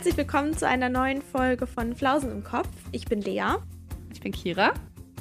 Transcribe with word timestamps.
Herzlich 0.00 0.16
willkommen 0.16 0.56
zu 0.56 0.66
einer 0.66 0.88
neuen 0.88 1.20
Folge 1.20 1.66
von 1.66 1.94
Flausen 1.94 2.32
im 2.32 2.42
Kopf. 2.42 2.70
Ich 2.90 3.04
bin 3.04 3.20
Lea. 3.20 3.56
Ich 4.10 4.22
bin 4.22 4.32
Kira. 4.32 4.72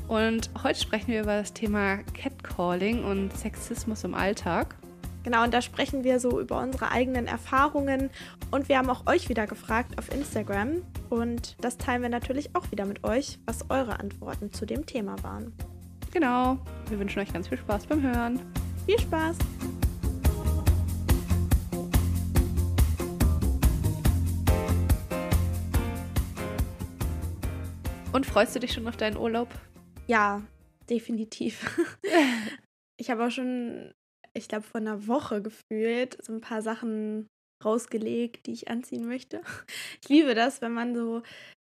Und 0.08 0.50
heute 0.64 0.80
sprechen 0.80 1.10
wir 1.10 1.24
über 1.24 1.36
das 1.36 1.52
Thema 1.52 1.98
Catcalling 2.14 3.04
und 3.04 3.36
Sexismus 3.36 4.06
im 4.06 4.14
Alltag. 4.14 4.78
Genau, 5.24 5.44
und 5.44 5.54
da 5.54 5.62
sprechen 5.62 6.06
wir 6.06 6.22
so 6.22 6.40
über 6.40 6.62
unsere 6.62 6.92
eigenen 6.92 7.28
Erfahrungen. 7.28 8.10
Und 8.52 8.70
wir 8.70 8.78
haben 8.78 8.90
auch 8.90 9.06
euch 9.06 9.28
wieder 9.28 9.48
gefragt 9.48 9.98
auf 9.98 10.14
Instagram. 10.14 10.82
Und 11.10 11.58
das 11.60 11.78
teilen 11.78 12.02
wir 12.02 12.10
natürlich 12.10 12.56
auch 12.56 12.72
wieder 12.72 12.86
mit 12.86 13.04
euch, 13.04 13.38
was 13.46 13.70
eure 13.70 14.00
Antworten 14.00 14.54
zu 14.54 14.66
dem 14.66 14.86
Thema 14.86 15.22
waren. 15.24 15.52
Genau. 16.12 16.58
Wir 16.88 16.98
wünschen 16.98 17.20
euch 17.20 17.34
ganz 17.34 17.50
viel 17.50 17.58
Spaß 17.58 17.86
beim 17.86 18.02
Hören. 18.02 18.40
Viel 18.86 18.98
Spaß! 18.98 19.36
Und 28.20 28.26
freust 28.26 28.54
du 28.54 28.60
dich 28.60 28.74
schon 28.74 28.86
auf 28.86 28.98
deinen 28.98 29.16
Urlaub? 29.16 29.48
Ja, 30.08 30.46
definitiv. 30.90 31.80
ich 33.00 33.10
habe 33.10 33.26
auch 33.26 33.32
schon, 33.32 33.94
ich 34.34 34.50
glaube, 34.50 34.66
vor 34.66 34.82
einer 34.82 35.08
Woche 35.08 35.42
gefühlt 35.42 36.22
so 36.22 36.34
ein 36.34 36.42
paar 36.42 36.62
Sachen 36.62 37.28
rausgelegt, 37.64 38.46
die 38.46 38.52
ich 38.52 38.68
anziehen 38.68 39.08
möchte. 39.08 39.40
Ich 40.04 40.10
liebe 40.10 40.36
das, 40.36 40.62
wenn 40.62 40.74
man 40.74 40.96
so 40.96 41.24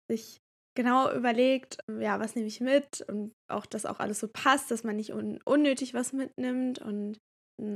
sich 0.09 0.37
genau 0.77 1.13
überlegt, 1.13 1.79
ja, 1.89 2.21
was 2.21 2.37
nehme 2.37 2.47
ich 2.47 2.61
mit 2.61 3.01
und 3.09 3.33
auch, 3.51 3.67
dass 3.67 3.85
auch 3.85 3.99
alles 3.99 4.21
so 4.21 4.29
passt, 4.29 4.71
dass 4.71 4.85
man 4.85 4.95
nicht 4.95 5.13
un 5.13 5.41
unnötig 5.45 5.93
was 5.93 6.13
mitnimmt 6.13 6.79
und 6.79 7.19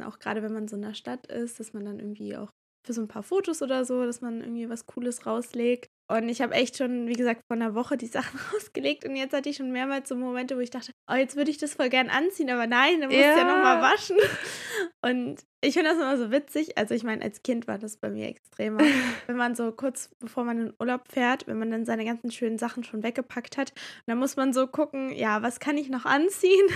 auch 0.05 0.21
gerade 0.21 0.41
wenn 0.45 0.53
man 0.53 0.69
so 0.69 0.77
in 0.77 0.83
der 0.83 0.95
Stadt 0.95 1.27
ist, 1.27 1.59
dass 1.59 1.73
man 1.73 1.85
dann 1.85 1.99
irgendwie 1.99 2.37
auch 2.37 2.53
für 2.87 2.93
so 2.93 3.01
ein 3.01 3.09
paar 3.09 3.25
Fotos 3.25 3.61
oder 3.61 3.85
so, 3.85 4.05
dass 4.05 4.21
man 4.21 4.41
irgendwie 4.41 4.69
was 4.69 4.87
Cooles 4.87 5.27
rauslegt. 5.27 5.89
Und 6.11 6.31
ich 6.31 6.41
habe 6.41 6.55
echt 6.55 6.79
schon, 6.79 7.07
wie 7.07 7.13
gesagt, 7.13 7.43
vor 7.47 7.57
einer 7.57 7.75
Woche 7.75 7.99
die 7.99 8.07
Sachen 8.07 8.41
rausgelegt 8.55 9.05
und 9.05 9.15
jetzt 9.15 9.35
hatte 9.35 9.51
ich 9.51 9.57
schon 9.57 9.73
mehrmals 9.73 10.09
so 10.09 10.17
Momente, 10.17 10.57
wo 10.57 10.61
ich 10.61 10.71
dachte, 10.71 10.93
oh, 11.11 11.15
jetzt 11.15 11.37
würde 11.37 11.51
ich 11.51 11.59
das 11.59 11.75
voll 11.75 11.91
gern 11.91 12.09
anziehen, 12.09 12.51
aber 12.51 12.67
nein, 12.67 13.01
dann 13.01 13.11
muss 13.11 13.19
ja. 13.19 13.37
ja 13.37 13.45
nochmal 13.45 13.83
waschen. 13.83 14.17
Und 15.03 15.45
ich 15.61 15.75
finde 15.75 15.91
das 15.91 15.99
immer 15.99 16.17
so 16.17 16.31
witzig. 16.31 16.79
Also 16.79 16.95
ich 16.95 17.05
meine, 17.05 17.23
als 17.23 17.43
Kind 17.43 17.67
war 17.67 17.79
das 17.79 17.99
bei 17.99 18.11
mir 18.11 18.29
extremer. 18.29 18.81
wenn 19.27 19.37
man 19.37 19.55
so 19.55 19.71
kurz 19.73 20.11
bevor 20.19 20.45
man 20.45 20.59
in 20.59 20.75
Urlaub 20.79 21.09
fährt, 21.09 21.47
wenn 21.47 21.59
man 21.59 21.71
dann 21.71 21.85
seine 21.85 22.05
ganzen 22.05 22.31
schönen 22.31 22.59
Sachen 22.59 22.85
schon 22.85 23.03
weggepackt 23.03 23.57
hat, 23.57 23.73
dann 24.07 24.19
muss 24.19 24.37
man 24.37 24.53
so 24.53 24.67
gucken, 24.67 25.13
ja, 25.13 25.43
was 25.43 25.61
kann 25.61 25.77
ich 25.77 25.89
noch 25.89 26.05
anziehen? 26.05 26.67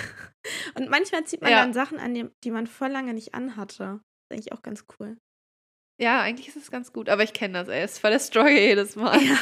Und 0.75 0.91
manchmal 0.91 1.25
zieht 1.25 1.41
man 1.41 1.53
ja. 1.53 1.62
dann 1.62 1.72
Sachen 1.72 1.98
an, 1.98 2.30
die 2.44 2.50
man 2.50 2.66
voll 2.66 2.91
lange 2.91 3.14
nicht 3.14 3.34
anhatte. 3.34 3.77
Das 3.78 3.97
ist 3.97 4.33
eigentlich 4.33 4.53
auch 4.53 4.62
ganz 4.62 4.84
cool. 4.98 5.16
Ja, 6.03 6.20
eigentlich 6.20 6.48
ist 6.48 6.56
es 6.56 6.72
ganz 6.72 6.92
gut, 6.92 7.08
aber 7.08 7.22
ich 7.22 7.33
kenne 7.33 7.61
das, 7.61 7.69
ey. 7.69 7.81
Es 7.81 7.92
ist 7.92 7.98
voll 8.00 8.11
der 8.11 8.19
Struggle 8.19 8.58
jedes 8.58 8.97
Mal. 8.97 9.20
Ja. 9.22 9.39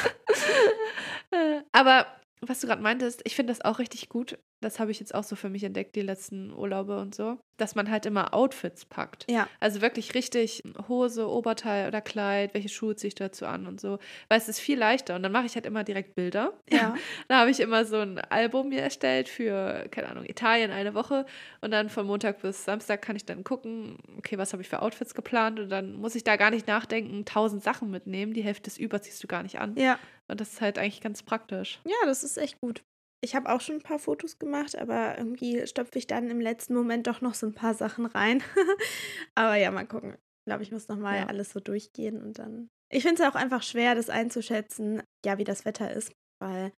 aber 1.73 2.07
was 2.43 2.61
du 2.61 2.67
gerade 2.67 2.83
meintest, 2.83 3.23
ich 3.25 3.35
finde 3.35 3.51
das 3.55 3.65
auch 3.65 3.79
richtig 3.79 4.11
gut. 4.11 4.39
Das 4.61 4.79
habe 4.79 4.91
ich 4.91 5.01
jetzt 5.01 5.15
auch 5.15 5.25
so 5.25 5.37
für 5.37 5.49
mich 5.49 5.65
entdeckt, 5.65 5.97
die 5.97 6.03
letzten 6.03 6.53
Urlaube 6.53 6.99
und 6.99 7.15
so, 7.15 7.39
dass 7.57 7.75
man 7.75 7.91
halt 7.91 8.05
immer 8.05 8.35
Outfits 8.35 8.85
packt. 8.85 9.27
Ja. 9.31 9.49
Also 9.59 9.81
wirklich 9.81 10.15
richtig 10.15 10.63
Hose, 10.89 11.29
Oberteil 11.29 11.89
oder 11.89 12.03
Kleid, 12.03 12.53
welche 12.53 12.69
Schuhe 12.69 12.95
ziehe 12.95 13.09
ich 13.09 13.15
dazu 13.15 13.47
an 13.47 13.67
und 13.67 13.81
so. 13.81 13.99
Weil 14.29 14.39
es 14.39 14.49
ist 14.49 14.61
viel 14.61 14.79
leichter 14.79 15.17
und 15.17 15.23
dann 15.23 15.33
mache 15.33 15.47
ich 15.47 15.55
halt 15.55 15.65
immer 15.65 15.83
direkt 15.83 16.15
Bilder. 16.15 16.53
Ja. 16.69 16.95
da 17.29 17.39
habe 17.41 17.51
ich 17.51 17.61
immer 17.61 17.87
so 17.87 17.97
ein 17.97 18.19
Album 18.19 18.69
mir 18.69 18.83
erstellt 18.83 19.29
für, 19.29 19.87
keine 19.91 20.09
Ahnung, 20.09 20.27
Italien 20.27 20.71
eine 20.71 20.95
Woche 20.95 21.25
und 21.63 21.71
dann 21.71 21.89
von 21.89 22.07
Montag 22.07 22.43
bis 22.43 22.65
Samstag 22.65 23.01
kann 23.01 23.17
ich 23.17 23.25
dann 23.25 23.45
gucken, 23.45 23.97
okay, 24.19 24.37
was 24.37 24.53
habe 24.53 24.63
ich 24.63 24.69
für 24.69 24.83
Outfits 24.83 25.15
geplant 25.15 25.59
und 25.59 25.71
dann 25.71 25.95
muss 25.95 26.15
ich 26.15 26.25
da 26.25 26.37
gar 26.37 26.51
nicht 26.51 26.67
nachdenken, 26.67 27.25
tausend 27.25 27.63
Sachen 27.63 27.91
mitnehmen, 27.91 28.35
die 28.35 28.43
Hälfte 28.43 28.65
des 28.65 28.79
Über 28.79 29.01
ziehst 29.01 29.23
du 29.23 29.27
gar 29.27 29.43
nicht 29.43 29.59
an. 29.59 29.75
Ja. 29.77 29.99
Und 30.29 30.41
das 30.41 30.53
ist 30.53 30.61
halt 30.61 30.79
eigentlich 30.79 31.01
ganz 31.01 31.23
praktisch. 31.23 31.81
Ja, 31.85 31.97
das 32.05 32.23
ist 32.23 32.37
echt 32.37 32.61
gut. 32.61 32.83
Ich 33.23 33.35
habe 33.35 33.53
auch 33.53 33.61
schon 33.61 33.77
ein 33.77 33.83
paar 33.83 33.99
Fotos 33.99 34.39
gemacht, 34.39 34.77
aber 34.77 35.19
irgendwie 35.19 35.67
stopfe 35.67 35.99
ich 35.99 36.07
dann 36.07 36.31
im 36.31 36.41
letzten 36.41 36.75
Moment 36.75 37.07
doch 37.07 37.21
noch 37.21 37.35
so 37.35 37.47
ein 37.47 37.55
paar 37.55 37.75
Sachen 37.75 38.07
rein. 38.07 38.43
aber 39.35 39.57
ja, 39.57 39.71
mal 39.71 39.87
gucken. 39.87 40.15
Ich 40.15 40.45
glaube, 40.47 40.63
ich 40.63 40.73
muss 40.73 40.89
nochmal 40.89 41.19
ja. 41.19 41.27
alles 41.27 41.51
so 41.51 41.61
durchgehen 41.61 42.21
und 42.23 42.39
dann. 42.39 42.71
Ich 42.91 43.03
finde 43.03 43.23
es 43.23 43.29
auch 43.29 43.35
einfach 43.35 43.63
schwer, 43.63 43.95
das 43.95 44.09
einzuschätzen, 44.09 45.03
ja, 45.25 45.39
wie 45.39 45.45
das 45.45 45.65
Wetter 45.65 45.93
ist, 45.93 46.13
weil 46.41 46.73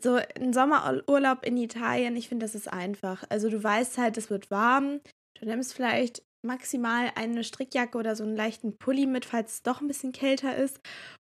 so 0.00 0.14
ein 0.14 0.52
Sommerurlaub 0.52 1.44
in 1.44 1.56
Italien, 1.56 2.16
ich 2.16 2.28
finde, 2.28 2.44
das 2.44 2.54
ist 2.54 2.72
einfach. 2.72 3.24
Also 3.28 3.50
du 3.50 3.62
weißt 3.62 3.98
halt, 3.98 4.16
es 4.16 4.30
wird 4.30 4.50
warm. 4.50 5.00
Du 5.38 5.46
nimmst 5.46 5.74
vielleicht 5.74 6.22
maximal 6.42 7.12
eine 7.14 7.44
Strickjacke 7.44 7.98
oder 7.98 8.16
so 8.16 8.24
einen 8.24 8.36
leichten 8.36 8.78
Pulli 8.78 9.06
mit, 9.06 9.24
falls 9.24 9.54
es 9.54 9.62
doch 9.62 9.80
ein 9.80 9.88
bisschen 9.88 10.12
kälter 10.12 10.56
ist. 10.56 10.80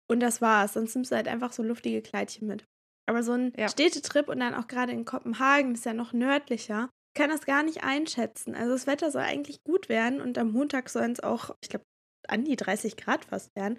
Und 0.09 0.21
das 0.21 0.41
war's. 0.41 0.73
Sonst 0.73 0.95
nimmst 0.95 1.11
du 1.11 1.15
halt 1.15 1.27
einfach 1.27 1.51
so 1.51 1.63
luftige 1.63 2.01
Kleidchen 2.01 2.47
mit. 2.47 2.65
Aber 3.05 3.23
so 3.23 3.33
ein 3.33 3.53
ja. 3.57 3.67
Städtetrip 3.67 4.29
und 4.29 4.39
dann 4.39 4.53
auch 4.53 4.67
gerade 4.67 4.91
in 4.91 5.05
Kopenhagen, 5.05 5.73
ist 5.73 5.85
ja 5.85 5.93
noch 5.93 6.13
nördlicher, 6.13 6.89
kann 7.15 7.29
das 7.29 7.45
gar 7.45 7.63
nicht 7.63 7.83
einschätzen. 7.83 8.55
Also 8.55 8.71
das 8.71 8.87
Wetter 8.87 9.11
soll 9.11 9.23
eigentlich 9.23 9.63
gut 9.63 9.89
werden 9.89 10.21
und 10.21 10.37
am 10.37 10.51
Montag 10.51 10.89
sollen 10.89 11.11
es 11.11 11.19
auch, 11.19 11.55
ich 11.61 11.69
glaube, 11.69 11.85
an 12.27 12.45
die 12.45 12.55
30 12.55 12.95
Grad 12.95 13.25
fast 13.25 13.53
werden. 13.55 13.77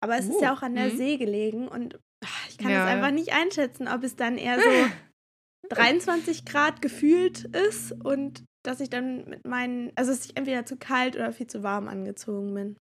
Aber 0.00 0.18
es 0.18 0.26
uh, 0.26 0.32
ist 0.32 0.42
ja 0.42 0.52
uh, 0.52 0.56
auch 0.56 0.62
an 0.62 0.74
der 0.74 0.88
mh. 0.88 0.96
See 0.96 1.16
gelegen 1.16 1.68
und 1.68 1.98
ach, 2.24 2.48
ich 2.48 2.58
kann 2.58 2.70
ja, 2.70 2.80
das 2.80 2.90
einfach 2.90 3.08
ja. 3.08 3.14
nicht 3.14 3.32
einschätzen, 3.32 3.88
ob 3.88 4.04
es 4.04 4.16
dann 4.16 4.36
eher 4.36 4.60
so 4.60 4.68
23 5.70 6.44
Grad 6.44 6.82
gefühlt 6.82 7.44
ist 7.44 7.92
und 7.92 8.44
dass 8.62 8.80
ich 8.80 8.90
dann 8.90 9.28
mit 9.28 9.46
meinen, 9.46 9.92
also 9.94 10.10
dass 10.10 10.26
ich 10.26 10.36
entweder 10.36 10.66
zu 10.66 10.76
kalt 10.76 11.16
oder 11.16 11.32
viel 11.32 11.46
zu 11.46 11.62
warm 11.62 11.88
angezogen 11.88 12.52
bin. 12.54 12.76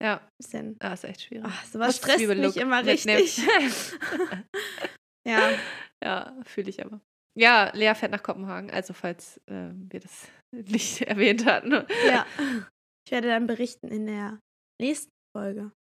Ja. 0.00 0.20
Bisschen. 0.38 0.76
Ah, 0.80 0.92
ist 0.92 1.04
echt 1.04 1.22
schwierig. 1.22 1.44
Ach, 1.48 1.64
sowas 1.64 1.96
stresst 1.96 2.26
mich 2.26 2.56
immer 2.56 2.84
richtig. 2.84 3.42
ja. 5.28 5.50
Ja, 6.00 6.32
fühle 6.44 6.70
ich 6.70 6.84
aber. 6.84 7.00
Ja, 7.34 7.72
Lea 7.74 7.92
fährt 7.94 8.12
nach 8.12 8.22
Kopenhagen, 8.22 8.70
also 8.70 8.92
falls 8.92 9.38
äh, 9.46 9.70
wir 9.72 9.98
das 9.98 10.28
nicht 10.52 11.02
erwähnt 11.02 11.46
hatten. 11.46 11.72
Ja. 12.06 12.26
Ich 13.06 13.12
werde 13.12 13.28
dann 13.28 13.46
berichten 13.46 13.88
in 13.88 14.04
der 14.04 14.38
nächsten 14.78 15.10
Folge. 15.34 15.72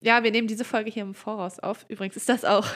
Ja, 0.00 0.22
wir 0.22 0.30
nehmen 0.30 0.46
diese 0.46 0.64
Folge 0.64 0.92
hier 0.92 1.02
im 1.02 1.14
Voraus 1.14 1.58
auf. 1.58 1.84
Übrigens 1.88 2.14
ist 2.14 2.28
das 2.28 2.44
auch, 2.44 2.68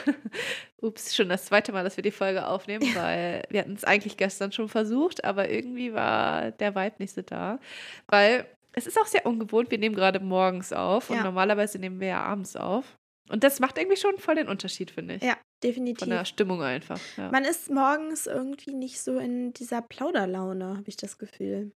ups, 0.81 1.15
schon 1.15 1.29
das 1.29 1.45
zweite 1.45 1.71
Mal, 1.71 1.85
dass 1.85 1.95
wir 1.95 2.01
die 2.01 2.11
Folge 2.11 2.45
aufnehmen, 2.45 2.83
ja. 2.83 2.95
weil 3.01 3.43
wir 3.49 3.61
hatten 3.61 3.75
es 3.75 3.85
eigentlich 3.85 4.17
gestern 4.17 4.51
schon 4.51 4.67
versucht, 4.67 5.23
aber 5.23 5.49
irgendwie 5.49 5.93
war 5.93 6.51
der 6.51 6.75
Vibe 6.75 6.95
nicht 6.99 7.13
so 7.13 7.21
da. 7.21 7.59
Weil 8.07 8.45
es 8.73 8.87
ist 8.87 8.99
auch 8.99 9.05
sehr 9.05 9.25
ungewohnt. 9.25 9.71
Wir 9.71 9.77
nehmen 9.77 9.95
gerade 9.95 10.19
morgens 10.19 10.73
auf 10.73 11.09
und 11.09 11.23
normalerweise 11.23 11.79
nehmen 11.79 12.01
wir 12.01 12.07
ja 12.09 12.23
abends 12.23 12.57
auf. 12.57 12.97
Und 13.29 13.43
das 13.43 13.59
macht 13.59 13.77
irgendwie 13.77 13.97
schon 13.97 14.17
voll 14.17 14.35
den 14.35 14.49
Unterschied, 14.49 14.91
finde 14.91 15.15
ich. 15.15 15.23
Ja, 15.23 15.37
definitiv. 15.63 15.99
Von 15.99 16.09
der 16.09 16.25
Stimmung 16.25 16.61
einfach. 16.61 16.99
Ja. 17.17 17.31
Man 17.31 17.45
ist 17.45 17.69
morgens 17.69 18.27
irgendwie 18.27 18.73
nicht 18.73 19.01
so 19.01 19.17
in 19.17 19.53
dieser 19.53 19.81
Plauderlaune, 19.81 20.77
habe 20.77 20.87
ich 20.87 20.97
das 20.97 21.17
Gefühl. 21.17 21.71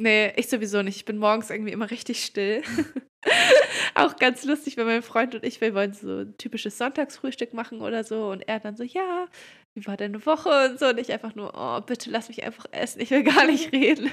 Nee, 0.00 0.32
ich 0.36 0.48
sowieso 0.48 0.82
nicht. 0.82 0.96
Ich 0.96 1.04
bin 1.04 1.18
morgens 1.18 1.50
irgendwie 1.50 1.72
immer 1.72 1.90
richtig 1.90 2.24
still. 2.24 2.62
auch 3.94 4.16
ganz 4.16 4.44
lustig, 4.44 4.76
wenn 4.76 4.86
mein 4.86 5.02
Freund 5.02 5.34
und 5.34 5.44
ich, 5.44 5.60
wir 5.60 5.74
wollen 5.74 5.92
so 5.92 6.20
ein 6.20 6.36
typisches 6.38 6.78
Sonntagsfrühstück 6.78 7.52
machen 7.52 7.80
oder 7.80 8.04
so. 8.04 8.30
Und 8.30 8.42
er 8.42 8.60
dann 8.60 8.76
so, 8.76 8.84
ja, 8.84 9.26
wie 9.74 9.86
war 9.86 9.96
deine 9.96 10.24
Woche 10.24 10.70
und 10.70 10.78
so. 10.78 10.88
Und 10.88 10.98
ich 10.98 11.12
einfach 11.12 11.34
nur, 11.34 11.52
oh, 11.56 11.80
bitte 11.80 12.10
lass 12.10 12.28
mich 12.28 12.44
einfach 12.44 12.66
essen. 12.70 13.00
Ich 13.00 13.10
will 13.10 13.24
gar 13.24 13.46
nicht 13.46 13.72
reden. 13.72 14.10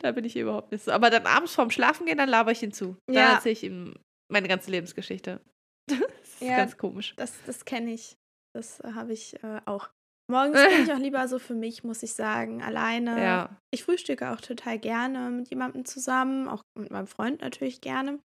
Da 0.00 0.12
bin 0.12 0.24
ich 0.24 0.36
überhaupt 0.36 0.70
nicht 0.70 0.84
so. 0.84 0.92
Aber 0.92 1.10
dann 1.10 1.26
abends 1.26 1.54
vorm 1.54 1.70
Schlafen 1.70 2.06
gehen, 2.06 2.18
dann 2.18 2.28
laber 2.28 2.52
ich 2.52 2.62
ihn 2.62 2.72
zu. 2.72 2.96
Dann 3.06 3.16
ja. 3.16 3.32
erzähle 3.34 3.52
ich 3.52 3.64
ihm 3.64 3.94
meine 4.28 4.48
ganze 4.48 4.70
Lebensgeschichte. 4.70 5.40
Das 6.38 6.42
ist 6.44 6.50
ja, 6.50 6.56
ganz 6.58 6.76
komisch. 6.76 7.14
Das, 7.16 7.32
das 7.46 7.64
kenne 7.64 7.92
ich. 7.92 8.16
Das 8.54 8.78
äh, 8.80 8.92
habe 8.92 9.12
ich 9.12 9.42
äh, 9.42 9.60
auch. 9.64 9.88
Morgens 10.30 10.62
bin 10.62 10.84
ich 10.84 10.92
auch 10.92 10.98
lieber 10.98 11.26
so 11.26 11.38
für 11.38 11.54
mich, 11.54 11.82
muss 11.82 12.02
ich 12.02 12.12
sagen, 12.12 12.62
alleine. 12.62 13.20
Ja. 13.20 13.56
Ich 13.72 13.82
frühstücke 13.82 14.30
auch 14.30 14.40
total 14.40 14.78
gerne 14.78 15.30
mit 15.30 15.48
jemandem 15.48 15.84
zusammen, 15.84 16.46
auch 16.46 16.62
mit 16.78 16.90
meinem 16.90 17.06
Freund 17.06 17.40
natürlich 17.40 17.80
gerne. 17.80 18.20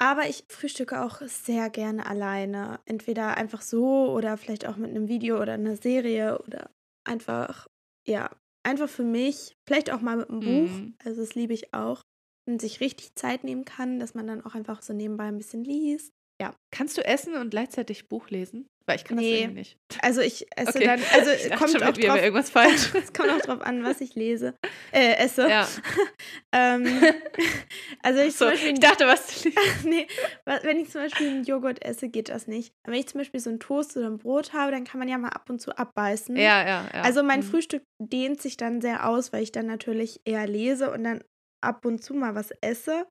Aber 0.00 0.28
ich 0.28 0.44
frühstücke 0.48 1.04
auch 1.04 1.20
sehr 1.22 1.68
gerne 1.68 2.06
alleine. 2.06 2.80
Entweder 2.86 3.36
einfach 3.36 3.60
so 3.60 4.10
oder 4.10 4.38
vielleicht 4.38 4.66
auch 4.66 4.76
mit 4.76 4.90
einem 4.90 5.08
Video 5.08 5.42
oder 5.42 5.54
einer 5.54 5.76
Serie 5.76 6.38
oder 6.46 6.70
einfach, 7.04 7.68
ja, 8.06 8.30
einfach 8.62 8.88
für 8.88 9.04
mich, 9.04 9.56
vielleicht 9.66 9.90
auch 9.90 10.00
mal 10.00 10.16
mit 10.16 10.30
einem 10.30 10.40
Buch, 10.40 10.70
mhm. 10.70 10.94
also 11.04 11.20
das 11.20 11.34
liebe 11.34 11.52
ich 11.52 11.74
auch, 11.74 12.00
sich 12.46 12.80
richtig 12.80 13.14
Zeit 13.14 13.44
nehmen 13.44 13.64
kann, 13.64 14.00
dass 14.00 14.14
man 14.14 14.26
dann 14.26 14.44
auch 14.44 14.54
einfach 14.54 14.82
so 14.82 14.92
nebenbei 14.92 15.24
ein 15.24 15.38
bisschen 15.38 15.64
liest. 15.64 16.12
Ja. 16.40 16.54
Kannst 16.70 16.96
du 16.96 17.04
essen 17.04 17.34
und 17.34 17.50
gleichzeitig 17.50 18.08
Buch 18.08 18.30
lesen? 18.30 18.66
Weil 18.86 18.96
ich 18.96 19.04
kann 19.04 19.18
nee. 19.18 19.30
das 19.30 19.40
irgendwie 19.40 19.58
nicht. 19.58 19.78
Also 20.00 20.22
ich 20.22 20.46
esse 20.56 20.70
okay. 20.70 20.84
dann, 20.84 21.00
also 21.12 21.30
ich 21.46 21.50
kommt 21.54 21.70
schon 21.70 21.82
auch 21.82 21.92
drauf, 21.92 22.16
irgendwas 22.16 22.48
falsch. 22.48 22.94
es 22.94 23.12
kommt 23.12 23.30
auch 23.30 23.40
drauf 23.40 23.60
an, 23.60 23.84
was 23.84 24.00
ich 24.00 24.14
lese, 24.14 24.54
äh, 24.90 25.16
esse. 25.16 25.48
Ja. 25.48 25.68
ähm, 26.52 26.88
also 28.02 28.20
ich, 28.20 28.34
so, 28.36 28.46
Beispiel, 28.46 28.72
ich 28.72 28.80
dachte, 28.80 29.06
was 29.06 29.42
du 29.42 29.50
nee, 29.84 30.06
wenn 30.62 30.78
ich 30.78 30.90
zum 30.90 31.02
Beispiel 31.02 31.28
einen 31.28 31.44
Joghurt 31.44 31.84
esse, 31.84 32.08
geht 32.08 32.30
das 32.30 32.46
nicht. 32.46 32.72
Aber 32.84 32.94
wenn 32.94 33.00
ich 33.00 33.08
zum 33.08 33.20
Beispiel 33.20 33.40
so 33.40 33.50
einen 33.50 33.60
Toast 33.60 33.96
oder 33.98 34.06
ein 34.06 34.16
Brot 34.16 34.54
habe, 34.54 34.72
dann 34.72 34.84
kann 34.84 34.98
man 34.98 35.08
ja 35.08 35.18
mal 35.18 35.28
ab 35.28 35.50
und 35.50 35.60
zu 35.60 35.76
abbeißen. 35.76 36.36
Ja, 36.36 36.66
ja, 36.66 36.88
ja. 36.92 37.02
Also 37.02 37.22
mein 37.22 37.40
mhm. 37.40 37.44
Frühstück 37.44 37.82
dehnt 38.00 38.40
sich 38.40 38.56
dann 38.56 38.80
sehr 38.80 39.06
aus, 39.06 39.32
weil 39.32 39.42
ich 39.42 39.52
dann 39.52 39.66
natürlich 39.66 40.20
eher 40.24 40.46
lese 40.46 40.90
und 40.90 41.04
dann 41.04 41.22
ab 41.62 41.84
und 41.84 42.02
zu 42.02 42.14
mal 42.14 42.34
was 42.34 42.50
esse. 42.60 43.06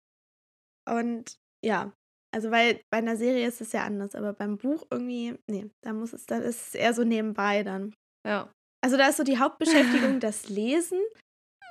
Und 0.89 1.35
Ja. 1.63 1.91
Also, 2.31 2.51
weil 2.51 2.81
bei 2.91 2.99
einer 2.99 3.17
Serie 3.17 3.47
ist 3.47 3.59
es 3.59 3.71
ja 3.71 3.83
anders, 3.83 4.13
aber 4.13 4.33
beim 4.33 4.57
Buch 4.57 4.85
irgendwie, 4.91 5.35
nee, 5.49 5.67
da 5.83 5.93
muss 5.93 6.13
es, 6.13 6.27
da 6.27 6.37
ist 6.37 6.67
es 6.67 6.75
eher 6.75 6.93
so 6.93 7.03
nebenbei 7.03 7.63
dann. 7.63 7.95
Ja. 8.25 8.51
Also, 8.83 8.97
da 8.97 9.07
ist 9.07 9.17
so 9.17 9.23
die 9.23 9.39
Hauptbeschäftigung 9.39 10.19
das 10.19 10.47
Lesen 10.47 10.99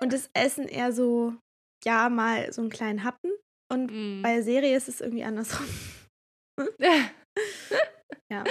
und 0.03 0.13
das 0.13 0.29
Essen 0.35 0.67
eher 0.67 0.93
so, 0.93 1.37
ja, 1.85 2.09
mal 2.09 2.53
so 2.53 2.61
einen 2.61 2.71
kleinen 2.71 3.05
Happen. 3.05 3.31
Und 3.73 3.91
Mm. 3.93 4.23
bei 4.23 4.35
der 4.35 4.43
Serie 4.43 4.77
ist 4.77 4.89
es 4.89 5.01
irgendwie 5.01 5.25
andersrum. 5.25 5.67
Ja. 8.31 8.45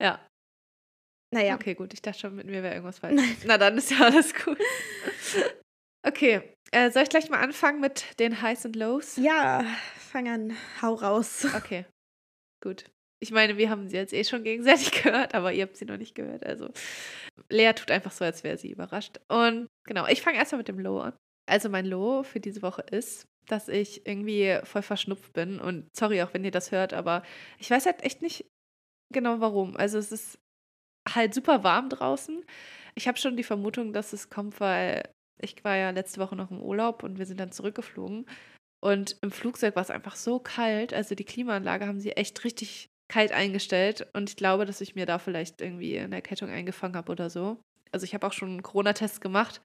Ja. 0.00 0.20
Naja. 1.32 1.54
Okay, 1.54 1.74
gut. 1.74 1.94
Ich 1.94 2.02
dachte 2.02 2.18
schon, 2.18 2.34
mit 2.36 2.46
mir 2.46 2.62
wäre 2.62 2.74
irgendwas 2.74 2.98
falsch. 2.98 3.20
Na, 3.46 3.58
dann 3.58 3.78
ist 3.78 3.90
ja 3.90 4.00
alles 4.00 4.34
gut. 4.34 4.58
Okay. 6.06 6.42
Äh, 6.70 6.90
soll 6.90 7.04
ich 7.04 7.08
gleich 7.08 7.30
mal 7.30 7.40
anfangen 7.40 7.80
mit 7.80 8.18
den 8.18 8.42
Highs 8.42 8.64
und 8.64 8.76
Lows? 8.76 9.16
Ja, 9.16 9.64
fang 9.96 10.28
an, 10.28 10.56
hau 10.82 10.94
raus. 10.94 11.46
Okay. 11.56 11.86
Gut. 12.62 12.84
Ich 13.20 13.30
meine, 13.30 13.56
wir 13.56 13.70
haben 13.70 13.88
sie 13.88 13.96
jetzt 13.96 14.12
eh 14.12 14.24
schon 14.24 14.44
gegenseitig 14.44 14.90
gehört, 15.02 15.34
aber 15.34 15.52
ihr 15.52 15.62
habt 15.62 15.76
sie 15.76 15.86
noch 15.86 15.96
nicht 15.96 16.14
gehört. 16.14 16.44
Also, 16.44 16.70
Lea 17.48 17.72
tut 17.72 17.90
einfach 17.90 18.12
so, 18.12 18.24
als 18.24 18.44
wäre 18.44 18.58
sie 18.58 18.70
überrascht. 18.70 19.18
Und 19.28 19.68
genau, 19.86 20.06
ich 20.06 20.20
fange 20.20 20.36
erstmal 20.36 20.58
mit 20.58 20.68
dem 20.68 20.78
Low 20.78 20.98
an. 20.98 21.14
Also, 21.46 21.68
mein 21.68 21.86
Low 21.86 22.22
für 22.22 22.40
diese 22.40 22.60
Woche 22.62 22.82
ist, 22.82 23.26
dass 23.46 23.68
ich 23.68 24.06
irgendwie 24.06 24.58
voll 24.64 24.82
verschnupft 24.82 25.32
bin. 25.32 25.58
Und 25.58 25.88
sorry 25.96 26.22
auch, 26.22 26.34
wenn 26.34 26.44
ihr 26.44 26.50
das 26.50 26.72
hört, 26.72 26.92
aber 26.92 27.22
ich 27.58 27.70
weiß 27.70 27.86
halt 27.86 28.02
echt 28.02 28.20
nicht 28.20 28.46
genau 29.12 29.40
warum. 29.40 29.76
Also, 29.76 29.96
es 29.98 30.12
ist 30.12 30.38
halt 31.08 31.32
super 31.34 31.62
warm 31.62 31.88
draußen. 31.88 32.44
Ich 32.94 33.08
habe 33.08 33.18
schon 33.18 33.36
die 33.36 33.42
Vermutung, 33.42 33.92
dass 33.92 34.12
es 34.12 34.28
kommt, 34.28 34.60
weil 34.60 35.02
ich 35.40 35.62
war 35.64 35.76
ja 35.76 35.90
letzte 35.90 36.20
Woche 36.20 36.36
noch 36.36 36.50
im 36.50 36.62
Urlaub 36.62 37.02
und 37.02 37.18
wir 37.18 37.26
sind 37.26 37.40
dann 37.40 37.52
zurückgeflogen. 37.52 38.26
Und 38.82 39.16
im 39.22 39.30
Flugzeug 39.30 39.76
war 39.76 39.82
es 39.82 39.90
einfach 39.90 40.16
so 40.16 40.38
kalt. 40.38 40.92
Also 40.92 41.14
die 41.14 41.24
Klimaanlage 41.24 41.86
haben 41.86 42.00
sie 42.00 42.12
echt 42.12 42.44
richtig 42.44 42.88
kalt 43.10 43.32
eingestellt. 43.32 44.06
Und 44.12 44.30
ich 44.30 44.36
glaube, 44.36 44.66
dass 44.66 44.80
ich 44.80 44.94
mir 44.94 45.06
da 45.06 45.18
vielleicht 45.18 45.60
irgendwie 45.60 45.98
eine 45.98 46.16
Erkältung 46.16 46.50
eingefangen 46.50 46.96
habe 46.96 47.10
oder 47.12 47.30
so. 47.30 47.58
Also 47.92 48.04
ich 48.04 48.14
habe 48.14 48.26
auch 48.26 48.32
schon 48.32 48.50
einen 48.50 48.62
Corona-Test 48.62 49.20
gemacht. 49.20 49.60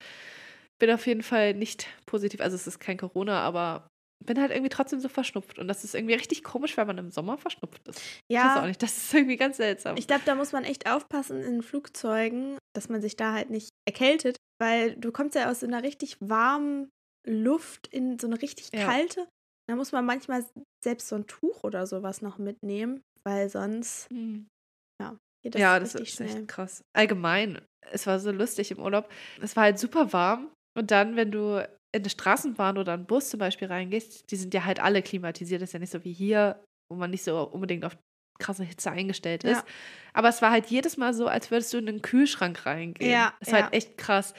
Bin 0.80 0.92
auf 0.92 1.06
jeden 1.08 1.24
Fall 1.24 1.54
nicht 1.54 1.88
positiv. 2.06 2.40
Also 2.40 2.56
es 2.56 2.66
ist 2.68 2.80
kein 2.80 2.98
Corona, 2.98 3.42
aber 3.42 3.88
bin 4.26 4.40
halt 4.40 4.52
irgendwie 4.52 4.70
trotzdem 4.70 5.00
so 5.00 5.10
verschnupft. 5.10 5.60
Und 5.60 5.68
das 5.68 5.84
ist 5.84 5.96
irgendwie 5.96 6.14
richtig 6.14 6.44
komisch, 6.44 6.78
weil 6.78 6.86
man 6.86 6.98
im 6.98 7.10
Sommer 7.12 7.38
verschnupft 7.38 7.88
ist. 7.88 8.00
Ich 8.30 8.38
weiß 8.38 8.52
auch 8.52 8.62
Ja, 8.62 8.68
nicht. 8.68 8.82
Das 8.82 8.96
ist 8.98 9.14
irgendwie 9.14 9.38
ganz 9.38 9.58
seltsam. 9.58 9.98
ich 9.98 10.08
glaube, 10.08 10.24
da 10.26 10.36
muss 10.36 10.52
man 10.52 10.64
echt 10.64 10.90
aufpassen 10.90 11.42
in 11.42 11.62
Flugzeugen, 11.62 12.58
dass 12.74 12.88
man 12.90 13.02
sich 13.02 13.18
da 13.18 13.34
halt 13.34 13.50
nicht 13.50 13.70
erkältet, 13.88 14.38
weil 14.60 14.96
du 14.96 15.12
kommst 15.12 15.36
ja 15.36 15.50
aus 15.50 15.62
so 15.62 15.68
einer 15.68 15.84
richtig 15.84 16.18
warmen 16.20 16.90
Luft 17.28 17.88
in 17.88 18.20
so 18.20 18.28
eine 18.28 18.42
richtig 18.42 18.70
Ja. 18.74 18.86
kalte. 18.86 19.28
Da 19.68 19.76
muss 19.76 19.92
man 19.92 20.06
manchmal 20.06 20.46
selbst 20.84 21.08
so 21.08 21.16
ein 21.16 21.28
Tuch 21.28 21.64
oder 21.64 21.86
sowas 21.86 22.22
noch 22.22 22.38
mitnehmen, 22.38 23.02
weil 23.24 23.50
sonst 23.50 24.10
Hm. 24.10 24.48
geht 25.44 25.56
das 25.56 25.62
ja, 25.62 25.80
das 25.80 25.94
richtig 25.96 26.10
ist 26.10 26.16
schnell. 26.16 26.36
echt 26.36 26.48
krass. 26.48 26.82
Allgemein, 26.94 27.62
es 27.92 28.08
war 28.08 28.20
so 28.20 28.32
lustig 28.32 28.72
im 28.72 28.80
Urlaub. 28.80 29.10
Es 29.42 29.56
war 29.56 29.64
halt 29.64 29.80
super 29.80 30.12
warm. 30.12 30.52
Und 30.78 30.92
dann, 30.92 31.16
wenn 31.16 31.32
du 31.32 31.58
in 31.92 32.02
eine 32.02 32.10
Straßenbahn 32.10 32.78
oder 32.78 32.94
einen 32.94 33.06
Bus 33.06 33.30
zum 33.30 33.40
Beispiel 33.40 33.68
reingehst, 33.68 34.30
die 34.32 34.36
sind 34.36 34.54
ja 34.54 34.66
halt 34.66 34.80
alle 34.80 35.02
klimatisiert. 35.02 35.62
Das 35.62 35.70
ist 35.70 35.74
ja 35.74 35.80
nicht 35.80 35.92
so 35.92 36.04
wie 36.04 36.14
hier, 36.14 36.64
wo 36.92 36.98
man 36.98 37.10
nicht 37.12 37.24
so 37.24 37.42
unbedingt 37.50 37.86
auf 37.86 37.98
krasse 38.40 38.64
Hitze 38.64 38.92
eingestellt 38.92 39.44
ist. 39.44 39.58
Ja. 39.58 39.66
Aber 40.14 40.30
es 40.30 40.42
war 40.42 40.52
halt 40.52 40.68
jedes 40.68 40.98
Mal 40.98 41.14
so, 41.14 41.28
als 41.28 41.52
würdest 41.52 41.74
du 41.74 41.78
in 41.78 41.88
einen 41.88 42.02
Kühlschrank 42.02 42.66
reingehen. 42.66 43.12
Ja, 43.12 43.34
Es 43.40 43.52
war 43.52 43.60
ja. 43.60 43.66
halt 43.66 43.74
echt 43.74 43.98
krass. 43.98 44.34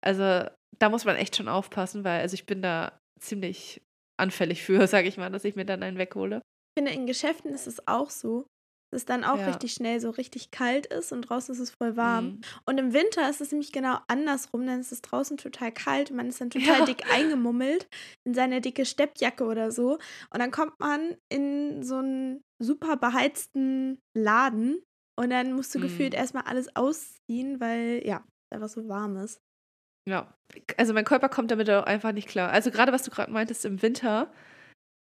Also 0.00 0.48
da 0.78 0.88
muss 0.88 1.04
man 1.04 1.16
echt 1.16 1.36
schon 1.36 1.48
aufpassen, 1.48 2.04
weil 2.04 2.20
also 2.20 2.34
ich 2.34 2.46
bin 2.46 2.62
da 2.62 3.00
ziemlich 3.20 3.82
anfällig 4.16 4.62
für, 4.62 4.86
sage 4.88 5.08
ich 5.08 5.16
mal, 5.16 5.30
dass 5.30 5.44
ich 5.44 5.56
mir 5.56 5.64
dann 5.64 5.82
einen 5.82 5.98
weghole. 5.98 6.40
Ich 6.74 6.82
finde, 6.82 6.92
in 6.92 7.06
Geschäften 7.06 7.52
ist 7.52 7.66
es 7.66 7.86
auch 7.86 8.10
so, 8.10 8.46
es 8.92 9.04
dann 9.04 9.24
auch 9.24 9.38
Ja. 9.38 9.46
richtig 9.46 9.72
schnell 9.72 10.00
so 10.00 10.10
richtig 10.10 10.50
kalt 10.50 10.86
ist 10.86 11.12
und 11.12 11.22
draußen 11.22 11.54
ist 11.54 11.60
es 11.60 11.70
voll 11.70 11.96
warm. 11.96 12.24
Mhm. 12.26 12.40
Und 12.66 12.78
im 12.78 12.92
Winter 12.92 13.28
ist 13.30 13.40
es 13.40 13.50
nämlich 13.52 13.72
genau 13.72 13.98
andersrum, 14.08 14.66
dann 14.66 14.80
ist 14.80 14.92
es 14.92 15.02
draußen 15.02 15.36
total 15.36 15.72
kalt 15.72 16.10
und 16.10 16.16
man 16.16 16.28
ist 16.28 16.40
dann 16.40 16.50
total 16.50 16.80
Ja. 16.80 16.84
dick 16.84 17.04
eingemummelt 17.10 17.88
in 18.24 18.34
seine 18.34 18.60
dicke 18.60 18.84
Steppjacke 18.84 19.44
oder 19.44 19.70
so. 19.72 19.94
Und 20.30 20.38
dann 20.40 20.50
kommt 20.50 20.78
man 20.80 21.16
in 21.30 21.82
so 21.82 21.96
einen 21.96 22.42
super 22.62 22.96
beheizten 22.96 23.98
Laden 24.16 24.82
und 25.18 25.30
dann 25.30 25.52
musst 25.52 25.74
du 25.74 25.78
Mhm. 25.78 25.82
gefühlt 25.82 26.14
erstmal 26.14 26.44
alles 26.44 26.74
ausziehen, 26.76 27.60
weil 27.60 28.02
ja, 28.06 28.24
einfach 28.52 28.68
so 28.68 28.88
warm 28.88 29.16
ist. 29.16 29.40
Ja, 30.08 30.34
also 30.76 30.94
mein 30.94 31.04
Körper 31.04 31.28
kommt 31.28 31.50
damit 31.50 31.70
auch 31.70 31.84
einfach 31.84 32.12
nicht 32.12 32.28
klar. 32.28 32.50
Also 32.50 32.70
gerade 32.70 32.92
was 32.92 33.04
du 33.04 33.10
gerade 33.10 33.30
meintest 33.30 33.64
im 33.64 33.82
Winter, 33.82 34.32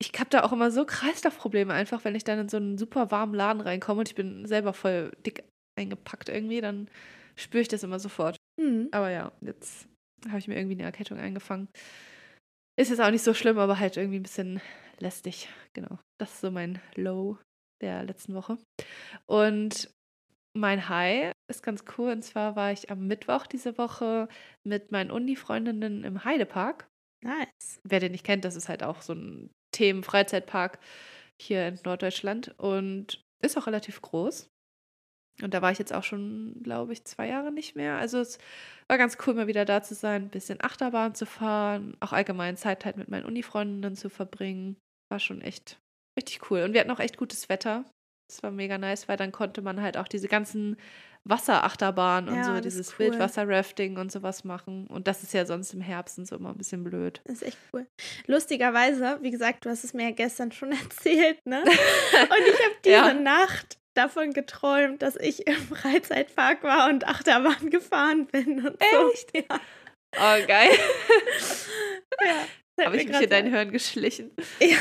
ich 0.01 0.11
habe 0.19 0.31
da 0.31 0.43
auch 0.43 0.51
immer 0.51 0.71
so 0.71 0.83
Kreislaufprobleme 0.83 1.71
einfach, 1.71 2.03
wenn 2.03 2.15
ich 2.15 2.23
dann 2.23 2.39
in 2.39 2.49
so 2.49 2.57
einen 2.57 2.77
super 2.77 3.11
warmen 3.11 3.35
Laden 3.35 3.61
reinkomme 3.61 3.99
und 3.99 4.09
ich 4.09 4.15
bin 4.15 4.47
selber 4.47 4.73
voll 4.73 5.11
dick 5.25 5.43
eingepackt 5.77 6.27
irgendwie, 6.27 6.59
dann 6.59 6.89
spüre 7.35 7.61
ich 7.61 7.67
das 7.67 7.83
immer 7.83 7.99
sofort. 7.99 8.35
Hm. 8.59 8.89
Aber 8.91 9.11
ja, 9.11 9.31
jetzt 9.41 9.87
habe 10.27 10.39
ich 10.39 10.47
mir 10.47 10.57
irgendwie 10.57 10.75
eine 10.75 10.83
Erkältung 10.83 11.19
eingefangen. 11.19 11.69
Ist 12.79 12.89
jetzt 12.89 12.99
auch 12.99 13.11
nicht 13.11 13.23
so 13.23 13.35
schlimm, 13.35 13.59
aber 13.59 13.77
halt 13.77 13.95
irgendwie 13.95 14.19
ein 14.19 14.23
bisschen 14.23 14.59
lästig. 14.99 15.49
Genau. 15.73 15.99
Das 16.19 16.33
ist 16.33 16.41
so 16.41 16.49
mein 16.49 16.81
Low 16.95 17.37
der 17.81 18.03
letzten 18.03 18.33
Woche. 18.33 18.57
Und 19.27 19.93
mein 20.57 20.89
High 20.89 21.31
ist 21.47 21.61
ganz 21.61 21.83
cool. 21.97 22.11
Und 22.11 22.23
zwar 22.23 22.55
war 22.55 22.71
ich 22.71 22.89
am 22.89 23.05
Mittwoch 23.05 23.45
diese 23.45 23.77
Woche 23.77 24.27
mit 24.63 24.91
meinen 24.91 25.11
Uni-Freundinnen 25.11 26.03
im 26.03 26.23
Heidepark. 26.23 26.87
Nice. 27.23 27.79
Wer 27.83 27.99
den 27.99 28.13
nicht 28.13 28.25
kennt, 28.25 28.45
das 28.45 28.55
ist 28.55 28.67
halt 28.67 28.81
auch 28.81 29.01
so 29.01 29.13
ein 29.13 29.51
Themen-Freizeitpark 29.71 30.79
hier 31.39 31.67
in 31.67 31.79
Norddeutschland 31.83 32.53
und 32.57 33.23
ist 33.41 33.57
auch 33.57 33.67
relativ 33.67 34.01
groß. 34.01 34.49
Und 35.41 35.53
da 35.53 35.61
war 35.61 35.71
ich 35.71 35.79
jetzt 35.79 35.93
auch 35.93 36.03
schon, 36.03 36.61
glaube 36.61 36.93
ich, 36.93 37.05
zwei 37.05 37.27
Jahre 37.27 37.51
nicht 37.51 37.75
mehr. 37.75 37.97
Also 37.97 38.19
es 38.19 38.37
war 38.87 38.97
ganz 38.97 39.17
cool, 39.25 39.33
mal 39.33 39.47
wieder 39.47 39.65
da 39.65 39.81
zu 39.81 39.95
sein, 39.95 40.23
ein 40.23 40.29
bisschen 40.29 40.61
Achterbahn 40.61 41.15
zu 41.15 41.25
fahren, 41.25 41.95
auch 41.99 42.11
allgemein 42.11 42.57
Zeit 42.57 42.85
halt 42.85 42.97
mit 42.97 43.09
meinen 43.09 43.25
Uni-Freundinnen 43.25 43.95
zu 43.95 44.09
verbringen. 44.09 44.77
War 45.09 45.19
schon 45.19 45.41
echt 45.41 45.79
richtig 46.17 46.51
cool. 46.51 46.61
Und 46.63 46.73
wir 46.73 46.81
hatten 46.81 46.91
auch 46.91 46.99
echt 46.99 47.17
gutes 47.17 47.49
Wetter. 47.49 47.85
Das 48.31 48.43
war 48.43 48.51
mega 48.51 48.77
nice, 48.77 49.09
weil 49.09 49.17
dann 49.17 49.31
konnte 49.33 49.61
man 49.61 49.81
halt 49.81 49.97
auch 49.97 50.07
diese 50.07 50.29
ganzen 50.29 50.77
Wasserachterbahnen 51.25 52.29
und 52.29 52.35
Ja, 52.37 52.55
so, 52.55 52.61
dieses 52.61 52.93
cool. 52.93 53.07
Wildwasser-Rafting 53.11 53.97
und 53.97 54.11
sowas 54.11 54.43
machen. 54.43 54.87
Und 54.87 55.07
das 55.07 55.21
ist 55.21 55.33
ja 55.33 55.45
sonst 55.45 55.73
im 55.73 55.81
Herbst 55.81 56.17
und 56.17 56.25
so 56.27 56.37
immer 56.37 56.49
ein 56.49 56.57
bisschen 56.57 56.83
blöd. 56.83 57.21
Das 57.25 57.35
ist 57.35 57.43
echt 57.43 57.57
cool. 57.73 57.85
Lustigerweise, 58.27 59.19
wie 59.21 59.31
gesagt, 59.31 59.65
du 59.65 59.69
hast 59.69 59.83
es 59.83 59.93
mir 59.93 60.05
ja 60.05 60.11
gestern 60.11 60.51
schon 60.51 60.71
erzählt, 60.83 61.45
ne? 61.45 61.61
Und 61.63 61.67
ich 61.67 62.65
habe 62.65 62.75
diese 62.85 62.95
Ja. 62.95 63.13
Nacht 63.13 63.77
davon 63.93 64.31
geträumt, 64.31 65.01
dass 65.01 65.17
ich 65.17 65.45
im 65.45 65.55
Freizeitpark 65.55 66.63
war 66.63 66.89
und 66.89 67.05
Achterbahn 67.05 67.69
gefahren 67.69 68.25
bin 68.27 68.65
und 68.65 68.81
so. 68.81 69.11
Echt? 69.11 69.35
Ja. 69.35 69.59
Oh, 70.15 70.47
geil. 70.47 70.71
ja. 72.77 72.85
Habe 72.85 72.97
ich 72.97 73.07
mich 73.07 73.21
in 73.21 73.29
dein 73.29 73.47
Hirn 73.47 73.71
geschlichen. 73.71 74.31
Ja. 74.61 74.77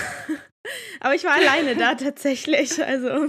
Aber 1.00 1.14
ich 1.14 1.24
war 1.24 1.32
alleine 1.34 1.76
da 1.76 1.94
tatsächlich. 1.94 2.82
Also 2.84 3.28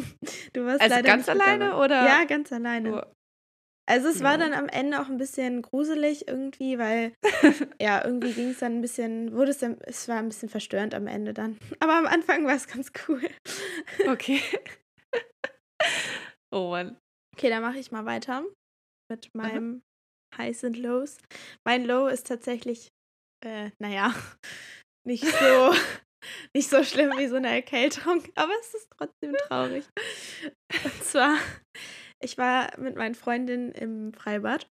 du 0.54 0.66
warst 0.66 0.82
Also 0.82 0.96
leider 0.96 1.08
ganz 1.08 1.30
alleine 1.30 1.70
dabei. 1.70 1.84
oder? 1.86 2.06
Ja, 2.06 2.24
ganz 2.26 2.52
alleine. 2.52 2.90
Nur- 2.90 3.14
Also 3.90 4.08
es 4.10 4.22
war 4.24 4.34
Ja. 4.34 4.38
dann 4.38 4.54
am 4.54 4.68
Ende 4.70 5.02
auch 5.02 5.08
ein 5.10 5.18
bisschen 5.18 5.62
gruselig 5.62 6.28
irgendwie, 6.28 6.78
weil 6.78 7.14
ja, 7.82 8.04
irgendwie 8.06 8.32
ging 8.34 8.50
es 8.52 8.60
dann 8.60 8.78
ein 8.78 8.82
bisschen, 8.82 9.34
wurde 9.34 9.52
es 9.52 9.58
dann, 9.60 9.78
es 9.82 10.08
war 10.08 10.18
ein 10.18 10.30
bisschen 10.30 10.50
verstörend 10.50 10.94
am 10.96 11.08
Ende 11.08 11.34
dann. 11.34 11.58
Aber 11.80 11.94
am 11.98 12.06
Anfang 12.06 12.46
war 12.46 12.56
es 12.56 12.68
ganz 12.68 12.92
cool. 13.08 13.22
Okay. 14.08 14.42
oh 16.52 16.70
Mann. 16.70 16.98
Okay, 17.36 17.50
dann 17.50 17.62
mache 17.62 17.80
ich 17.80 17.92
mal 17.92 18.06
weiter 18.06 18.46
mit 19.10 19.30
meinem 19.36 19.82
Highs 20.38 20.64
und 20.64 20.78
Lows. 20.78 21.18
Mein 21.66 21.86
Low 21.86 22.08
ist 22.08 22.28
tatsächlich, 22.28 22.88
äh, 23.46 23.72
naja, 23.80 24.14
nicht 25.08 25.26
so, 25.26 25.74
nicht 26.54 26.70
so 26.70 26.84
schlimm 26.84 27.12
wie 27.18 27.28
so 27.28 27.36
eine 27.36 27.50
Erkältung, 27.50 28.24
aber 28.36 28.54
es 28.62 28.74
ist 28.74 28.90
trotzdem 28.98 29.36
traurig. 29.48 29.86
Und 30.84 31.04
zwar, 31.04 31.38
ich 32.20 32.38
war 32.38 32.78
mit 32.80 32.96
meinen 32.96 33.16
Freundinnen 33.16 33.72
im 33.72 34.14
Freibad 34.14 34.68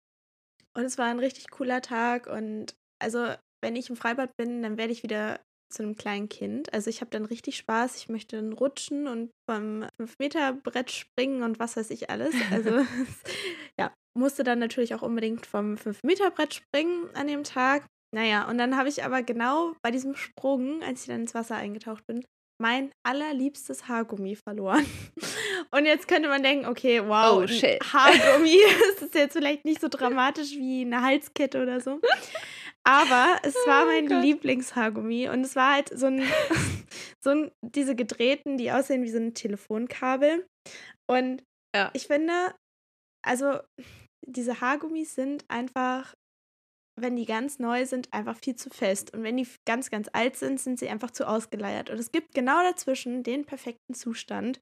und 0.76 0.84
es 0.84 0.98
war 0.98 1.06
ein 1.06 1.18
richtig 1.18 1.50
cooler 1.50 1.82
Tag 1.82 2.26
und 2.26 2.74
also, 3.02 3.34
wenn 3.62 3.76
ich 3.76 3.90
im 3.90 3.96
Freibad 3.96 4.36
bin, 4.36 4.62
dann 4.62 4.76
werde 4.76 4.92
ich 4.92 5.02
wieder 5.02 5.40
zu 5.70 5.82
einem 5.82 5.96
kleinen 5.96 6.28
Kind. 6.28 6.72
Also 6.72 6.90
ich 6.90 7.00
habe 7.00 7.10
dann 7.10 7.24
richtig 7.24 7.56
Spaß. 7.56 7.96
Ich 7.96 8.08
möchte 8.08 8.36
dann 8.36 8.52
rutschen 8.52 9.06
und 9.06 9.30
vom 9.48 9.84
5-Meter-Brett 10.00 10.90
springen 10.90 11.42
und 11.42 11.58
was 11.58 11.76
weiß 11.76 11.90
ich 11.90 12.10
alles. 12.10 12.34
Also 12.50 12.70
ja, 13.78 13.94
musste 14.18 14.44
dann 14.44 14.58
natürlich 14.58 14.94
auch 14.94 15.02
unbedingt 15.02 15.46
vom 15.46 15.74
5-Meter-Brett 15.74 16.54
springen 16.54 17.08
an 17.14 17.28
dem 17.28 17.44
Tag. 17.44 17.86
Naja, 18.14 18.48
und 18.48 18.58
dann 18.58 18.76
habe 18.76 18.88
ich 18.88 19.04
aber 19.04 19.22
genau 19.22 19.74
bei 19.82 19.90
diesem 19.90 20.16
Sprung, 20.16 20.82
als 20.82 21.02
ich 21.02 21.06
dann 21.08 21.20
ins 21.22 21.34
Wasser 21.34 21.56
eingetaucht 21.56 22.04
bin, 22.06 22.24
mein 22.60 22.90
allerliebstes 23.06 23.88
Haargummi 23.88 24.36
verloren. 24.36 24.84
Und 25.72 25.86
jetzt 25.86 26.08
könnte 26.08 26.28
man 26.28 26.42
denken, 26.42 26.66
okay, 26.66 27.00
wow, 27.06 27.42
Oh. 27.42 27.46
Haargummi, 27.46 28.58
das 28.94 29.02
ist 29.02 29.14
jetzt 29.14 29.32
vielleicht 29.34 29.64
nicht 29.64 29.80
so 29.80 29.88
dramatisch 29.88 30.50
wie 30.56 30.82
eine 30.82 31.00
Halskette 31.00 31.62
oder 31.62 31.80
so. 31.80 32.00
Aber 32.84 33.38
es 33.44 33.54
war 33.66 33.84
Oh 33.84 33.86
mein 33.86 34.08
Gott. 34.08 34.22
Lieblingshaargummi 34.22 35.28
und 35.28 35.42
es 35.42 35.54
war 35.56 35.74
halt 35.74 35.96
so 35.96 36.06
ein, 36.06 36.22
so 37.24 37.30
ein, 37.30 37.50
diese 37.64 37.94
gedrehten, 37.94 38.58
die 38.58 38.72
aussehen 38.72 39.02
wie 39.04 39.10
so 39.10 39.18
ein 39.18 39.32
Telefonkabel. 39.32 40.46
Und 41.08 41.42
Ja. 41.74 41.90
ich 41.94 42.08
finde, 42.08 42.54
also 43.24 43.60
diese 44.26 44.60
Haargummis 44.60 45.14
sind 45.14 45.44
einfach, 45.48 46.12
wenn 46.96 47.16
die 47.16 47.26
ganz 47.26 47.58
neu 47.58 47.86
sind, 47.86 48.12
einfach 48.12 48.36
viel 48.36 48.56
zu 48.56 48.70
fest. 48.70 49.14
Und 49.14 49.22
wenn 49.22 49.36
die 49.36 49.46
ganz, 49.64 49.90
ganz 49.90 50.08
alt 50.12 50.36
sind, 50.36 50.60
sind 50.60 50.78
sie 50.78 50.88
einfach 50.88 51.10
zu 51.10 51.26
ausgeleiert. 51.28 51.90
Und 51.90 51.98
es 51.98 52.12
gibt 52.12 52.34
genau 52.34 52.62
dazwischen 52.62 53.22
den 53.22 53.44
perfekten 53.44 53.94
Zustand, 53.94 54.60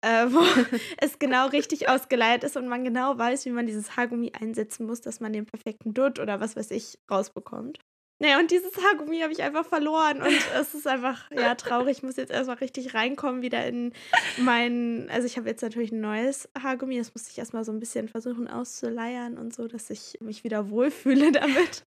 äh, 0.00 0.26
wo 0.28 0.40
es 0.98 1.18
genau 1.18 1.48
richtig 1.48 1.88
ausgeleiert 1.88 2.44
ist 2.44 2.56
und 2.56 2.68
man 2.68 2.84
genau 2.84 3.18
weiß, 3.18 3.44
wie 3.46 3.50
man 3.50 3.66
dieses 3.66 3.96
Haargummi 3.96 4.32
einsetzen 4.38 4.86
muss, 4.86 5.00
dass 5.00 5.20
man 5.20 5.32
den 5.32 5.46
perfekten 5.46 5.94
Dutt 5.94 6.18
oder 6.18 6.40
was 6.40 6.56
weiß 6.56 6.70
ich 6.70 6.98
rausbekommt. 7.10 7.78
Naja, 8.18 8.38
und 8.38 8.50
dieses 8.50 8.72
Haargummi 8.82 9.20
habe 9.20 9.32
ich 9.32 9.42
einfach 9.42 9.66
verloren 9.66 10.22
und 10.22 10.28
es 10.58 10.74
ist 10.74 10.86
einfach, 10.86 11.30
ja, 11.30 11.54
traurig. 11.54 11.98
Ich 11.98 12.02
muss 12.02 12.16
jetzt 12.16 12.30
erstmal 12.30 12.56
richtig 12.58 12.94
reinkommen 12.94 13.42
wieder 13.42 13.66
in 13.66 13.92
mein, 14.38 15.08
also 15.10 15.26
ich 15.26 15.36
habe 15.36 15.48
jetzt 15.48 15.62
natürlich 15.62 15.92
ein 15.92 16.00
neues 16.00 16.48
Haargummi, 16.58 16.96
das 16.96 17.12
muss 17.14 17.28
ich 17.28 17.38
erstmal 17.38 17.64
so 17.64 17.72
ein 17.72 17.80
bisschen 17.80 18.08
versuchen 18.08 18.48
auszuleiern 18.48 19.36
und 19.36 19.54
so, 19.54 19.68
dass 19.68 19.90
ich 19.90 20.18
mich 20.20 20.44
wieder 20.44 20.70
wohlfühle 20.70 21.32
damit. 21.32 21.84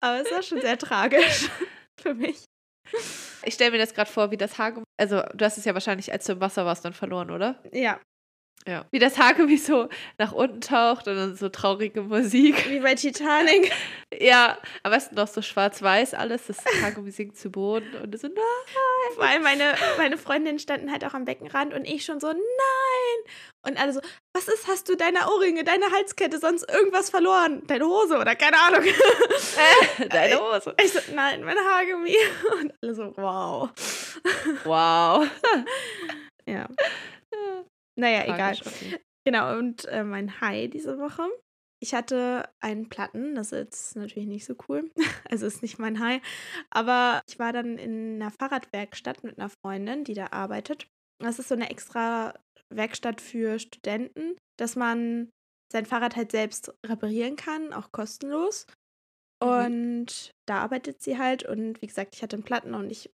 Aber 0.00 0.20
es 0.20 0.32
war 0.32 0.42
schon 0.42 0.60
sehr 0.60 0.78
tragisch 0.78 1.48
für 2.00 2.14
mich. 2.14 2.44
Ich 3.44 3.54
stelle 3.54 3.70
mir 3.70 3.78
das 3.78 3.94
gerade 3.94 4.10
vor, 4.10 4.30
wie 4.32 4.36
das 4.36 4.58
Haargummi. 4.58 4.84
Also, 5.00 5.22
du 5.34 5.44
hast 5.44 5.58
es 5.58 5.64
ja 5.64 5.74
wahrscheinlich, 5.74 6.12
als 6.12 6.26
du 6.26 6.32
im 6.32 6.40
Wasser 6.40 6.64
warst, 6.64 6.84
dann 6.84 6.92
verloren, 6.92 7.30
oder? 7.30 7.62
Ja, 7.72 8.00
Ja. 8.66 8.84
Wie 8.90 8.98
das 8.98 9.18
Haargummi 9.18 9.56
so 9.56 9.88
nach 10.18 10.32
unten 10.32 10.60
taucht 10.60 11.08
und 11.08 11.16
dann 11.16 11.34
so 11.36 11.48
traurige 11.48 12.02
Musik. 12.02 12.68
wie 12.70 12.80
bei 12.80 12.94
Titanic. 12.94 13.72
Ja, 14.20 14.58
am 14.82 14.92
besten 14.92 15.14
noch 15.14 15.26
so 15.26 15.40
schwarz-weiß 15.40 16.12
alles. 16.12 16.46
Das 16.46 16.58
Haargummi 16.82 17.10
sinkt 17.10 17.38
zu 17.38 17.50
Boden 17.50 17.94
und 17.94 18.20
so, 18.20 18.28
nein. 18.28 19.14
Vor 19.14 19.24
allem 19.24 19.42
meine, 19.42 19.74
meine 19.96 20.18
Freundinnen 20.18 20.58
standen 20.58 20.92
halt 20.92 21.02
auch 21.06 21.14
am 21.14 21.24
Beckenrand 21.24 21.72
und 21.72 21.86
ich 21.86 22.04
schon 22.04 22.20
so, 22.20 22.26
nein. 22.28 23.32
Und 23.66 23.80
alle 23.80 23.94
so, 23.94 24.00
was 24.34 24.48
ist, 24.48 24.68
hast 24.68 24.90
du 24.90 24.96
deine 24.96 25.20
Ohrringe, 25.34 25.64
deine 25.64 25.90
Halskette, 25.90 26.38
sonst 26.38 26.70
irgendwas 26.70 27.08
verloren? 27.08 27.62
Deine 27.66 27.86
Hose 27.86 28.18
oder 28.18 28.36
keine 28.36 28.58
Ahnung. 28.60 28.84
Deine 30.10 30.38
Hose. 30.38 30.74
Ich 30.82 30.92
so, 30.92 30.98
nein, 31.14 31.42
mein 31.42 31.56
Haargummi. 31.56 32.14
Und 32.60 32.74
alle 32.82 32.94
so, 32.94 33.14
wow. 33.16 33.70
Wow. 34.64 35.26
Ja. 36.46 36.66
Naja, 37.98 38.24
egal. 38.24 38.56
Genau, 39.24 39.56
und 39.58 39.84
äh, 39.86 40.04
mein 40.04 40.40
High 40.40 40.70
diese 40.70 40.98
Woche. 40.98 41.28
Ich 41.80 41.94
hatte 41.94 42.48
einen 42.60 42.88
Platten, 42.88 43.34
das 43.34 43.50
ist 43.50 43.58
jetzt 43.58 43.96
natürlich 43.96 44.28
nicht 44.28 44.44
so 44.44 44.54
cool. 44.68 44.90
Also 45.30 45.46
ist 45.46 45.62
nicht 45.62 45.78
mein 45.78 45.98
High. 45.98 46.20
Aber 46.70 47.22
ich 47.26 47.38
war 47.38 47.52
dann 47.52 47.78
in 47.78 48.20
einer 48.20 48.30
Fahrradwerkstatt 48.30 49.24
mit 49.24 49.38
einer 49.38 49.48
Freundin, 49.48 50.04
die 50.04 50.14
da 50.14 50.28
arbeitet. 50.30 50.86
Das 51.20 51.38
ist 51.38 51.48
so 51.48 51.54
eine 51.54 51.70
extra 51.70 52.34
Werkstatt 52.68 53.20
für 53.20 53.58
Studenten, 53.58 54.36
dass 54.58 54.76
man 54.76 55.30
sein 55.72 55.86
Fahrrad 55.86 56.16
halt 56.16 56.30
selbst 56.30 56.74
reparieren 56.84 57.36
kann, 57.36 57.72
auch 57.72 57.92
kostenlos. 57.92 58.66
Mhm. 59.42 59.48
Und 59.48 60.30
da 60.46 60.60
arbeitet 60.62 61.02
sie 61.02 61.18
halt. 61.18 61.44
Und 61.44 61.80
wie 61.82 61.86
gesagt, 61.86 62.14
ich 62.14 62.22
hatte 62.22 62.36
einen 62.36 62.44
Platten 62.44 62.74
und 62.74 62.90
ich 62.90 63.10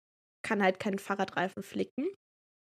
kann 0.46 0.62
halt 0.62 0.80
keinen 0.80 1.00
Fahrradreifen 1.00 1.64
flicken. 1.64 2.14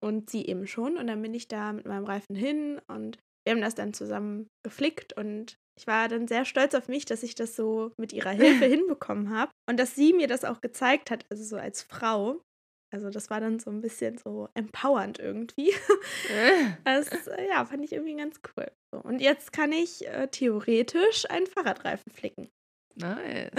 Und 0.03 0.29
sie 0.29 0.45
eben 0.45 0.67
schon. 0.67 0.97
Und 0.97 1.07
dann 1.07 1.21
bin 1.21 1.33
ich 1.33 1.47
da 1.47 1.71
mit 1.71 1.85
meinem 1.85 2.03
Reifen 2.03 2.35
hin 2.35 2.81
und 2.87 3.17
wir 3.45 3.53
haben 3.53 3.61
das 3.61 3.75
dann 3.75 3.93
zusammen 3.93 4.47
geflickt. 4.63 5.13
Und 5.13 5.55
ich 5.79 5.87
war 5.87 6.09
dann 6.09 6.27
sehr 6.27 6.43
stolz 6.43 6.75
auf 6.75 6.89
mich, 6.89 7.05
dass 7.05 7.23
ich 7.23 7.35
das 7.35 7.55
so 7.55 7.91
mit 7.97 8.11
ihrer 8.11 8.31
Hilfe 8.31 8.65
hinbekommen 8.65 9.29
habe. 9.29 9.51
Und 9.69 9.79
dass 9.79 9.95
sie 9.95 10.13
mir 10.13 10.27
das 10.27 10.43
auch 10.43 10.59
gezeigt 10.59 11.09
hat, 11.09 11.25
also 11.29 11.43
so 11.43 11.55
als 11.55 11.83
Frau. 11.83 12.41
Also 12.93 13.09
das 13.09 13.29
war 13.29 13.39
dann 13.39 13.59
so 13.59 13.71
ein 13.71 13.81
bisschen 13.81 14.17
so 14.17 14.49
empowernd 14.53 15.19
irgendwie. 15.19 15.73
Das, 16.83 17.09
äh, 17.27 17.47
ja, 17.47 17.65
fand 17.65 17.83
ich 17.83 17.93
irgendwie 17.93 18.15
ganz 18.15 18.41
cool. 18.55 18.69
So, 18.93 19.01
und 19.01 19.19
jetzt 19.19 19.53
kann 19.53 19.71
ich 19.71 20.05
äh, 20.05 20.27
theoretisch 20.27 21.29
einen 21.29 21.47
Fahrradreifen 21.47 22.11
flicken. 22.11 22.49
Nice. 22.95 23.51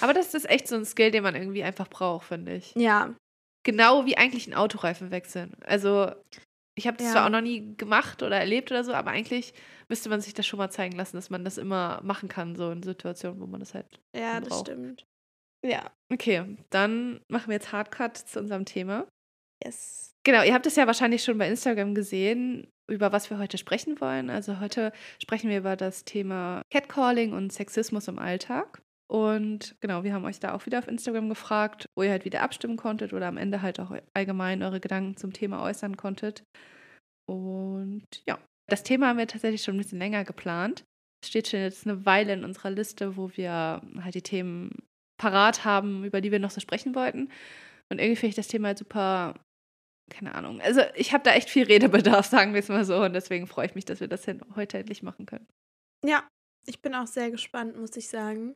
Aber 0.00 0.14
das 0.14 0.34
ist 0.34 0.48
echt 0.48 0.68
so 0.68 0.76
ein 0.76 0.84
Skill, 0.84 1.10
den 1.10 1.22
man 1.22 1.34
irgendwie 1.34 1.62
einfach 1.62 1.88
braucht, 1.88 2.28
finde 2.28 2.54
ich. 2.54 2.74
Ja, 2.76 3.14
Genau 3.64 4.06
wie 4.06 4.16
eigentlich 4.16 4.46
ein 4.46 4.54
Autoreifen 4.54 5.10
wechseln. 5.10 5.54
Also, 5.64 6.12
ich 6.76 6.86
habe 6.86 6.96
das 6.96 7.06
Ja. 7.06 7.12
zwar 7.12 7.26
auch 7.26 7.30
noch 7.30 7.40
nie 7.40 7.76
gemacht 7.76 8.22
oder 8.22 8.36
erlebt 8.38 8.70
oder 8.70 8.84
so, 8.84 8.92
aber 8.92 9.10
eigentlich 9.10 9.54
müsste 9.88 10.08
man 10.08 10.20
sich 10.20 10.34
das 10.34 10.46
schon 10.46 10.58
mal 10.58 10.70
zeigen 10.70 10.96
lassen, 10.96 11.16
dass 11.16 11.30
man 11.30 11.44
das 11.44 11.58
immer 11.58 12.00
machen 12.02 12.28
kann, 12.28 12.56
so 12.56 12.70
in 12.70 12.82
Situationen, 12.82 13.40
wo 13.40 13.46
man 13.46 13.60
das 13.60 13.74
halt. 13.74 14.00
ja, 14.16 14.40
das 14.40 14.48
Braucht. 14.50 14.68
stimmt. 14.68 15.06
Ja, 15.64 15.90
Okay, 16.12 16.56
dann 16.70 17.20
machen 17.28 17.48
wir 17.48 17.54
jetzt 17.54 17.72
Hardcut 17.72 18.18
zu 18.18 18.38
unserem 18.38 18.64
Thema. 18.66 19.06
yes. 19.64 20.10
Genau, 20.26 20.42
ihr 20.42 20.54
habt 20.54 20.66
es 20.66 20.76
ja 20.76 20.86
wahrscheinlich 20.86 21.22
schon 21.24 21.36
bei 21.38 21.48
Instagram 21.48 21.94
gesehen, 21.94 22.66
über 22.90 23.12
was 23.12 23.28
wir 23.30 23.38
heute 23.38 23.56
sprechen 23.58 24.00
wollen. 24.00 24.28
Also 24.30 24.58
heute 24.60 24.92
sprechen 25.22 25.48
wir 25.50 25.58
über 25.58 25.76
das 25.76 26.04
Thema 26.04 26.62
Catcalling 26.70 27.32
und 27.32 27.52
Sexismus 27.52 28.08
im 28.08 28.18
Alltag. 28.18 28.82
Und 29.10 29.76
genau, 29.80 30.02
wir 30.02 30.14
haben 30.14 30.24
euch 30.24 30.40
da 30.40 30.54
auch 30.54 30.66
wieder 30.66 30.78
auf 30.78 30.88
Instagram 30.88 31.28
gefragt, 31.28 31.88
wo 31.96 32.02
ihr 32.02 32.10
halt 32.10 32.24
wieder 32.24 32.42
abstimmen 32.42 32.76
konntet 32.76 33.12
oder 33.12 33.26
am 33.26 33.36
Ende 33.36 33.62
halt 33.62 33.78
auch 33.78 33.92
allgemein 34.14 34.62
eure 34.62 34.80
Gedanken 34.80 35.16
zum 35.16 35.32
Thema 35.32 35.62
äußern 35.62 35.96
konntet. 35.96 36.42
Und 37.26 38.04
ja, 38.26 38.38
das 38.68 38.82
Thema 38.82 39.08
haben 39.08 39.18
wir 39.18 39.26
tatsächlich 39.26 39.62
schon 39.62 39.76
ein 39.76 39.78
bisschen 39.78 39.98
länger 39.98 40.24
geplant. 40.24 40.84
Es 41.22 41.28
steht 41.28 41.48
schon 41.48 41.60
jetzt 41.60 41.86
eine 41.86 42.04
Weile 42.06 42.32
in 42.32 42.44
unserer 42.44 42.70
Liste, 42.70 43.16
wo 43.16 43.30
wir 43.36 43.82
halt 44.02 44.14
die 44.14 44.22
Themen 44.22 44.70
parat 45.20 45.64
haben, 45.64 46.04
über 46.04 46.20
die 46.20 46.32
wir 46.32 46.38
noch 46.38 46.50
so 46.50 46.60
sprechen 46.60 46.94
wollten. 46.94 47.30
Und 47.90 47.98
irgendwie 47.98 48.16
finde 48.16 48.30
ich 48.30 48.36
das 48.36 48.48
Thema 48.48 48.68
halt 48.68 48.78
super, 48.78 49.34
keine 50.10 50.34
Ahnung. 50.34 50.60
Also 50.60 50.80
ich 50.94 51.12
habe 51.12 51.24
da 51.24 51.32
echt 51.32 51.50
viel 51.50 51.64
Redebedarf, 51.64 52.26
sagen 52.30 52.52
wir 52.52 52.60
es 52.60 52.68
mal 52.68 52.84
so. 52.84 53.02
Und 53.02 53.12
deswegen 53.12 53.46
freue 53.46 53.66
ich 53.66 53.74
mich, 53.74 53.84
dass 53.84 54.00
wir 54.00 54.08
das 54.08 54.26
heute 54.54 54.78
endlich 54.78 55.02
machen 55.02 55.26
können. 55.26 55.46
Ja, 56.04 56.26
ich 56.66 56.80
bin 56.80 56.94
auch 56.94 57.06
sehr 57.06 57.30
gespannt, 57.30 57.76
muss 57.76 57.96
ich 57.96 58.08
sagen, 58.08 58.54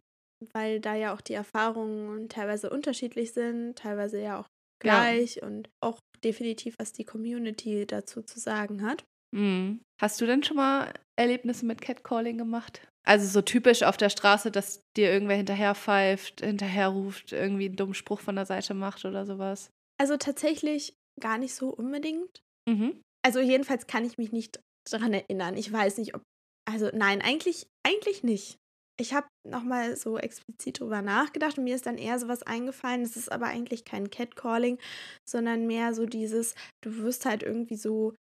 weil 0.52 0.80
da 0.80 0.94
ja 0.94 1.14
auch 1.14 1.20
die 1.20 1.34
Erfahrungen 1.34 2.28
teilweise 2.28 2.70
unterschiedlich 2.70 3.32
sind, 3.32 3.76
teilweise 3.76 4.20
ja 4.20 4.40
auch 4.40 4.46
Ja. 4.84 4.92
gleich 5.00 5.42
und 5.42 5.68
auch 5.82 5.98
definitiv, 6.24 6.74
was 6.78 6.92
die 6.92 7.04
Community 7.04 7.86
dazu 7.86 8.22
zu 8.22 8.38
sagen 8.40 8.82
hat. 8.82 9.04
Mhm. 9.34 9.80
Hast 10.00 10.20
du 10.20 10.26
denn 10.26 10.42
schon 10.42 10.56
mal 10.56 10.92
Erlebnisse 11.18 11.66
mit 11.66 11.80
Catcalling 11.80 12.38
gemacht? 12.38 12.86
Also 13.06 13.26
so 13.26 13.42
typisch 13.42 13.82
auf 13.82 13.96
der 13.96 14.10
Straße, 14.10 14.50
dass 14.50 14.82
dir 14.96 15.10
irgendwer 15.10 15.36
hinterher 15.36 15.74
pfeift, 15.74 16.40
hinterher 16.40 16.88
ruft, 16.88 17.32
irgendwie 17.32 17.66
einen 17.66 17.76
dummen 17.76 17.94
Spruch 17.94 18.20
von 18.20 18.36
der 18.36 18.46
Seite 18.46 18.74
macht 18.74 19.04
oder 19.04 19.26
sowas? 19.26 19.70
Also 20.00 20.16
tatsächlich 20.16 20.94
gar 21.20 21.38
nicht 21.38 21.54
so 21.54 21.70
unbedingt. 21.70 22.40
Mhm. 22.68 23.00
Also 23.24 23.40
jedenfalls 23.40 23.86
kann 23.86 24.04
ich 24.04 24.18
mich 24.18 24.30
nicht 24.32 24.60
daran 24.88 25.12
erinnern. 25.12 25.56
Ich 25.56 25.72
weiß 25.72 25.98
nicht, 25.98 26.14
ob. 26.14 26.22
Also 26.70 26.90
nein, 26.92 27.22
eigentlich, 27.22 27.66
eigentlich 27.86 28.22
nicht. 28.22 28.58
Ich 29.00 29.14
habe 29.14 29.28
nochmal 29.48 29.96
so 29.96 30.18
explizit 30.18 30.80
drüber 30.80 31.02
nachgedacht 31.02 31.56
und 31.56 31.64
mir 31.64 31.76
ist 31.76 31.86
dann 31.86 31.98
eher 31.98 32.18
sowas 32.18 32.42
eingefallen. 32.42 33.02
Es 33.02 33.16
ist 33.16 33.30
aber 33.30 33.46
eigentlich 33.46 33.84
kein 33.84 34.10
Catcalling, 34.10 34.78
sondern 35.28 35.66
mehr 35.66 35.94
so 35.94 36.04
dieses, 36.04 36.54
du 36.82 36.96
wirst 36.98 37.24
halt 37.24 37.44
irgendwie 37.44 37.76
so 37.76 38.14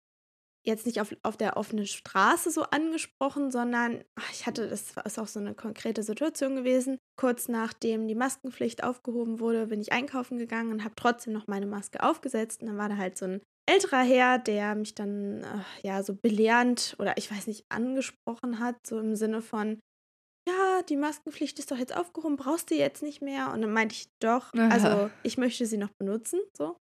jetzt 0.66 0.87
nicht 0.87 1.00
auf, 1.00 1.14
auf 1.23 1.37
der 1.37 1.57
offenen 1.57 1.87
Straße 1.87 2.50
so 2.50 2.62
angesprochen, 2.62 3.50
sondern 3.50 4.02
ach, 4.19 4.33
ich 4.33 4.47
hatte, 4.47 4.69
das 4.69 4.95
ist 5.04 5.19
auch 5.19 5.26
so 5.26 5.38
eine 5.38 5.54
konkrete 5.54 6.02
Situation 6.02 6.57
gewesen. 6.57 6.99
Kurz 7.16 7.49
nachdem 7.49 8.09
die 8.09 8.14
Maskenpflicht 8.14 8.83
aufgehoben 8.83 9.40
wurde, 9.40 9.66
bin 9.66 9.81
ich 9.81 9.93
einkaufen 9.93 10.38
gegangen 10.38 10.73
und 10.73 10.83
habe 10.83 10.95
trotzdem 10.97 11.35
noch 11.35 11.47
meine 11.47 11.66
Maske 11.66 12.02
aufgesetzt. 12.02 12.62
Und 12.62 12.69
dann 12.69 12.78
war 12.78 12.88
da 12.88 12.97
halt 12.97 13.19
so 13.19 13.26
ein 13.26 13.43
älterer 13.66 14.02
Herr, 14.02 14.38
der 14.38 14.75
mich 14.75 14.95
dann 14.95 15.43
äh, 15.45 15.87
ja 15.87 16.02
so 16.02 16.14
belehrend 16.14 16.97
oder 16.99 17.16
ich 17.16 17.31
weiß 17.31 17.47
nicht 17.47 17.64
angesprochen 17.69 18.59
hat, 18.59 18.76
so 18.87 18.99
im 18.99 19.16
Sinne 19.16 19.43
von, 19.43 19.78
ja, 20.49 20.83
die 20.89 20.97
Maskenpflicht 20.97 21.59
ist 21.59 21.71
doch 21.71 21.79
jetzt 21.79 21.97
aufgehoben, 21.97 22.37
brauchst 22.37 22.71
du 22.71 22.75
jetzt 22.75 23.03
nicht 23.03 23.23
mehr? 23.23 23.53
Und 23.53 23.63
dann 23.63 23.73
meinte 23.73 23.95
ich 23.95 24.09
doch, 24.21 24.53
also 24.55 24.87
Aha. 24.89 25.11
ich 25.23 25.39
möchte 25.39 25.67
sie 25.67 25.79
noch 25.79 25.91
benutzen, 25.99 26.41
so. 26.57 26.77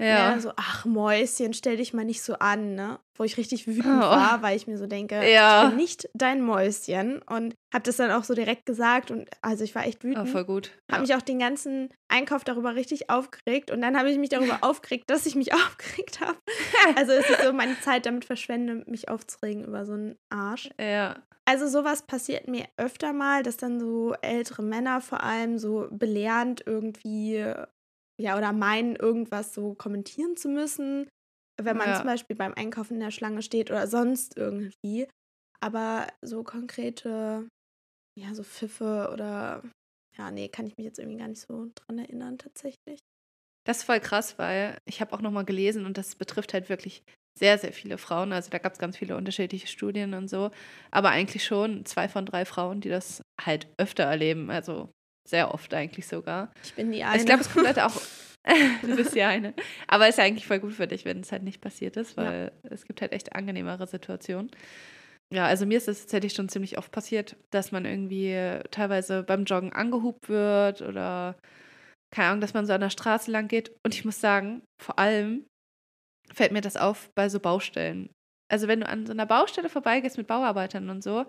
Ja. 0.00 0.06
Ja. 0.06 0.30
dann 0.30 0.40
so, 0.40 0.52
ach 0.54 0.84
Mäuschen, 0.84 1.52
stell 1.54 1.76
dich 1.76 1.92
mal 1.92 2.04
nicht 2.04 2.22
so 2.22 2.34
an, 2.34 2.76
ne? 2.76 3.00
Wo 3.16 3.24
ich 3.24 3.36
richtig 3.36 3.66
wütend 3.66 3.84
Oh. 3.96 4.00
war, 4.00 4.42
weil 4.42 4.56
ich 4.56 4.68
mir 4.68 4.78
so 4.78 4.86
denke, 4.86 5.28
Ja. 5.28 5.64
ich 5.64 5.68
bin 5.70 5.76
nicht 5.76 6.08
dein 6.14 6.40
Mäuschen. 6.40 7.20
Und 7.22 7.56
hab 7.74 7.82
das 7.82 7.96
dann 7.96 8.12
auch 8.12 8.22
so 8.22 8.34
direkt 8.34 8.64
gesagt 8.64 9.10
und 9.10 9.28
also 9.42 9.64
ich 9.64 9.74
war 9.74 9.84
echt 9.84 10.04
Oh, 10.04 10.08
wütend. 10.08 10.28
voll 10.28 10.44
gut. 10.44 10.70
Habe 10.88 11.00
mich 11.02 11.16
auch 11.16 11.22
den 11.22 11.40
ganzen 11.40 11.92
Einkauf 12.06 12.44
darüber 12.44 12.76
richtig 12.76 13.10
aufgeregt 13.10 13.72
und 13.72 13.80
dann 13.82 13.98
habe 13.98 14.08
ich 14.08 14.18
mich 14.18 14.28
darüber 14.28 14.58
aufgeregt, 14.62 15.10
dass 15.10 15.26
ich 15.26 15.34
mich 15.34 15.52
aufgeregt 15.52 16.20
habe. 16.20 16.38
Also 16.96 17.10
es 17.12 17.28
ist 17.28 17.42
so 17.42 17.52
meine 17.52 17.78
Zeit 17.80 18.06
damit 18.06 18.24
verschwende, 18.24 18.84
mich 18.86 19.08
aufzuregen 19.08 19.64
über 19.64 19.84
so 19.84 19.94
einen 19.94 20.16
Arsch. 20.30 20.70
Ja. 20.80 21.16
Also 21.48 21.66
sowas 21.66 22.02
passiert 22.02 22.46
mir 22.46 22.66
öfter 22.76 23.14
mal, 23.14 23.42
dass 23.42 23.56
dann 23.56 23.80
so 23.80 24.12
ältere 24.20 24.62
Männer 24.62 25.00
vor 25.00 25.22
allem 25.22 25.56
so 25.58 25.88
belehrend 25.90 26.66
irgendwie, 26.66 27.36
ja, 28.20 28.36
oder 28.36 28.52
meinen, 28.52 28.96
irgendwas 28.96 29.54
so 29.54 29.74
kommentieren 29.74 30.36
zu 30.36 30.48
müssen, 30.50 31.08
wenn 31.58 31.76
man 31.78 31.88
Ja. 31.88 31.94
zum 31.94 32.06
Beispiel 32.06 32.36
beim 32.36 32.52
Einkaufen 32.54 32.94
in 32.94 33.00
der 33.00 33.10
Schlange 33.12 33.40
steht 33.40 33.70
oder 33.70 33.86
sonst 33.86 34.36
irgendwie. 34.36 35.08
Aber 35.60 36.06
so 36.22 36.44
konkrete, 36.44 37.48
ja, 38.18 38.34
so 38.34 38.44
Pfiffe 38.44 39.10
oder 39.12 39.62
ja, 40.18 40.30
nee, 40.30 40.48
kann 40.48 40.66
ich 40.66 40.76
mich 40.78 40.86
jetzt 40.86 40.98
irgendwie 40.98 41.18
gar 41.18 41.28
nicht 41.28 41.40
so 41.42 41.70
dran 41.74 41.98
erinnern, 41.98 42.38
tatsächlich. 42.38 43.00
Das 43.64 43.78
ist 43.78 43.84
voll 43.84 44.00
krass, 44.00 44.38
weil 44.38 44.78
ich 44.86 45.00
habe 45.00 45.12
auch 45.12 45.20
nochmal 45.20 45.44
gelesen 45.44 45.84
und 45.84 45.98
das 45.98 46.14
betrifft 46.16 46.54
halt 46.54 46.68
wirklich 46.68 47.02
sehr, 47.38 47.58
sehr 47.58 47.72
viele 47.72 47.98
Frauen. 47.98 48.32
Also 48.32 48.50
da 48.50 48.58
gab 48.58 48.72
es 48.72 48.78
ganz 48.78 48.96
viele 48.96 49.16
unterschiedliche 49.16 49.66
Studien 49.66 50.14
und 50.14 50.28
so. 50.28 50.50
Aber 50.90 51.10
eigentlich 51.10 51.44
schon 51.44 51.84
zwei 51.86 52.08
von 52.08 52.26
drei 52.26 52.44
Frauen, 52.44 52.80
die 52.80 52.88
das 52.88 53.22
halt 53.40 53.68
öfter 53.78 54.04
erleben. 54.04 54.50
Also 54.50 54.90
sehr 55.28 55.52
oft 55.54 55.72
eigentlich 55.74 56.06
sogar. 56.06 56.52
Ich 56.64 56.74
bin 56.74 56.90
die 56.90 57.02
eine. 57.02 57.12
Also 57.12 57.20
ich 57.20 57.26
glaube, 57.26 57.42
es 57.42 57.52
kommt 57.52 57.66
halt 57.66 57.80
auch. 57.80 58.00
du 58.82 58.96
bist 58.96 59.14
die 59.14 59.22
eine. 59.22 59.54
Aber 59.86 60.08
ist 60.08 60.18
ja 60.18 60.24
eigentlich 60.24 60.46
voll 60.46 60.58
gut 60.58 60.72
für 60.72 60.86
dich, 60.86 61.04
wenn 61.04 61.20
es 61.20 61.32
halt 61.32 61.42
nicht 61.42 61.60
passiert 61.60 61.96
ist, 61.96 62.16
weil 62.16 62.52
ja. 62.62 62.70
es 62.70 62.86
gibt 62.86 63.00
halt 63.02 63.12
echt 63.12 63.34
angenehmere 63.34 63.86
Situationen. 63.86 64.50
Ja, 65.32 65.44
also 65.44 65.66
mir 65.66 65.76
ist 65.76 65.88
es 65.88 66.02
tatsächlich 66.02 66.32
schon 66.32 66.48
ziemlich 66.48 66.78
oft 66.78 66.90
passiert, 66.90 67.36
dass 67.50 67.70
man 67.70 67.84
irgendwie 67.84 68.34
teilweise 68.70 69.22
beim 69.22 69.44
Joggen 69.44 69.72
angehupt 69.72 70.30
wird 70.30 70.80
oder 70.80 71.36
keine 72.10 72.28
Ahnung, 72.28 72.40
dass 72.40 72.54
man 72.54 72.64
so 72.64 72.72
an 72.72 72.80
der 72.80 72.88
Straße 72.88 73.30
lang 73.30 73.48
geht. 73.48 73.70
Und 73.84 73.94
ich 73.94 74.06
muss 74.06 74.20
sagen, 74.20 74.62
vor 74.82 74.98
allem 74.98 75.44
fällt 76.32 76.52
mir 76.52 76.60
das 76.60 76.76
auf 76.76 77.10
bei 77.14 77.28
so 77.28 77.40
Baustellen. 77.40 78.10
Also 78.50 78.68
wenn 78.68 78.80
du 78.80 78.88
an 78.88 79.06
so 79.06 79.12
einer 79.12 79.26
Baustelle 79.26 79.68
vorbeigehst 79.68 80.16
mit 80.16 80.26
Bauarbeitern 80.26 80.88
und 80.90 81.02
so, 81.02 81.26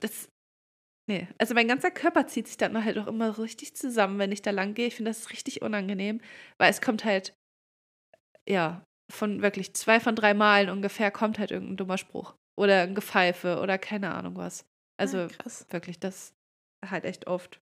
das, 0.00 0.28
nee, 1.08 1.28
also 1.38 1.54
mein 1.54 1.68
ganzer 1.68 1.90
Körper 1.90 2.26
zieht 2.26 2.48
sich 2.48 2.56
dann 2.56 2.84
halt 2.84 2.98
auch 2.98 3.06
immer 3.06 3.32
so 3.34 3.42
richtig 3.42 3.76
zusammen, 3.76 4.18
wenn 4.18 4.32
ich 4.32 4.42
da 4.42 4.50
lang 4.50 4.74
gehe. 4.74 4.86
Ich 4.86 4.96
finde 4.96 5.10
das 5.10 5.30
richtig 5.30 5.62
unangenehm, 5.62 6.20
weil 6.58 6.70
es 6.70 6.80
kommt 6.80 7.04
halt, 7.04 7.34
ja, 8.48 8.82
von 9.10 9.42
wirklich 9.42 9.74
zwei 9.74 10.00
von 10.00 10.16
drei 10.16 10.32
Malen 10.34 10.70
ungefähr 10.70 11.10
kommt 11.10 11.38
halt 11.38 11.50
irgendein 11.50 11.76
dummer 11.76 11.98
Spruch 11.98 12.34
oder 12.58 12.82
ein 12.82 12.94
Gepfeife 12.94 13.60
oder 13.60 13.78
keine 13.78 14.14
Ahnung 14.14 14.36
was. 14.36 14.64
Also 14.98 15.18
ja, 15.18 15.28
wirklich, 15.70 16.00
das 16.00 16.34
halt 16.84 17.04
echt 17.04 17.26
oft. 17.26 17.60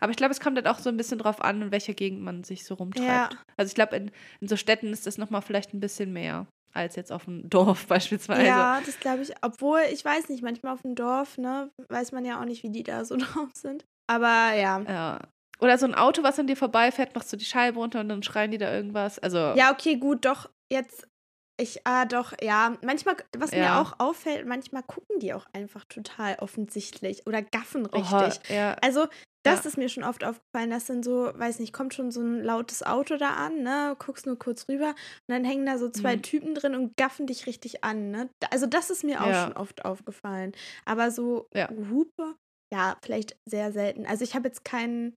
Aber 0.00 0.10
ich 0.10 0.16
glaube, 0.16 0.32
es 0.32 0.40
kommt 0.40 0.56
halt 0.56 0.66
auch 0.66 0.78
so 0.78 0.88
ein 0.88 0.96
bisschen 0.96 1.18
drauf 1.18 1.40
an, 1.40 1.62
in 1.62 1.70
welcher 1.70 1.94
Gegend 1.94 2.22
man 2.22 2.44
sich 2.44 2.64
so 2.64 2.74
rumtreibt. 2.74 3.32
Ja. 3.34 3.38
Also 3.56 3.70
ich 3.70 3.74
glaube, 3.74 3.96
in, 3.96 4.10
in 4.40 4.48
so 4.48 4.56
Städten 4.56 4.92
ist 4.92 5.06
das 5.06 5.18
nochmal 5.18 5.42
vielleicht 5.42 5.74
ein 5.74 5.80
bisschen 5.80 6.12
mehr 6.12 6.46
als 6.72 6.96
jetzt 6.96 7.10
auf 7.10 7.24
dem 7.24 7.48
Dorf 7.50 7.86
beispielsweise. 7.86 8.46
Ja, 8.46 8.80
das 8.84 9.00
glaube 9.00 9.22
ich. 9.22 9.32
Obwohl, 9.42 9.80
ich 9.92 10.04
weiß 10.04 10.28
nicht, 10.28 10.42
manchmal 10.42 10.74
auf 10.74 10.82
dem 10.82 10.94
Dorf, 10.94 11.38
ne, 11.38 11.70
weiß 11.88 12.12
man 12.12 12.24
ja 12.24 12.40
auch 12.40 12.44
nicht, 12.44 12.62
wie 12.62 12.70
die 12.70 12.82
da 12.82 13.04
so 13.04 13.16
drauf 13.18 13.50
sind. 13.54 13.84
Aber 14.06 14.54
ja. 14.54 14.80
Ja. 14.82 15.20
Oder 15.58 15.78
so 15.78 15.86
ein 15.86 15.94
Auto, 15.94 16.22
was 16.22 16.38
an 16.38 16.46
dir 16.46 16.56
vorbeifährt, 16.56 17.14
machst 17.14 17.32
du 17.32 17.36
die 17.36 17.46
Scheibe 17.46 17.78
runter 17.78 18.00
und 18.00 18.10
dann 18.10 18.22
schreien 18.22 18.50
die 18.50 18.58
da 18.58 18.72
irgendwas. 18.72 19.18
Also. 19.18 19.38
Ja, 19.56 19.72
okay, 19.72 19.96
gut, 19.96 20.26
doch. 20.26 20.50
Jetzt 20.70 21.08
ich, 21.58 21.86
ah, 21.86 22.04
doch, 22.04 22.32
ja. 22.42 22.76
Manchmal, 22.82 23.16
was 23.36 23.52
ja. 23.52 23.58
mir 23.58 23.80
auch 23.80 23.98
auffällt, 23.98 24.46
manchmal 24.46 24.82
gucken 24.82 25.18
die 25.20 25.32
auch 25.32 25.46
einfach 25.52 25.84
total 25.84 26.36
offensichtlich 26.40 27.26
oder 27.26 27.42
gaffen 27.42 27.86
richtig. 27.86 28.40
Oh, 28.50 28.52
ja. 28.52 28.74
Also, 28.82 29.06
das 29.42 29.64
ja. 29.64 29.70
ist 29.70 29.78
mir 29.78 29.88
schon 29.88 30.04
oft 30.04 30.24
aufgefallen, 30.24 30.70
dass 30.70 30.86
dann 30.86 31.02
so, 31.02 31.30
weiß 31.34 31.60
nicht, 31.60 31.72
kommt 31.72 31.94
schon 31.94 32.10
so 32.10 32.20
ein 32.20 32.42
lautes 32.42 32.82
Auto 32.82 33.16
da 33.16 33.34
an, 33.34 33.62
ne? 33.62 33.96
Guckst 33.98 34.26
nur 34.26 34.38
kurz 34.38 34.68
rüber 34.68 34.90
und 34.90 35.28
dann 35.28 35.44
hängen 35.44 35.64
da 35.64 35.78
so 35.78 35.88
zwei 35.88 36.16
mhm. 36.16 36.22
Typen 36.22 36.54
drin 36.54 36.74
und 36.74 36.96
gaffen 36.96 37.26
dich 37.26 37.46
richtig 37.46 37.82
an, 37.84 38.10
ne? 38.10 38.28
Also, 38.50 38.66
das 38.66 38.90
ist 38.90 39.04
mir 39.04 39.22
auch 39.22 39.32
schon 39.32 39.56
oft 39.56 39.84
aufgefallen. 39.84 40.52
Aber 40.84 41.10
so 41.10 41.48
Hupe, 41.90 42.34
ja, 42.72 42.96
vielleicht 43.02 43.36
sehr 43.46 43.72
selten. 43.72 44.04
Also, 44.04 44.24
ich 44.24 44.34
habe 44.34 44.48
jetzt 44.48 44.64
keinen 44.64 45.16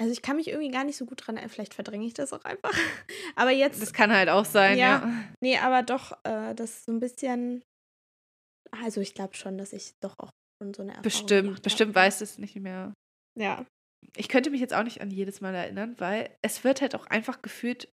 also 0.00 0.12
ich 0.12 0.22
kann 0.22 0.36
mich 0.36 0.48
irgendwie 0.48 0.70
gar 0.70 0.84
nicht 0.84 0.96
so 0.96 1.04
gut 1.04 1.26
dran 1.26 1.36
erinnern. 1.36 1.52
Vielleicht 1.52 1.74
verdränge 1.74 2.06
ich 2.06 2.14
das 2.14 2.32
auch 2.32 2.44
einfach. 2.44 2.72
aber 3.36 3.50
jetzt. 3.50 3.82
Das 3.82 3.92
kann 3.92 4.10
halt 4.10 4.30
auch 4.30 4.46
sein, 4.46 4.78
ja. 4.78 5.00
ja. 5.00 5.24
Nee, 5.40 5.58
aber 5.58 5.82
doch, 5.82 6.12
äh, 6.24 6.54
das 6.54 6.86
so 6.86 6.92
ein 6.92 7.00
bisschen. 7.00 7.62
Also 8.70 9.02
ich 9.02 9.12
glaube 9.12 9.34
schon, 9.34 9.58
dass 9.58 9.74
ich 9.74 9.92
doch 10.00 10.18
auch 10.18 10.30
schon 10.62 10.72
so 10.72 10.82
eine 10.82 10.92
Erfahrung 10.92 11.02
Bestimmt, 11.02 11.62
bestimmt 11.62 11.94
weiß 11.94 12.22
es 12.22 12.38
nicht 12.38 12.56
mehr. 12.56 12.94
Ja. 13.38 13.66
Ich 14.16 14.28
könnte 14.28 14.48
mich 14.48 14.60
jetzt 14.60 14.72
auch 14.72 14.84
nicht 14.84 15.02
an 15.02 15.10
jedes 15.10 15.42
Mal 15.42 15.54
erinnern, 15.54 15.96
weil 15.98 16.34
es 16.40 16.64
wird 16.64 16.80
halt 16.80 16.94
auch 16.94 17.06
einfach 17.06 17.42
gefühlt, 17.42 17.92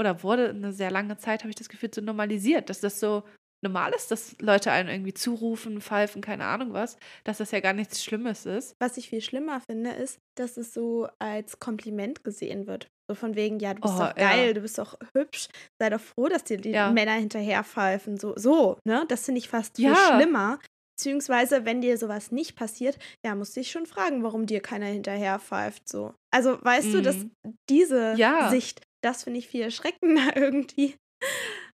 oder 0.00 0.22
wurde 0.22 0.50
eine 0.50 0.72
sehr 0.72 0.92
lange 0.92 1.18
Zeit, 1.18 1.40
habe 1.40 1.50
ich 1.50 1.56
das 1.56 1.68
Gefühl, 1.68 1.90
so 1.92 2.00
normalisiert, 2.00 2.70
dass 2.70 2.80
das 2.80 3.00
so 3.00 3.24
normal 3.62 3.92
ist, 3.92 4.10
dass 4.10 4.36
Leute 4.40 4.72
einen 4.72 4.88
irgendwie 4.88 5.14
zurufen, 5.14 5.80
pfeifen, 5.80 6.22
keine 6.22 6.44
Ahnung 6.44 6.72
was, 6.72 6.96
dass 7.24 7.38
das 7.38 7.50
ja 7.50 7.60
gar 7.60 7.72
nichts 7.72 8.02
Schlimmes 8.02 8.46
ist. 8.46 8.74
Was 8.80 8.96
ich 8.96 9.08
viel 9.08 9.20
schlimmer 9.20 9.60
finde, 9.60 9.90
ist, 9.90 10.18
dass 10.36 10.56
es 10.56 10.72
so 10.72 11.08
als 11.18 11.58
Kompliment 11.58 12.24
gesehen 12.24 12.66
wird. 12.66 12.88
So 13.08 13.14
von 13.14 13.34
wegen, 13.34 13.58
ja, 13.58 13.74
du 13.74 13.82
bist 13.82 13.94
oh, 13.96 13.98
doch 13.98 14.14
geil, 14.14 14.48
ja. 14.48 14.52
du 14.52 14.60
bist 14.60 14.78
doch 14.78 14.96
hübsch, 15.14 15.48
sei 15.80 15.90
doch 15.90 16.00
froh, 16.00 16.28
dass 16.28 16.44
dir 16.44 16.58
die 16.58 16.70
ja. 16.70 16.90
Männer 16.90 17.14
hinterher 17.14 17.64
pfeifen. 17.64 18.18
So, 18.18 18.34
so, 18.36 18.78
ne? 18.84 19.04
Das 19.08 19.24
finde 19.24 19.40
ich 19.40 19.48
fast 19.48 19.76
viel 19.76 19.90
ja. 19.90 20.14
schlimmer. 20.14 20.58
Beziehungsweise, 20.96 21.64
wenn 21.64 21.80
dir 21.80 21.96
sowas 21.96 22.30
nicht 22.30 22.56
passiert, 22.56 22.98
ja, 23.24 23.34
musst 23.34 23.56
du 23.56 23.60
dich 23.60 23.70
schon 23.70 23.86
fragen, 23.86 24.22
warum 24.22 24.46
dir 24.46 24.60
keiner 24.60 24.86
hinterher 24.86 25.38
pfeift. 25.38 25.88
So. 25.88 26.14
Also, 26.30 26.62
weißt 26.62 26.88
mm. 26.88 26.92
du, 26.92 27.02
dass 27.02 27.16
mhm. 27.16 27.56
diese 27.70 28.16
Sicht, 28.50 28.82
das 29.02 29.24
finde 29.24 29.38
ich 29.38 29.48
viel 29.48 29.62
erschreckender 29.62 30.30
irgendwie 30.36 30.94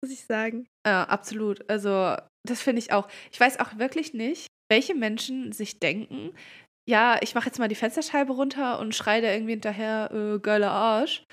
muss 0.02 0.12
ich 0.12 0.24
sagen. 0.24 0.66
Ja, 0.86 1.04
absolut. 1.04 1.68
Also, 1.68 2.16
das 2.46 2.62
finde 2.62 2.80
ich 2.80 2.92
auch. 2.92 3.08
Ich 3.32 3.40
weiß 3.40 3.60
auch 3.60 3.78
wirklich 3.78 4.14
nicht, 4.14 4.46
welche 4.70 4.94
Menschen 4.94 5.52
sich 5.52 5.78
denken, 5.78 6.32
ja, 6.88 7.18
ich 7.22 7.34
mache 7.34 7.46
jetzt 7.46 7.58
mal 7.58 7.68
die 7.68 7.74
Fensterscheibe 7.74 8.32
runter 8.32 8.78
und 8.78 8.94
schreie 8.94 9.22
da 9.22 9.32
irgendwie 9.32 9.52
hinterher, 9.52 10.10
äh, 10.12 10.38
geiler 10.38 10.70
Arsch. 10.70 11.24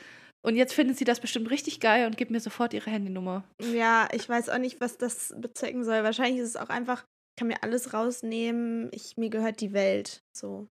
Und 0.46 0.56
jetzt 0.56 0.74
finden 0.74 0.94
sie 0.94 1.04
das 1.04 1.20
bestimmt 1.20 1.50
richtig 1.50 1.80
geil 1.80 2.06
und 2.06 2.18
geben 2.18 2.34
mir 2.34 2.40
sofort 2.40 2.74
ihre 2.74 2.90
Handynummer. 2.90 3.44
Ja, 3.62 4.08
ich 4.12 4.30
weiß 4.30 4.50
auch 4.50 4.60
nicht, 4.60 4.80
was 4.80 4.98
das 4.98 5.34
bezwecken 5.38 5.84
soll. 5.84 6.04
Wahrscheinlich 6.04 6.42
ist 6.42 6.50
es 6.50 6.56
auch 6.56 6.70
einfach, 6.70 7.00
ich 7.02 7.40
kann 7.40 7.48
mir 7.48 7.64
alles 7.64 7.94
rausnehmen, 7.94 8.90
ich, 8.94 9.18
mir 9.18 9.30
gehört 9.30 9.62
die 9.62 9.74
Welt. 9.74 10.22
So. 10.36 10.68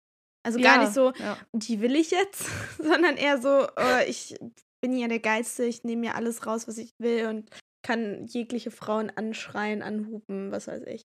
Also 0.45 0.59
gar 0.59 0.75
ja, 0.75 0.81
nicht 0.83 0.93
so, 0.93 1.11
ja. 1.13 1.37
die 1.53 1.81
will 1.81 1.95
ich 1.95 2.11
jetzt, 2.11 2.45
sondern 2.77 3.17
eher 3.17 3.41
so, 3.41 3.67
äh, 3.77 4.07
ich 4.07 4.37
bin 4.81 4.95
ja 4.95 5.07
der 5.07 5.19
Geilste, 5.19 5.65
ich 5.65 5.83
nehme 5.83 6.01
mir 6.01 6.15
alles 6.15 6.45
raus, 6.45 6.67
was 6.67 6.77
ich 6.77 6.91
will 6.99 7.25
und 7.27 7.49
kann 7.85 8.25
jegliche 8.25 8.71
Frauen 8.71 9.11
anschreien, 9.15 9.83
anhupen, 9.83 10.51
was 10.51 10.65
weiß 10.65 10.81
ich. 10.87 11.03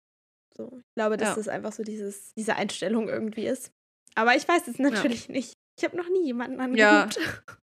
So, 0.57 0.77
ich 0.77 0.83
glaube, 0.97 1.15
dass 1.15 1.29
ja. 1.29 1.35
das 1.35 1.47
einfach 1.47 1.71
so 1.71 1.83
dieses, 1.83 2.33
diese 2.33 2.57
Einstellung 2.57 3.07
irgendwie 3.07 3.47
ist. 3.47 3.71
Aber 4.13 4.35
ich 4.35 4.45
weiß 4.45 4.67
es 4.67 4.77
natürlich 4.77 5.27
ja. 5.27 5.33
nicht. 5.33 5.53
Ich 5.77 5.85
habe 5.85 5.95
noch 5.95 6.09
nie 6.09 6.25
jemanden 6.25 6.59
angehupt. 6.59 7.17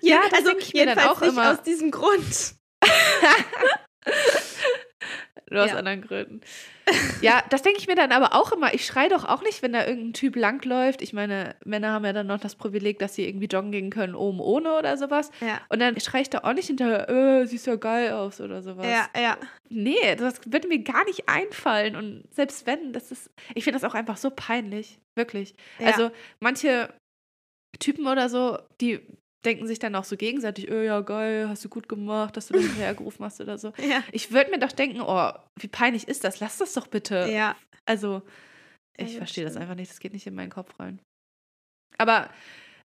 Ja, 0.00 0.16
ja 0.16 0.22
also 0.36 0.58
ich 0.58 0.74
mir 0.74 0.86
dann 0.86 0.98
auch 0.98 1.20
nicht 1.20 1.30
immer. 1.30 1.52
aus 1.52 1.62
diesem 1.62 1.92
Grund. 1.92 2.56
Nur 5.48 5.62
aus 5.62 5.70
ja. 5.70 5.76
anderen 5.76 6.02
Gründen. 6.02 6.40
Ja, 7.22 7.42
das 7.50 7.62
denke 7.62 7.78
ich 7.78 7.86
mir 7.86 7.94
dann 7.94 8.10
aber 8.10 8.34
auch 8.34 8.52
immer. 8.52 8.74
Ich 8.74 8.84
schreie 8.84 9.08
doch 9.08 9.24
auch 9.24 9.42
nicht, 9.42 9.62
wenn 9.62 9.72
da 9.72 9.86
irgendein 9.86 10.12
Typ 10.12 10.34
langläuft. 10.34 11.02
Ich 11.02 11.12
meine, 11.12 11.54
Männer 11.64 11.92
haben 11.92 12.04
ja 12.04 12.12
dann 12.12 12.26
noch 12.26 12.40
das 12.40 12.56
Privileg, 12.56 12.98
dass 12.98 13.14
sie 13.14 13.26
irgendwie 13.28 13.46
joggen 13.46 13.70
gehen 13.70 13.90
können, 13.90 14.14
oben 14.14 14.40
ohne 14.40 14.76
oder 14.76 14.96
sowas. 14.96 15.30
Ja. 15.40 15.60
Und 15.68 15.80
dann 15.80 15.98
schreie 16.00 16.22
ich 16.22 16.30
da 16.30 16.38
auch 16.38 16.52
nicht 16.52 16.66
hinterher, 16.66 17.08
äh, 17.08 17.46
siehst 17.46 17.66
ja 17.66 17.76
geil 17.76 18.12
aus 18.12 18.40
oder 18.40 18.62
sowas. 18.62 18.86
Ja, 18.86 19.08
ja. 19.20 19.38
Nee, 19.68 20.16
das 20.16 20.40
würde 20.46 20.68
mir 20.68 20.80
gar 20.80 21.04
nicht 21.04 21.28
einfallen. 21.28 21.94
Und 21.96 22.24
selbst 22.34 22.66
wenn, 22.66 22.92
das 22.92 23.12
ist, 23.12 23.30
ich 23.54 23.64
finde 23.64 23.78
das 23.78 23.88
auch 23.88 23.94
einfach 23.94 24.16
so 24.16 24.30
peinlich. 24.30 24.98
Wirklich. 25.14 25.54
Ja. 25.78 25.88
Also 25.88 26.10
manche 26.40 26.92
Typen 27.78 28.06
oder 28.06 28.28
so, 28.28 28.58
die 28.80 29.00
denken 29.44 29.66
sich 29.66 29.78
dann 29.78 29.94
auch 29.94 30.04
so 30.04 30.16
gegenseitig, 30.16 30.70
oh 30.70 30.80
ja, 30.80 31.00
geil, 31.00 31.48
hast 31.48 31.64
du 31.64 31.68
gut 31.68 31.88
gemacht, 31.88 32.36
dass 32.36 32.46
du 32.48 32.54
das 32.54 32.62
hinterhergerufen 32.62 33.24
hast 33.24 33.40
oder 33.40 33.58
so. 33.58 33.72
Ja. 33.82 34.02
Ich 34.12 34.30
würde 34.32 34.50
mir 34.50 34.58
doch 34.58 34.72
denken, 34.72 35.00
oh, 35.00 35.32
wie 35.58 35.68
peinlich 35.68 36.06
ist 36.08 36.24
das? 36.24 36.40
Lass 36.40 36.58
das 36.58 36.72
doch 36.74 36.86
bitte. 36.86 37.28
Ja. 37.30 37.56
Also, 37.84 38.22
ich 38.96 39.12
ja, 39.12 39.18
verstehe 39.18 39.44
das 39.44 39.56
einfach 39.56 39.74
nicht. 39.74 39.90
Das 39.90 39.98
geht 39.98 40.12
nicht 40.12 40.26
in 40.26 40.34
meinen 40.34 40.50
Kopf 40.50 40.78
rein. 40.78 41.00
Aber 41.98 42.30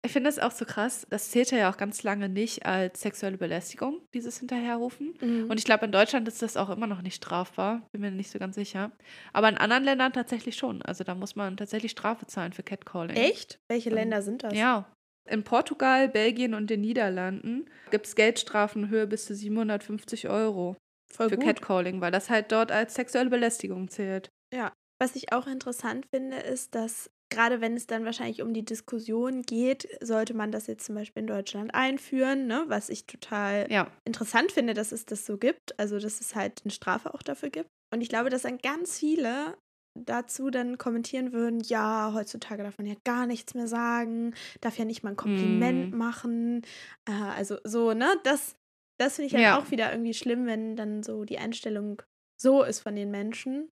ich 0.02 0.12
finde 0.12 0.28
das 0.28 0.38
auch 0.38 0.50
so 0.50 0.64
krass. 0.64 1.06
Das 1.10 1.30
zählte 1.30 1.56
ja 1.56 1.70
auch 1.70 1.76
ganz 1.76 2.02
lange 2.02 2.28
nicht 2.28 2.66
als 2.66 3.00
sexuelle 3.00 3.36
Belästigung, 3.38 4.00
dieses 4.14 4.38
Hinterherrufen. 4.38 5.14
Mhm. 5.20 5.50
Und 5.50 5.58
ich 5.58 5.64
glaube, 5.64 5.84
in 5.84 5.92
Deutschland 5.92 6.26
ist 6.26 6.42
das 6.42 6.56
auch 6.56 6.70
immer 6.70 6.86
noch 6.86 7.02
nicht 7.02 7.16
strafbar. 7.16 7.86
Bin 7.92 8.00
mir 8.00 8.10
nicht 8.10 8.30
so 8.30 8.38
ganz 8.38 8.56
sicher. 8.56 8.92
Aber 9.32 9.48
in 9.48 9.58
anderen 9.58 9.84
Ländern 9.84 10.12
tatsächlich 10.12 10.56
schon. 10.56 10.82
Also 10.82 11.04
da 11.04 11.14
muss 11.14 11.36
man 11.36 11.56
tatsächlich 11.56 11.92
Strafe 11.92 12.26
zahlen 12.26 12.52
für 12.52 12.62
Catcalling. 12.62 13.16
Echt? 13.16 13.60
Welche 13.68 13.90
Länder 13.90 14.22
sind 14.22 14.42
das? 14.42 14.54
Ja, 14.54 14.90
in 15.28 15.44
Portugal, 15.44 16.08
Belgien 16.08 16.54
und 16.54 16.70
den 16.70 16.80
Niederlanden 16.80 17.70
gibt 17.90 18.06
es 18.06 18.14
Geldstrafen 18.14 18.84
in 18.84 18.90
Höhe 18.90 19.06
bis 19.06 19.26
zu 19.26 19.34
750 19.34 20.28
Euro 20.28 20.76
Voll 21.12 21.28
für 21.28 21.36
gut. 21.36 21.44
Catcalling, 21.44 22.00
weil 22.00 22.12
das 22.12 22.30
halt 22.30 22.52
dort 22.52 22.72
als 22.72 22.94
sexuelle 22.94 23.30
Belästigung 23.30 23.88
zählt. 23.88 24.30
Ja, 24.52 24.72
was 25.00 25.16
ich 25.16 25.32
auch 25.32 25.46
interessant 25.46 26.06
finde, 26.12 26.36
ist, 26.36 26.74
dass 26.74 27.10
gerade 27.30 27.60
wenn 27.60 27.76
es 27.76 27.86
dann 27.86 28.04
wahrscheinlich 28.04 28.42
um 28.42 28.52
die 28.52 28.64
Diskussion 28.64 29.42
geht, 29.42 29.88
sollte 30.00 30.34
man 30.34 30.52
das 30.52 30.66
jetzt 30.66 30.84
zum 30.84 30.96
Beispiel 30.96 31.22
in 31.22 31.26
Deutschland 31.26 31.74
einführen, 31.74 32.46
ne? 32.46 32.64
was 32.66 32.88
ich 32.88 33.06
total 33.06 33.70
ja. 33.70 33.90
interessant 34.04 34.52
finde, 34.52 34.74
dass 34.74 34.92
es 34.92 35.06
das 35.06 35.24
so 35.24 35.38
gibt, 35.38 35.78
also 35.78 35.98
dass 35.98 36.20
es 36.20 36.34
halt 36.34 36.60
eine 36.64 36.72
Strafe 36.72 37.14
auch 37.14 37.22
dafür 37.22 37.50
gibt. 37.50 37.68
Und 37.92 38.02
ich 38.02 38.08
glaube, 38.08 38.30
dass 38.30 38.42
dann 38.42 38.58
ganz 38.58 38.98
viele 38.98 39.56
dazu 39.94 40.50
dann 40.50 40.78
kommentieren 40.78 41.32
würden, 41.32 41.60
ja, 41.60 42.12
heutzutage 42.14 42.62
darf 42.62 42.78
man 42.78 42.86
ja 42.86 42.94
gar 43.04 43.26
nichts 43.26 43.54
mehr 43.54 43.66
sagen, 43.66 44.34
darf 44.60 44.78
ja 44.78 44.84
nicht 44.84 45.02
mal 45.02 45.10
ein 45.10 45.16
Kompliment 45.16 45.92
mm. 45.92 45.96
machen. 45.96 46.62
Äh, 47.06 47.12
also 47.12 47.58
so, 47.64 47.92
ne? 47.92 48.08
Das, 48.24 48.56
das 48.98 49.16
finde 49.16 49.26
ich 49.28 49.34
halt 49.34 49.42
ja. 49.42 49.58
auch 49.58 49.70
wieder 49.70 49.92
irgendwie 49.92 50.14
schlimm, 50.14 50.46
wenn 50.46 50.76
dann 50.76 51.02
so 51.02 51.24
die 51.24 51.38
Einstellung 51.38 52.02
so 52.40 52.62
ist 52.62 52.80
von 52.80 52.96
den 52.96 53.10
Menschen. 53.10 53.70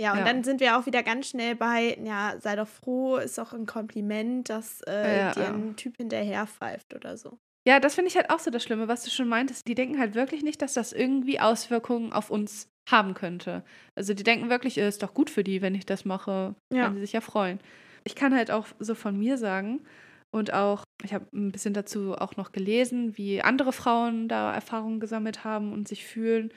Ja, 0.00 0.12
und 0.12 0.20
ja. 0.20 0.24
dann 0.24 0.44
sind 0.44 0.60
wir 0.60 0.78
auch 0.78 0.86
wieder 0.86 1.02
ganz 1.02 1.28
schnell 1.28 1.56
bei, 1.56 1.98
ja, 2.04 2.36
sei 2.38 2.54
doch 2.54 2.68
froh, 2.68 3.16
ist 3.16 3.38
auch 3.40 3.52
ein 3.52 3.66
Kompliment, 3.66 4.48
dass 4.48 4.80
äh, 4.82 5.18
ja, 5.18 5.32
dir 5.32 5.48
ein 5.48 5.74
Typ 5.74 5.96
hinterher 5.96 6.46
pfeift 6.46 6.94
oder 6.94 7.16
so. 7.16 7.38
Ja, 7.68 7.80
das 7.80 7.96
finde 7.96 8.08
ich 8.08 8.16
halt 8.16 8.30
auch 8.30 8.38
so 8.38 8.50
das 8.50 8.62
Schlimme, 8.62 8.88
was 8.88 9.04
du 9.04 9.10
schon 9.10 9.28
meintest. 9.28 9.68
Die 9.68 9.74
denken 9.74 9.98
halt 9.98 10.14
wirklich 10.14 10.42
nicht, 10.42 10.62
dass 10.62 10.72
das 10.72 10.94
irgendwie 10.94 11.38
Auswirkungen 11.38 12.14
auf 12.14 12.30
uns 12.30 12.70
haben 12.88 13.12
könnte. 13.12 13.62
Also 13.94 14.14
die 14.14 14.22
denken 14.22 14.48
wirklich, 14.48 14.78
es 14.78 14.94
ist 14.94 15.02
doch 15.02 15.12
gut 15.12 15.28
für 15.28 15.44
die, 15.44 15.60
wenn 15.60 15.74
ich 15.74 15.84
das 15.84 16.06
mache. 16.06 16.54
Ja. 16.72 16.84
Kann 16.84 16.94
sie 16.94 17.02
sich 17.02 17.12
ja 17.12 17.20
freuen. 17.20 17.60
Ich 18.04 18.14
kann 18.14 18.34
halt 18.34 18.50
auch 18.50 18.68
so 18.78 18.94
von 18.94 19.18
mir 19.18 19.36
sagen 19.36 19.82
und 20.30 20.54
auch, 20.54 20.82
ich 21.04 21.12
habe 21.12 21.26
ein 21.34 21.52
bisschen 21.52 21.74
dazu 21.74 22.14
auch 22.14 22.36
noch 22.36 22.52
gelesen, 22.52 23.18
wie 23.18 23.42
andere 23.42 23.74
Frauen 23.74 24.28
da 24.28 24.54
Erfahrungen 24.54 24.98
gesammelt 24.98 25.44
haben 25.44 25.74
und 25.74 25.88
sich 25.88 26.06
fühlen. 26.06 26.54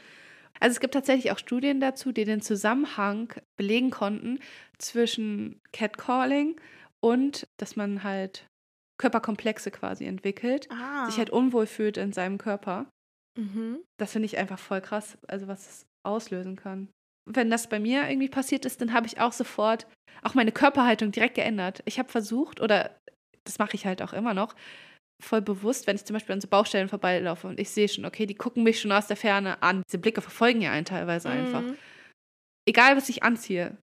Also 0.61 0.75
es 0.75 0.79
gibt 0.79 0.93
tatsächlich 0.93 1.33
auch 1.33 1.39
Studien 1.39 1.81
dazu, 1.81 2.13
die 2.13 2.23
den 2.23 2.39
Zusammenhang 2.39 3.33
belegen 3.57 3.89
konnten 3.89 4.39
zwischen 4.77 5.59
Catcalling 5.73 6.55
und 7.01 7.49
dass 7.57 7.75
man 7.75 8.03
halt 8.05 8.47
Körperkomplexe 9.01 9.71
quasi 9.71 10.05
entwickelt, 10.05 10.67
ah. 10.71 11.07
sich 11.07 11.17
halt 11.17 11.31
unwohl 11.31 11.65
fühlt 11.65 11.97
in 11.97 12.13
seinem 12.13 12.37
Körper. 12.37 12.85
Mhm. 13.37 13.79
Das 13.99 14.11
finde 14.11 14.27
ich 14.27 14.37
einfach 14.37 14.59
voll 14.59 14.81
krass, 14.81 15.17
also 15.27 15.47
was 15.47 15.67
es 15.67 15.85
auslösen 16.05 16.55
kann. 16.55 16.87
Wenn 17.29 17.49
das 17.49 17.67
bei 17.67 17.79
mir 17.79 18.07
irgendwie 18.07 18.29
passiert 18.29 18.65
ist, 18.65 18.79
dann 18.81 18.93
habe 18.93 19.07
ich 19.07 19.19
auch 19.19 19.31
sofort 19.31 19.87
auch 20.21 20.35
meine 20.35 20.51
Körperhaltung 20.51 21.11
direkt 21.11 21.35
geändert. 21.35 21.81
Ich 21.85 21.97
habe 21.97 22.09
versucht, 22.09 22.61
oder 22.61 22.95
das 23.43 23.57
mache 23.57 23.75
ich 23.75 23.85
halt 23.85 24.01
auch 24.01 24.13
immer 24.13 24.33
noch, 24.33 24.55
voll 25.23 25.41
bewusst, 25.41 25.87
wenn 25.87 25.95
ich 25.95 26.05
zum 26.05 26.15
Beispiel 26.15 26.33
an 26.33 26.41
so 26.41 26.47
Baustellen 26.47 26.89
vorbeilaufe 26.89 27.47
und 27.47 27.59
ich 27.59 27.69
sehe 27.69 27.87
schon, 27.87 28.05
okay, 28.05 28.25
die 28.25 28.35
gucken 28.35 28.63
mich 28.63 28.79
schon 28.79 28.91
aus 28.91 29.07
der 29.07 29.17
Ferne 29.17 29.61
an. 29.63 29.83
Diese 29.87 29.99
Blicke 29.99 30.21
verfolgen 30.21 30.61
ja 30.61 30.71
einen 30.71 30.85
teilweise 30.85 31.29
mhm. 31.29 31.33
einfach. 31.33 31.63
Egal, 32.67 32.97
was 32.97 33.09
ich 33.09 33.23
anziehe. 33.23 33.77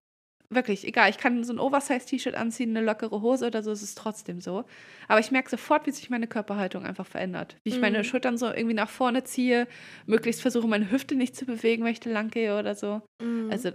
Wirklich, 0.51 0.87
egal. 0.87 1.11
Ich 1.11 1.19
kann 1.19 1.43
so 1.43 1.53
ein 1.53 1.59
Oversize-T-Shirt 1.59 2.33
anziehen, 2.33 2.75
eine 2.75 2.83
lockere 2.83 3.21
Hose 3.21 3.45
oder 3.45 3.61
so, 3.61 3.71
ist 3.71 3.83
es 3.83 3.93
trotzdem 3.93 4.41
so. 4.41 4.65
Aber 5.07 5.19
ich 5.19 5.29
merke 5.29 5.49
sofort, 5.49 5.85
wie 5.85 5.91
sich 5.91 6.09
meine 6.09 6.25
Körperhaltung 6.25 6.85
einfach 6.85 7.05
verändert. 7.05 7.55
Wie 7.63 7.69
ich 7.69 7.75
mhm. 7.75 7.81
meine 7.81 8.03
Schultern 8.03 8.37
so 8.37 8.47
irgendwie 8.47 8.73
nach 8.73 8.89
vorne 8.89 9.23
ziehe, 9.23 9.67
möglichst 10.07 10.41
versuche, 10.41 10.67
meine 10.67 10.89
Hüfte 10.89 11.15
nicht 11.15 11.35
zu 11.35 11.45
bewegen, 11.45 11.83
wenn 11.83 11.91
ich 11.91 11.99
da 11.99 12.09
lang 12.09 12.31
gehe 12.31 12.57
oder 12.57 12.73
so. 12.73 13.01
Mhm. 13.21 13.51
Also, 13.51 13.71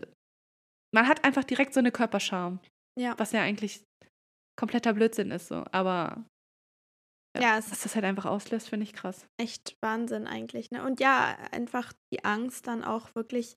man 0.92 1.06
hat 1.06 1.24
einfach 1.24 1.44
direkt 1.44 1.74
so 1.74 1.80
eine 1.80 1.92
Körperscham. 1.92 2.58
Ja. 2.98 3.14
Was 3.18 3.30
ja 3.32 3.42
eigentlich 3.42 3.84
kompletter 4.58 4.94
Blödsinn 4.94 5.30
ist 5.30 5.48
so. 5.48 5.64
Aber 5.70 6.24
ja, 7.40 7.58
es 7.58 7.70
dass 7.70 7.82
das 7.82 7.94
halt 7.94 8.04
einfach 8.04 8.26
auslöst, 8.26 8.68
finde 8.68 8.84
ich 8.84 8.92
krass. 8.92 9.26
Echt 9.40 9.76
Wahnsinn 9.80 10.26
eigentlich. 10.26 10.70
Ne? 10.70 10.84
Und 10.84 11.00
ja, 11.00 11.36
einfach 11.50 11.92
die 12.12 12.24
Angst 12.24 12.66
dann 12.66 12.84
auch 12.84 13.14
wirklich 13.14 13.56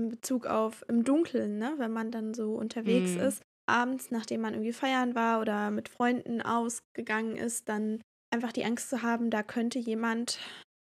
in 0.00 0.08
Bezug 0.08 0.46
auf 0.46 0.84
im 0.88 1.04
Dunkeln, 1.04 1.58
ne? 1.58 1.74
wenn 1.76 1.92
man 1.92 2.10
dann 2.10 2.34
so 2.34 2.54
unterwegs 2.54 3.14
mm. 3.14 3.20
ist, 3.20 3.42
abends, 3.66 4.10
nachdem 4.10 4.40
man 4.40 4.54
irgendwie 4.54 4.72
feiern 4.72 5.14
war 5.14 5.40
oder 5.40 5.70
mit 5.70 5.88
Freunden 5.88 6.42
ausgegangen 6.42 7.36
ist, 7.36 7.68
dann 7.68 8.00
einfach 8.32 8.52
die 8.52 8.64
Angst 8.64 8.90
zu 8.90 9.02
haben, 9.02 9.30
da 9.30 9.42
könnte 9.42 9.78
jemand 9.78 10.38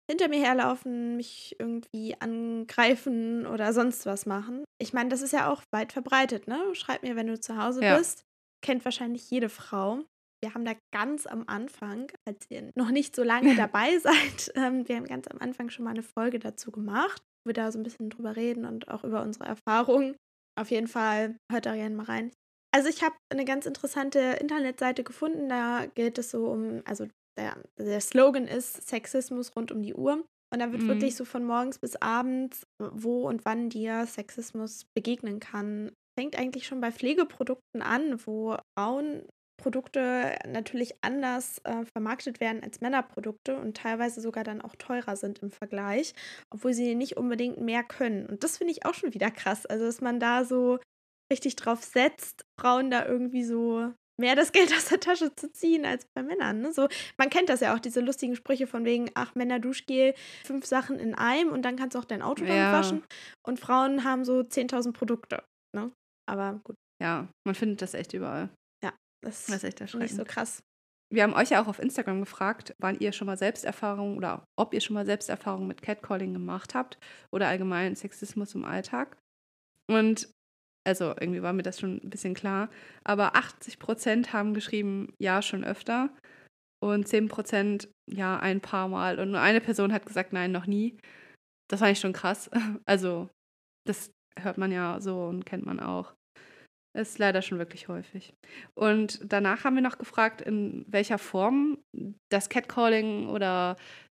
hinter 0.09 0.29
mir 0.29 0.39
herlaufen, 0.39 1.17
mich 1.17 1.55
irgendwie 1.59 2.15
angreifen 2.19 3.45
oder 3.45 3.73
sonst 3.73 4.05
was 4.05 4.25
machen. 4.25 4.63
Ich 4.81 4.93
meine, 4.93 5.09
das 5.09 5.21
ist 5.21 5.33
ja 5.33 5.51
auch 5.51 5.61
weit 5.71 5.91
verbreitet, 5.91 6.47
ne? 6.47 6.73
Schreib 6.73 7.03
mir, 7.03 7.15
wenn 7.15 7.27
du 7.27 7.39
zu 7.39 7.61
Hause 7.61 7.83
ja. 7.83 7.97
bist. 7.97 8.23
Kennt 8.61 8.85
wahrscheinlich 8.85 9.29
jede 9.29 9.49
Frau. 9.49 10.03
Wir 10.41 10.53
haben 10.53 10.65
da 10.65 10.73
ganz 10.93 11.25
am 11.25 11.43
Anfang, 11.47 12.11
als 12.25 12.45
ihr 12.49 12.71
noch 12.75 12.89
nicht 12.89 13.15
so 13.15 13.23
lange 13.23 13.55
dabei 13.57 13.97
seid, 13.99 14.51
ähm, 14.55 14.87
wir 14.87 14.95
haben 14.95 15.05
ganz 15.05 15.27
am 15.27 15.39
Anfang 15.39 15.69
schon 15.69 15.83
mal 15.83 15.91
eine 15.91 16.03
Folge 16.03 16.39
dazu 16.39 16.71
gemacht, 16.71 17.21
wir 17.47 17.53
da 17.53 17.71
so 17.71 17.79
ein 17.79 17.83
bisschen 17.83 18.09
drüber 18.09 18.35
reden 18.35 18.65
und 18.65 18.89
auch 18.89 19.03
über 19.03 19.21
unsere 19.21 19.45
Erfahrungen. 19.45 20.15
Auf 20.59 20.71
jeden 20.71 20.87
Fall 20.87 21.37
hört 21.51 21.65
da 21.65 21.75
gerne 21.75 21.95
mal 21.95 22.05
rein. 22.05 22.31
Also 22.73 22.89
ich 22.89 23.01
habe 23.03 23.15
eine 23.31 23.45
ganz 23.45 23.65
interessante 23.65 24.19
Internetseite 24.41 25.03
gefunden, 25.03 25.49
da 25.49 25.85
geht 25.95 26.17
es 26.17 26.31
so 26.31 26.47
um, 26.47 26.81
also 26.85 27.07
der, 27.37 27.57
der 27.79 28.01
Slogan 28.01 28.47
ist 28.47 28.87
Sexismus 28.87 29.55
rund 29.55 29.71
um 29.71 29.81
die 29.81 29.93
Uhr. 29.93 30.25
Und 30.53 30.59
da 30.59 30.71
wird 30.71 30.83
mhm. 30.83 30.87
wirklich 30.87 31.15
so 31.15 31.25
von 31.25 31.43
morgens 31.43 31.79
bis 31.79 31.95
abends, 31.97 32.63
wo 32.79 33.27
und 33.27 33.43
wann 33.45 33.69
dir 33.69 34.05
Sexismus 34.05 34.85
begegnen 34.95 35.39
kann. 35.39 35.91
Fängt 36.17 36.37
eigentlich 36.37 36.65
schon 36.65 36.81
bei 36.81 36.91
Pflegeprodukten 36.91 37.81
an, 37.81 38.25
wo 38.25 38.57
Frauen 38.77 39.27
Produkte 39.57 40.37
natürlich 40.47 40.93
anders 41.01 41.59
äh, 41.63 41.83
vermarktet 41.85 42.39
werden 42.39 42.63
als 42.63 42.79
Männerprodukte 42.79 43.57
und 43.57 43.75
teilweise 43.75 44.21
sogar 44.21 44.43
dann 44.43 44.61
auch 44.61 44.75
teurer 44.75 45.15
sind 45.15 45.39
im 45.39 45.51
Vergleich, 45.51 46.13
obwohl 46.53 46.73
sie 46.73 46.95
nicht 46.95 47.17
unbedingt 47.17 47.59
mehr 47.59 47.83
können. 47.83 48.27
Und 48.27 48.43
das 48.43 48.57
finde 48.57 48.71
ich 48.71 48.85
auch 48.85 48.93
schon 48.93 49.13
wieder 49.13 49.31
krass. 49.31 49.65
Also, 49.65 49.85
dass 49.85 50.01
man 50.01 50.19
da 50.19 50.45
so 50.45 50.79
richtig 51.31 51.55
drauf 51.55 51.83
setzt, 51.83 52.45
Frauen 52.59 52.91
da 52.91 53.05
irgendwie 53.05 53.43
so 53.43 53.91
mehr 54.19 54.35
das 54.35 54.51
Geld 54.53 54.71
aus 54.73 54.85
der 54.85 54.99
Tasche 54.99 55.33
zu 55.35 55.51
ziehen 55.51 55.85
als 55.85 56.05
bei 56.15 56.23
Männern. 56.23 56.61
Ne? 56.61 56.73
So, 56.73 56.87
man 57.17 57.29
kennt 57.29 57.49
das 57.49 57.59
ja 57.59 57.75
auch, 57.75 57.79
diese 57.79 58.01
lustigen 58.01 58.35
Sprüche 58.35 58.67
von 58.67 58.85
wegen, 58.85 59.09
ach, 59.15 59.35
Männer 59.35 59.59
Duschgel, 59.59 60.13
fünf 60.45 60.65
Sachen 60.65 60.99
in 60.99 61.15
einem 61.15 61.51
und 61.51 61.63
dann 61.63 61.75
kannst 61.75 61.95
du 61.95 61.99
auch 61.99 62.05
dein 62.05 62.21
Auto 62.21 62.43
damit 62.43 62.57
ja. 62.57 62.73
waschen. 62.73 63.03
Und 63.45 63.59
Frauen 63.59 64.03
haben 64.03 64.23
so 64.23 64.39
10.000 64.39 64.93
Produkte. 64.93 65.43
Ne? 65.75 65.91
Aber 66.29 66.59
gut. 66.63 66.75
Ja, 67.01 67.27
man 67.45 67.55
findet 67.55 67.81
das 67.81 67.93
echt 67.93 68.13
überall. 68.13 68.49
Das, 69.27 69.45
das 69.45 69.57
ist 69.57 69.63
echt 69.65 69.81
erschreckend. 69.81 70.09
Nicht 70.09 70.15
so 70.17 70.23
krass. 70.23 70.63
Wir 71.09 71.23
haben 71.23 71.33
euch 71.33 71.49
ja 71.49 71.61
auch 71.61 71.67
auf 71.67 71.79
Instagram 71.79 72.21
gefragt, 72.21 72.73
wann 72.79 72.99
ihr 72.99 73.11
schon 73.11 73.27
mal 73.27 73.37
Selbsterfahrungen 73.37 74.17
oder 74.17 74.45
ob 74.57 74.73
ihr 74.73 74.81
schon 74.81 74.93
mal 74.93 75.05
Selbsterfahrungen 75.05 75.67
mit 75.67 75.81
Catcalling 75.81 76.33
gemacht 76.33 76.75
habt 76.75 76.97
oder 77.31 77.47
allgemein 77.47 77.95
Sexismus 77.95 78.55
im 78.55 78.63
Alltag. 78.63 79.17
Und 79.89 80.29
also 80.85 81.13
irgendwie 81.19 81.41
war 81.41 81.51
mir 81.51 81.63
das 81.63 81.79
schon 81.79 81.99
ein 82.01 82.09
bisschen 82.09 82.33
klar, 82.33 82.69
aber 83.03 83.35
80 83.35 83.79
Prozent 83.79 84.31
haben 84.31 84.53
geschrieben, 84.53 85.13
ja, 85.19 85.41
schon 85.41 85.65
öfter. 85.65 86.09
Und 86.79 87.07
10 87.07 87.27
Prozent, 87.27 87.89
ja, 88.09 88.39
ein 88.39 88.61
paar 88.61 88.87
Mal. 88.87 89.19
Und 89.19 89.31
nur 89.31 89.41
eine 89.41 89.59
Person 89.59 89.91
hat 89.91 90.05
gesagt, 90.05 90.31
nein, 90.31 90.51
noch 90.51 90.67
nie. 90.67 90.97
Das 91.69 91.81
war 91.81 91.87
eigentlich 91.87 91.99
schon 91.99 92.13
krass. 92.13 92.49
Also, 92.85 93.29
das 93.85 94.11
hört 94.39 94.57
man 94.57 94.71
ja 94.71 95.01
so 95.01 95.25
und 95.25 95.45
kennt 95.45 95.65
man 95.65 95.79
auch. 95.81 96.13
Ist 96.97 97.19
leider 97.19 97.43
schon 97.43 97.59
wirklich 97.59 97.89
häufig. 97.89 98.33
Und 98.73 99.19
danach 99.23 99.63
haben 99.63 99.75
wir 99.75 99.83
noch 99.83 99.99
gefragt, 99.99 100.41
in 100.41 100.83
welcher 100.87 101.19
Form 101.19 101.77
das 102.29 102.49
Catcalling 102.49 103.29
oder 103.29 103.75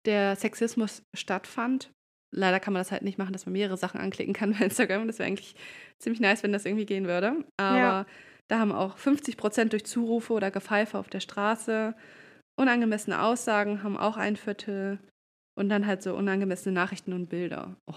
der 0.05 0.35
Sexismus 0.35 1.01
stattfand. 1.15 1.91
Leider 2.31 2.59
kann 2.59 2.73
man 2.73 2.81
das 2.81 2.91
halt 2.91 3.01
nicht 3.01 3.17
machen, 3.17 3.33
dass 3.33 3.47
man 3.47 3.53
mehrere 3.53 3.77
Sachen 3.77 3.99
anklicken 3.99 4.35
kann 4.35 4.53
bei 4.53 4.65
Instagram. 4.65 5.07
Das 5.07 5.17
wäre 5.17 5.27
eigentlich 5.27 5.55
ziemlich 5.97 6.19
nice, 6.19 6.43
wenn 6.43 6.53
das 6.53 6.65
irgendwie 6.65 6.85
gehen 6.85 7.07
würde. 7.07 7.45
Aber 7.57 7.77
ja. 7.77 8.05
da 8.47 8.59
haben 8.59 8.71
auch 8.71 8.99
50 8.99 9.37
Prozent 9.37 9.73
durch 9.73 9.85
Zurufe 9.85 10.33
oder 10.33 10.51
Gepfeife 10.51 10.99
auf 10.99 11.09
der 11.09 11.21
Straße. 11.21 11.95
Unangemessene 12.59 13.23
Aussagen 13.23 13.81
haben 13.81 13.97
auch 13.97 14.17
ein 14.17 14.35
Viertel. 14.35 14.99
Und 15.55 15.69
dann 15.69 15.87
halt 15.87 16.03
so 16.03 16.15
unangemessene 16.15 16.75
Nachrichten 16.75 17.13
und 17.13 17.27
Bilder. 17.27 17.75
Oh, 17.87 17.95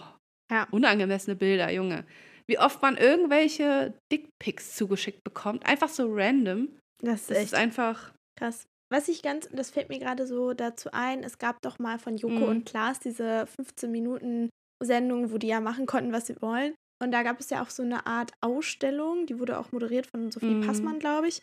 ja. 0.50 0.66
Unangemessene 0.70 1.36
Bilder, 1.36 1.70
Junge 1.70 2.06
wie 2.50 2.58
oft 2.58 2.82
man 2.82 2.96
irgendwelche 2.96 3.94
Dickpics 4.12 4.74
zugeschickt 4.74 5.22
bekommt. 5.22 5.64
Einfach 5.66 5.88
so 5.88 6.12
random. 6.12 6.68
Das 7.02 7.22
ist, 7.22 7.30
das 7.30 7.38
ist 7.44 7.54
einfach 7.54 8.12
krass. 8.36 8.66
Was 8.92 9.06
ich 9.06 9.22
ganz, 9.22 9.48
das 9.52 9.70
fällt 9.70 9.88
mir 9.88 10.00
gerade 10.00 10.26
so 10.26 10.52
dazu 10.52 10.90
ein, 10.92 11.22
es 11.22 11.38
gab 11.38 11.62
doch 11.62 11.78
mal 11.78 12.00
von 12.00 12.16
Joko 12.16 12.34
mhm. 12.34 12.48
und 12.48 12.66
Klaas 12.66 12.98
diese 12.98 13.46
15 13.46 13.90
Minuten 13.90 14.50
Sendung, 14.82 15.30
wo 15.30 15.38
die 15.38 15.46
ja 15.46 15.60
machen 15.60 15.86
konnten, 15.86 16.12
was 16.12 16.26
sie 16.26 16.42
wollen. 16.42 16.74
Und 17.02 17.12
da 17.12 17.22
gab 17.22 17.38
es 17.38 17.48
ja 17.50 17.62
auch 17.62 17.70
so 17.70 17.82
eine 17.82 18.06
Art 18.06 18.32
Ausstellung, 18.42 19.26
die 19.26 19.38
wurde 19.38 19.58
auch 19.58 19.72
moderiert 19.72 20.06
von 20.06 20.32
Sophie 20.32 20.56
mhm. 20.56 20.66
Passmann, 20.66 20.98
glaube 20.98 21.28
ich, 21.28 21.42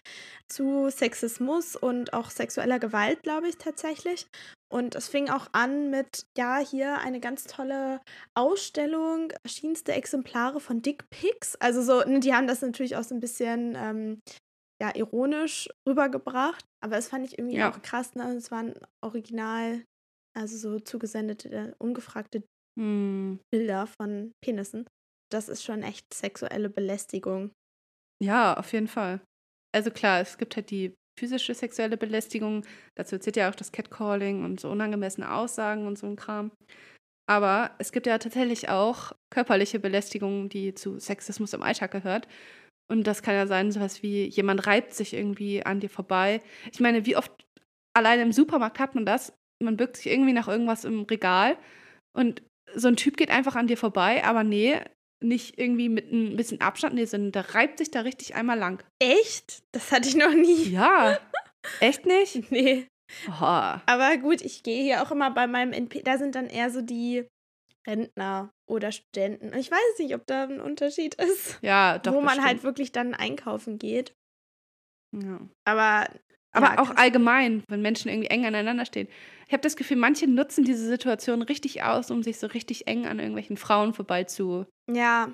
zu 0.50 0.90
Sexismus 0.90 1.76
und 1.78 2.14
auch 2.14 2.30
sexueller 2.30 2.80
Gewalt, 2.80 3.24
glaube 3.24 3.48
ich, 3.48 3.58
tatsächlich. 3.58 4.28
Und 4.70 4.96
es 4.96 5.08
fing 5.08 5.30
auch 5.30 5.48
an 5.54 5.90
mit, 5.90 6.26
ja, 6.38 6.58
hier 6.58 7.00
eine 7.00 7.20
ganz 7.20 7.46
tolle 7.46 8.02
Ausstellung, 8.36 9.32
verschiedenste 9.42 9.94
Exemplare 9.94 10.60
von 10.60 10.82
Dickpics. 10.82 11.56
Also 11.56 11.82
so, 11.82 12.08
ne, 12.08 12.20
die 12.20 12.34
haben 12.34 12.48
das 12.48 12.62
natürlich 12.62 12.96
auch 12.96 13.04
so 13.04 13.16
ein 13.16 13.22
bisschen, 13.22 13.76
ähm, 13.78 14.20
ja, 14.82 14.94
ironisch 14.96 15.70
rübergebracht. 15.88 16.66
Aber 16.84 16.98
es 16.98 17.08
fand 17.08 17.26
ich 17.26 17.40
irgendwie 17.40 17.58
ja. 17.58 17.72
auch 17.72 17.82
krass, 17.82 18.14
ne? 18.16 18.36
Es 18.36 18.52
waren 18.52 18.74
original, 19.04 19.84
also 20.38 20.58
so 20.58 20.80
zugesendete, 20.80 21.76
ungefragte 21.80 22.44
hm. 22.78 23.40
Bilder 23.52 23.88
von 23.88 24.32
Penissen 24.44 24.86
das 25.30 25.50
ist 25.50 25.64
schon 25.64 25.84
echt 25.84 26.14
sexuelle 26.14 26.70
Belästigung. 26.70 27.52
Ja, 28.24 28.58
auf 28.58 28.72
jeden 28.74 28.88
Fall. 28.88 29.22
Also 29.76 29.92
klar, 29.92 30.22
es 30.22 30.38
gibt 30.38 30.56
halt 30.56 30.72
die 30.72 30.96
physische 31.18 31.54
sexuelle 31.54 31.98
Belästigung. 31.98 32.64
Dazu 32.96 33.18
zählt 33.18 33.38
ja 33.38 33.50
auch 33.50 33.56
das 33.56 33.72
Catcalling 33.72 34.44
und 34.44 34.60
so 34.60 34.70
unangemessene 34.70 35.32
Aussagen 35.32 35.88
und 35.88 35.98
so 35.98 36.08
ein 36.08 36.16
Kram. 36.16 36.52
Aber 37.30 37.72
es 37.78 37.92
gibt 37.92 38.08
ja 38.08 38.18
tatsächlich 38.18 38.70
auch 38.70 39.12
körperliche 39.30 39.80
Belästigung, 39.80 40.48
die 40.50 40.74
zu 40.74 41.00
Sexismus 41.00 41.54
im 41.54 41.64
Alltag 41.64 41.92
gehört. 41.92 42.28
Und 42.90 43.06
das 43.06 43.22
kann 43.22 43.36
ja 43.36 43.48
sein, 43.48 43.72
sowas 43.72 44.02
wie 44.02 44.26
jemand 44.26 44.66
reibt 44.66 44.94
sich 44.94 45.14
irgendwie 45.14 45.66
an 45.66 45.82
dir 45.82 45.90
vorbei. 45.90 46.42
Ich 46.72 46.80
meine, 46.80 47.06
wie 47.06 47.18
oft 47.18 47.32
alleine 47.94 48.22
im 48.22 48.32
Supermarkt 48.32 48.80
hat 48.80 48.96
man 48.96 49.06
das? 49.06 49.34
Man 49.62 49.76
bückt 49.76 49.98
sich 49.98 50.08
irgendwie 50.08 50.34
nach 50.34 50.48
irgendwas 50.48 50.86
im 50.86 51.02
Regal 51.02 51.58
und 52.16 52.42
so 52.76 52.88
ein 52.88 52.96
Typ 52.96 53.18
geht 53.18 53.30
einfach 53.32 53.56
an 53.56 53.68
dir 53.68 53.78
vorbei, 53.78 54.24
aber 54.24 54.44
nee, 54.44 54.80
nicht 55.24 55.58
irgendwie 55.58 55.90
mit 55.90 56.12
ein 56.12 56.36
bisschen 56.36 56.62
Abstand, 56.62 56.96
nee, 56.96 57.06
sondern 57.06 57.32
der 57.32 57.56
reibt 57.56 57.80
sich 57.80 57.92
da 57.92 58.02
richtig 58.02 58.36
einmal 58.36 58.58
lang. 58.58 58.84
Echt? 59.00 59.64
Das 59.72 59.92
hatte 59.92 60.08
ich 60.08 60.16
noch 60.16 60.34
nie. 60.34 60.70
Ja. 60.70 61.18
Echt 61.80 62.06
nicht? 62.06 62.52
Nee. 62.52 62.88
Oh. 63.28 63.42
Aber 63.42 64.18
gut, 64.18 64.42
ich 64.42 64.64
gehe 64.64 64.84
hier 64.84 65.02
auch 65.02 65.12
immer 65.12 65.32
bei 65.32 65.48
meinem 65.48 65.74
NP, 65.74 66.04
da 66.04 66.18
sind 66.18 66.36
dann 66.36 66.48
eher 66.48 66.70
so 66.70 66.82
die 66.82 67.28
Rentner 67.88 68.52
oder 68.70 68.92
Studenten. 68.92 69.54
Ich 69.58 69.72
weiß 69.72 70.00
nicht, 70.00 70.14
ob 70.14 70.26
da 70.28 70.44
ein 70.44 70.60
Unterschied 70.60 71.16
ist. 71.16 71.58
Ja, 71.62 71.98
doch. 72.00 72.12
Wo 72.12 72.18
man 72.18 72.26
bestimmt. 72.26 72.48
halt 72.48 72.64
wirklich 72.64 72.92
dann 72.92 73.14
einkaufen 73.14 73.80
geht. 73.80 74.14
Ja. 75.16 75.40
Aber. 75.66 76.08
Aber 76.58 76.76
ja, 76.76 76.80
auch 76.80 76.96
allgemein, 76.96 77.64
wenn 77.70 77.82
Menschen 77.82 78.10
irgendwie 78.10 78.30
eng 78.30 78.46
aneinander 78.46 78.86
stehen. 78.86 79.08
Ich 79.48 79.54
habe 79.54 79.62
das 79.62 79.76
Gefühl, 79.76 79.98
manche 79.98 80.28
nutzen 80.28 80.64
diese 80.66 80.86
Situation 80.88 81.42
richtig 81.42 81.84
aus, 81.84 82.12
um 82.12 82.22
sich 82.24 82.38
so 82.40 82.48
richtig 82.48 82.88
eng 82.88 83.06
an 83.06 83.20
irgendwelchen 83.20 83.58
Frauen 83.58 83.94
vorbei 83.94 84.24
zu 84.26 84.66
Ja, 84.90 85.30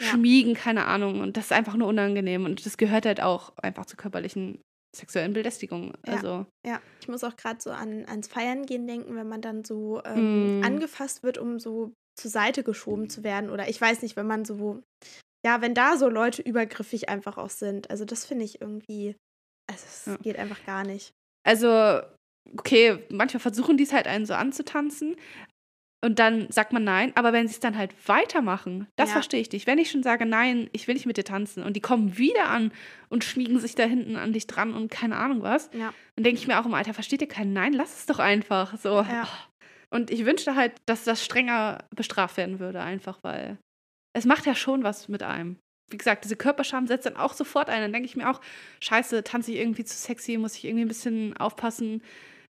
Ja. 0.00 0.06
schmiegen, 0.10 0.54
keine 0.54 0.86
Ahnung. 0.86 1.20
Und 1.20 1.36
das 1.36 1.46
ist 1.46 1.52
einfach 1.52 1.76
nur 1.76 1.88
unangenehm. 1.88 2.44
Und 2.44 2.64
das 2.66 2.76
gehört 2.76 3.06
halt 3.06 3.20
auch 3.20 3.56
einfach 3.58 3.86
zur 3.86 3.98
körperlichen 3.98 4.60
sexuellen 4.94 5.32
Belästigung. 5.32 5.94
Ja. 6.06 6.14
Also, 6.14 6.46
ja. 6.66 6.80
Ich 7.00 7.08
muss 7.08 7.24
auch 7.24 7.36
gerade 7.36 7.60
so 7.62 7.70
an, 7.70 8.04
ans 8.06 8.28
Feiern 8.28 8.66
gehen 8.66 8.86
denken, 8.86 9.14
wenn 9.16 9.28
man 9.28 9.40
dann 9.40 9.64
so 9.64 10.02
ähm, 10.04 10.58
Mm. 10.58 10.62
angefasst 10.64 11.22
wird, 11.22 11.38
um 11.38 11.58
so 11.58 11.92
zur 12.20 12.30
Seite 12.30 12.62
geschoben 12.62 13.08
zu 13.08 13.22
werden. 13.24 13.48
Oder 13.48 13.68
ich 13.68 13.80
weiß 13.80 14.02
nicht, 14.02 14.16
wenn 14.16 14.26
man 14.26 14.44
so. 14.44 14.82
Ja, 15.46 15.60
wenn 15.62 15.74
da 15.74 15.96
so 15.96 16.08
Leute 16.08 16.42
übergriffig 16.42 17.08
einfach 17.08 17.38
auch 17.38 17.50
sind. 17.50 17.90
Also, 17.90 18.04
das 18.04 18.24
finde 18.26 18.44
ich 18.44 18.60
irgendwie. 18.60 19.16
Also, 19.72 19.84
es 19.86 20.06
Ja. 20.06 20.16
geht 20.16 20.38
einfach 20.38 20.64
gar 20.66 20.84
nicht. 20.84 21.12
also, 21.44 22.00
okay, 22.56 22.98
manchmal 23.10 23.40
versuchen 23.40 23.76
die 23.76 23.84
es 23.84 23.92
halt 23.92 24.06
einen 24.06 24.26
so 24.26 24.34
anzutanzen. 24.34 25.16
Und 26.04 26.18
dann 26.18 26.50
sagt 26.50 26.72
man 26.72 26.82
nein, 26.82 27.12
aber 27.14 27.32
wenn 27.32 27.46
sie 27.46 27.54
es 27.54 27.60
dann 27.60 27.78
halt 27.78 27.94
weitermachen, 28.08 28.88
das 28.96 29.10
Ja. 29.10 29.12
verstehe 29.12 29.40
ich 29.40 29.52
nicht. 29.52 29.68
Wenn 29.68 29.78
ich 29.78 29.88
schon 29.92 30.02
sage, 30.02 30.26
nein, 30.26 30.68
ich 30.72 30.88
will 30.88 30.94
nicht 30.94 31.06
mit 31.06 31.16
dir 31.16 31.24
tanzen 31.24 31.62
und 31.62 31.74
die 31.74 31.80
kommen 31.80 32.18
wieder 32.18 32.48
an 32.48 32.72
und 33.08 33.22
schmiegen 33.22 33.60
sich 33.60 33.76
da 33.76 33.84
hinten 33.84 34.16
an 34.16 34.32
dich 34.32 34.48
dran 34.48 34.74
und 34.74 34.90
keine 34.90 35.16
Ahnung 35.16 35.42
was, 35.42 35.70
Ja. 35.72 35.94
dann 36.16 36.24
denke 36.24 36.40
ich 36.40 36.48
mir 36.48 36.58
auch 36.60 36.66
im 36.66 36.74
Alter, 36.74 36.92
versteht 36.92 37.20
ihr 37.22 37.28
kein 37.28 37.52
Nein? 37.52 37.72
Lass 37.72 37.96
es 38.00 38.06
doch 38.06 38.18
einfach. 38.18 38.76
So. 38.78 39.02
Ja. 39.02 39.28
Und 39.90 40.10
ich 40.10 40.24
wünschte 40.24 40.56
halt, 40.56 40.72
dass 40.86 41.04
das 41.04 41.24
strenger 41.24 41.84
bestraft 41.94 42.36
werden 42.36 42.58
würde, 42.58 42.80
einfach 42.80 43.18
weil 43.22 43.58
es 44.12 44.24
macht 44.24 44.44
ja 44.46 44.56
schon 44.56 44.82
was 44.82 45.06
mit 45.08 45.22
einem. 45.22 45.56
Wie 45.92 45.98
gesagt, 45.98 46.24
diese 46.24 46.36
Körperscham 46.36 46.86
setzt 46.86 47.06
dann 47.06 47.16
auch 47.16 47.34
sofort 47.34 47.68
ein. 47.68 47.80
Dann 47.80 47.92
denke 47.92 48.06
ich 48.06 48.16
mir 48.16 48.30
auch, 48.30 48.40
scheiße, 48.80 49.22
tanze 49.24 49.52
ich 49.52 49.58
irgendwie 49.58 49.84
zu 49.84 49.96
sexy, 49.96 50.38
muss 50.38 50.56
ich 50.56 50.64
irgendwie 50.64 50.84
ein 50.84 50.88
bisschen 50.88 51.36
aufpassen, 51.36 52.02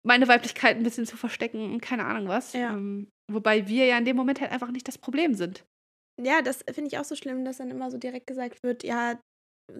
meine 0.02 0.28
Weiblichkeit 0.28 0.76
ein 0.76 0.82
bisschen 0.82 1.06
zu 1.06 1.16
verstecken 1.16 1.72
und 1.72 1.80
keine 1.80 2.04
Ahnung 2.04 2.28
was. 2.28 2.52
Ja. 2.52 2.72
Ähm, 2.72 3.08
wobei 3.30 3.68
wir 3.68 3.86
ja 3.86 3.98
in 3.98 4.04
dem 4.04 4.16
Moment 4.16 4.40
halt 4.40 4.52
einfach 4.52 4.70
nicht 4.70 4.88
das 4.88 4.98
Problem 4.98 5.34
sind. 5.34 5.64
Ja, 6.20 6.42
das 6.42 6.64
finde 6.72 6.88
ich 6.88 6.98
auch 6.98 7.04
so 7.04 7.14
schlimm, 7.14 7.44
dass 7.44 7.58
dann 7.58 7.70
immer 7.70 7.90
so 7.90 7.98
direkt 7.98 8.26
gesagt 8.26 8.62
wird, 8.62 8.82
ja, 8.82 9.20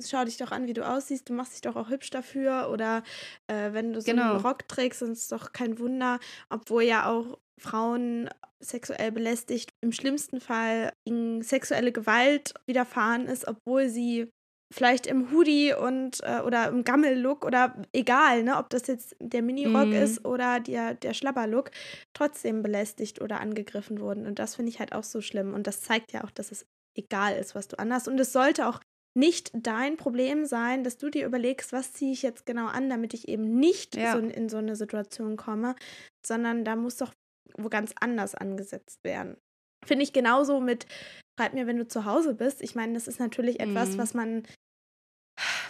schau 0.05 0.25
dich 0.25 0.37
doch 0.37 0.51
an, 0.53 0.67
wie 0.67 0.73
du 0.75 0.87
aussiehst, 0.87 1.29
du 1.29 1.33
machst 1.33 1.55
dich 1.55 1.61
doch 1.63 1.77
auch 1.77 1.89
hübsch 1.91 2.11
dafür 2.11 2.69
oder 2.73 3.03
äh, 3.47 3.73
wenn 3.73 3.93
du 3.93 4.01
so 4.01 4.11
Genau. 4.11 4.35
einen 4.35 4.37
Rock 4.37 4.69
trägst, 4.69 5.03
dann 5.03 5.13
ist 5.13 5.23
es 5.23 5.29
doch 5.29 5.53
kein 5.53 5.79
Wunder, 5.79 6.19
obwohl 6.51 6.83
ja 6.83 7.09
auch 7.11 7.39
Frauen 7.61 8.29
sexuell 8.61 9.13
belästigt, 9.13 9.71
im 9.83 9.93
schlimmsten 9.93 10.41
Fall 10.41 10.93
ihnen 11.07 11.43
sexuelle 11.43 11.93
Gewalt 11.93 12.55
widerfahren 12.67 13.27
ist, 13.27 13.47
obwohl 13.49 13.89
sie 13.89 14.31
vielleicht 14.73 15.07
im 15.07 15.31
Hoodie 15.33 15.73
und 15.73 16.19
äh, 16.23 16.41
oder 16.41 16.69
im 16.69 16.85
Gammel-Look 16.85 17.45
oder 17.45 17.83
egal, 17.95 18.43
ne, 18.43 18.59
ob 18.59 18.69
das 18.69 18.87
jetzt 18.87 19.17
der 19.21 19.41
Minirock 19.43 19.95
Mhm. 19.95 19.95
ist 19.95 20.27
oder 20.27 20.61
der, 20.61 20.95
der 20.95 21.15
Schlabber-Look, 21.15 21.71
trotzdem 22.15 22.63
belästigt 22.63 23.21
oder 23.23 23.41
angegriffen 23.41 24.01
wurden. 24.01 24.27
Und 24.27 24.39
das 24.39 24.57
finde 24.57 24.71
ich 24.71 24.79
halt 24.79 24.93
auch 24.93 25.05
so 25.05 25.21
schlimm. 25.23 25.55
Und 25.55 25.67
das 25.67 25.81
zeigt 25.81 26.13
ja 26.13 26.25
auch, 26.25 26.31
dass 26.31 26.53
es 26.53 26.67
egal 26.97 27.37
ist, 27.37 27.55
was 27.55 27.69
du 27.69 27.79
anhast. 27.79 28.09
Und 28.09 28.21
es 28.21 28.33
sollte 28.33 28.69
auch 28.69 28.81
nicht 29.15 29.51
dein 29.55 29.97
Problem 29.97 30.45
sein, 30.47 30.85
dass 30.85 30.97
du 30.97 31.11
dir 31.11 31.27
überlegst, 31.27 31.73
was 31.73 31.93
ziehe 31.93 32.13
ich 32.13 32.23
jetzt 32.23 32.47
genau 32.47 32.67
an, 32.67 32.89
damit 32.89 33.15
ich 33.15 33.29
eben 33.29 33.59
nicht 33.59 33.97
Ja. 33.97 34.13
so 34.13 34.19
in, 34.19 34.49
so 34.49 34.59
eine 34.59 34.77
Situation 34.77 35.37
komme, 35.37 35.75
sondern 36.25 36.65
da 36.65 36.77
muss 36.77 36.97
doch 36.97 37.13
wo 37.57 37.69
ganz 37.69 37.95
anders 38.01 38.35
angesetzt 38.35 39.03
werden. 39.03 39.37
Finde 39.85 40.05
ich 40.05 40.13
genauso 40.13 40.61
mit, 40.61 40.87
schreib 41.39 41.55
mir, 41.55 41.67
wenn 41.67 41.79
du 41.79 41.89
zu 41.89 42.05
Hause 42.05 42.35
bist. 42.35 42.63
Ich 42.63 42.75
meine, 42.75 42.93
das 42.93 43.09
ist 43.09 43.19
natürlich 43.19 43.59
etwas, 43.61 43.95
Mhm. 43.95 43.99
was 43.99 44.15
man 44.15 44.43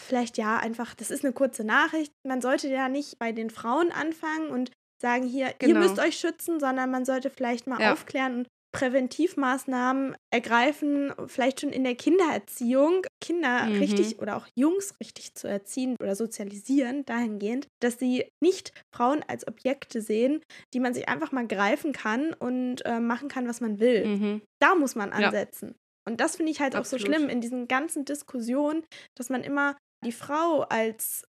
vielleicht 0.00 0.38
ja 0.38 0.56
einfach, 0.58 0.94
das 0.94 1.10
ist 1.10 1.24
eine 1.24 1.32
kurze 1.32 1.64
Nachricht. 1.64 2.12
Man 2.26 2.40
sollte 2.40 2.68
ja 2.68 2.88
nicht 2.88 3.18
bei 3.18 3.32
den 3.32 3.50
Frauen 3.50 3.92
anfangen 3.92 4.48
und 4.50 4.70
sagen, 5.00 5.26
hier, 5.26 5.48
ihr 5.48 5.54
Genau. 5.58 5.80
müsst 5.80 5.98
euch 5.98 6.18
schützen, 6.18 6.58
sondern 6.60 6.90
man 6.90 7.04
sollte 7.04 7.30
vielleicht 7.30 7.66
mal 7.66 7.80
Ja. 7.80 7.92
aufklären 7.92 8.38
und 8.40 8.48
Präventivmaßnahmen 8.72 10.16
ergreifen, 10.32 11.12
vielleicht 11.26 11.60
schon 11.60 11.70
in 11.70 11.84
der 11.84 11.94
Kindererziehung, 11.94 13.02
Kinder 13.20 13.70
Mhm. 13.70 13.78
richtig 13.80 14.18
oder 14.20 14.36
auch 14.36 14.46
Jungs 14.56 14.94
richtig 15.00 15.34
zu 15.34 15.48
erziehen 15.48 15.96
oder 16.00 16.14
sozialisieren, 16.14 17.04
dahingehend, 17.06 17.66
dass 17.80 17.98
sie 17.98 18.28
nicht 18.42 18.72
Frauen 18.94 19.24
als 19.26 19.46
Objekte 19.48 20.02
sehen, 20.02 20.42
die 20.74 20.80
man 20.80 20.94
sich 20.94 21.08
einfach 21.08 21.32
mal 21.32 21.46
greifen 21.46 21.92
kann 21.92 22.34
und 22.34 22.84
äh, 22.84 23.00
machen 23.00 23.28
kann, 23.28 23.48
was 23.48 23.60
man 23.60 23.80
will. 23.80 24.04
Mhm. 24.04 24.40
Da 24.60 24.74
muss 24.74 24.94
man 24.94 25.12
Ja. 25.14 25.32
ansetzen. 25.32 25.74
Und 26.06 26.20
das 26.20 26.36
finde 26.36 26.52
ich 26.52 26.60
halt 26.60 26.76
auch 26.76 26.84
so 26.84 26.98
Absolut. 26.98 26.98
schlimm 26.98 27.28
in 27.28 27.40
diesen 27.40 27.68
ganzen 27.68 28.04
Diskussionen, 28.04 28.84
dass 29.16 29.30
man 29.30 29.42
immer 29.44 29.76
die 30.04 30.12
Frau 30.12 30.60
als 30.62 31.24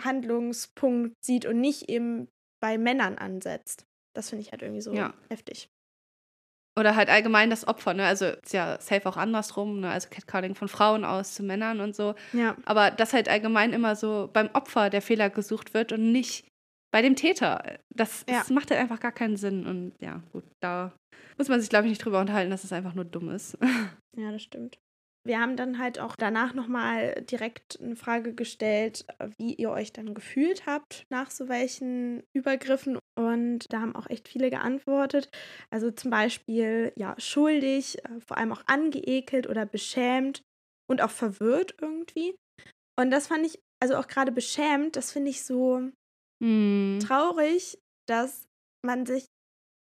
Handlungspunkt 0.00 1.14
sieht 1.24 1.46
und 1.46 1.60
nicht 1.60 1.88
eben 1.88 2.28
bei 2.62 2.78
Männern 2.78 3.18
ansetzt. 3.18 3.84
Das 4.14 4.30
finde 4.30 4.42
ich 4.42 4.52
halt 4.52 4.62
irgendwie 4.62 4.80
so 4.82 4.94
Ja. 4.94 5.14
heftig. 5.30 5.68
Oder 6.78 6.94
halt 6.94 7.08
allgemein 7.08 7.48
das 7.50 7.66
Opfer, 7.66 7.94
ne? 7.94 8.04
Also 8.04 8.26
ist 8.26 8.52
ja 8.52 8.78
safe 8.80 9.08
auch 9.08 9.16
andersrum, 9.16 9.80
ne? 9.80 9.90
Also 9.90 10.08
Catcalling 10.10 10.54
von 10.54 10.68
Frauen 10.68 11.04
aus 11.04 11.34
zu 11.34 11.42
Männern 11.42 11.80
und 11.80 11.96
so. 11.96 12.14
Ja. 12.32 12.54
Aber 12.66 12.90
dass 12.90 13.12
halt 13.14 13.28
allgemein 13.28 13.72
immer 13.72 13.96
so 13.96 14.28
beim 14.32 14.50
Opfer 14.52 14.90
der 14.90 15.00
Fehler 15.02 15.30
gesucht 15.30 15.72
wird 15.74 15.92
und 15.92 16.12
nicht 16.12 16.46
bei 16.92 17.00
dem 17.02 17.16
Täter. 17.16 17.78
Das, 17.94 18.24
Ja. 18.28 18.38
das 18.40 18.50
macht 18.50 18.70
halt 18.70 18.80
einfach 18.80 19.00
gar 19.00 19.12
keinen 19.12 19.36
Sinn. 19.36 19.66
Und 19.66 19.94
ja, 20.00 20.22
gut, 20.32 20.44
da 20.60 20.92
muss 21.38 21.48
man 21.48 21.60
sich, 21.60 21.70
glaube 21.70 21.86
ich, 21.86 21.90
nicht 21.90 22.04
drüber 22.04 22.20
unterhalten, 22.20 22.50
dass 22.50 22.64
es 22.64 22.72
einfach 22.72 22.94
nur 22.94 23.04
dumm 23.04 23.30
ist. 23.30 23.56
Ja, 24.18 24.32
das 24.32 24.42
stimmt. 24.42 24.78
Wir 25.26 25.40
haben 25.40 25.56
dann 25.56 25.78
halt 25.78 25.98
auch 25.98 26.16
danach 26.16 26.54
nochmal 26.54 27.22
direkt 27.22 27.80
eine 27.82 27.96
Frage 27.96 28.34
gestellt, 28.34 29.04
wie 29.38 29.54
ihr 29.54 29.70
euch 29.70 29.92
dann 29.92 30.14
gefühlt 30.14 30.66
habt 30.66 31.04
nach 31.10 31.30
so 31.30 31.48
welchen 31.48 32.22
Übergriffen. 32.32 32.98
Und 33.18 33.66
da 33.72 33.80
haben 33.80 33.96
auch 33.96 34.08
echt 34.08 34.28
viele 34.28 34.50
geantwortet. 34.50 35.30
Also 35.70 35.90
zum 35.90 36.10
Beispiel, 36.10 36.92
ja, 36.96 37.14
schuldig, 37.18 37.98
äh, 38.04 38.20
vor 38.26 38.36
allem 38.38 38.52
auch 38.52 38.62
angeekelt 38.66 39.48
oder 39.48 39.66
beschämt 39.66 40.42
und 40.88 41.02
auch 41.02 41.10
verwirrt 41.10 41.74
irgendwie. 41.80 42.36
Und 42.98 43.10
das 43.10 43.28
fand 43.28 43.46
ich, 43.46 43.58
also 43.82 43.96
auch 43.96 44.08
gerade 44.08 44.32
beschämt, 44.32 44.96
das 44.96 45.12
finde 45.12 45.30
ich 45.30 45.44
so 45.44 45.90
Hm. 46.42 46.98
traurig, 47.00 47.78
dass 48.08 48.46
man 48.84 49.06
sich 49.06 49.26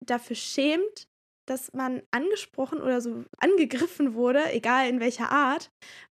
dafür 0.04 0.36
schämt, 0.36 1.04
dass 1.50 1.72
man 1.72 2.02
angesprochen 2.10 2.80
oder 2.80 3.00
so 3.00 3.24
angegriffen 3.38 4.14
wurde, 4.14 4.52
egal 4.52 4.88
in 4.88 5.00
welcher 5.00 5.30
Art. 5.30 5.70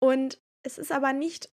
Und 0.03 0.41
es 0.67 0.79
ist 0.79 0.93
aber 0.93 1.13
nicht 1.13 1.51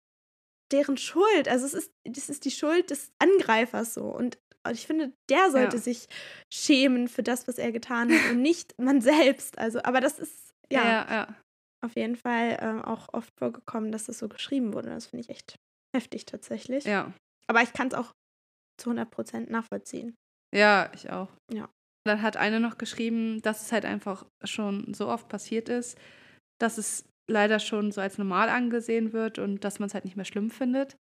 deren 0.72 0.98
Schuld. 0.98 1.48
Also 1.48 1.66
es 1.66 1.74
ist, 1.74 1.92
das 2.08 2.30
ist 2.30 2.46
die 2.46 2.52
Schuld 2.52 2.90
des 2.92 3.12
Angreifers 3.20 3.94
so. 3.94 4.04
Und 4.06 4.38
ich 4.72 4.86
finde, 4.86 5.14
der 5.30 5.50
sollte 5.52 5.78
Ja. 5.78 5.82
sich 5.82 6.08
schämen 6.54 7.08
für 7.08 7.24
das, 7.24 7.48
was 7.48 7.58
er 7.58 7.72
getan 7.72 8.12
hat 8.14 8.32
und 8.32 8.42
nicht 8.42 8.74
man 8.80 9.02
selbst. 9.02 9.58
Also, 9.58 9.82
aber 9.84 10.02
das 10.02 10.20
ist 10.20 10.52
ja, 10.72 10.84
ja, 10.84 11.08
ja. 11.10 11.36
auf 11.84 11.96
jeden 11.96 12.16
Fall 12.16 12.58
ähm, 12.62 12.82
auch 12.84 13.08
oft 13.14 13.34
vorgekommen, 13.40 13.92
dass 13.92 14.06
das 14.06 14.20
so 14.20 14.28
geschrieben 14.30 14.74
wurde. 14.74 14.90
Das 14.90 15.08
finde 15.08 15.22
ich 15.22 15.30
echt 15.30 15.56
heftig 15.96 16.26
tatsächlich. 16.26 16.84
Ja. 16.86 17.14
Aber 17.48 17.62
ich 17.64 17.74
kann 17.74 17.88
es 17.88 17.94
auch 17.96 18.14
zu 18.80 18.92
100% 18.92 19.50
nachvollziehen. 19.50 20.16
Ja, 20.56 20.92
ich 20.94 21.10
auch. 21.10 21.30
Ja. 21.52 21.70
Dann 22.06 22.22
hat 22.22 22.38
eine 22.38 22.60
noch 22.60 22.78
geschrieben, 22.78 23.42
dass 23.42 23.62
es 23.64 23.72
halt 23.72 23.86
einfach 23.86 24.26
schon 24.44 24.94
so 24.94 25.08
oft 25.10 25.28
passiert 25.30 25.70
ist, 25.70 25.98
dass 26.60 26.78
es 26.78 27.06
leider 27.30 27.60
schon 27.60 27.92
so 27.92 28.02
als 28.02 28.18
normal 28.18 28.50
angesehen 28.50 29.14
wird 29.14 29.38
und 29.38 29.64
dass 29.64 29.80
man 29.80 29.88
es 29.88 29.94
halt 29.94 30.06
nicht 30.06 30.16
mehr 30.16 30.26
schlimm 30.26 30.50
findet. 30.50 30.98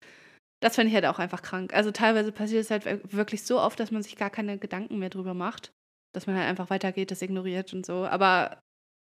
Das 0.62 0.76
finde 0.76 0.90
ich 0.90 0.96
halt 0.96 1.06
auch 1.06 1.20
einfach 1.20 1.42
krank. 1.42 1.74
Also 1.74 1.92
teilweise 1.92 2.32
passiert 2.32 2.62
es 2.64 2.72
halt 2.72 2.86
wir- 2.86 3.02
wirklich 3.12 3.44
so 3.44 3.60
oft, 3.60 3.80
dass 3.80 3.92
man 3.92 4.02
sich 4.02 4.16
gar 4.16 4.30
keine 4.30 4.58
Gedanken 4.58 4.98
mehr 4.98 5.10
drüber 5.10 5.34
macht. 5.34 5.72
Dass 6.14 6.28
man 6.28 6.36
halt 6.38 6.48
einfach 6.48 6.70
weitergeht, 6.70 7.12
das 7.12 7.22
ignoriert 7.22 7.74
und 7.74 7.86
so. 7.86 8.06
Aber 8.06 8.60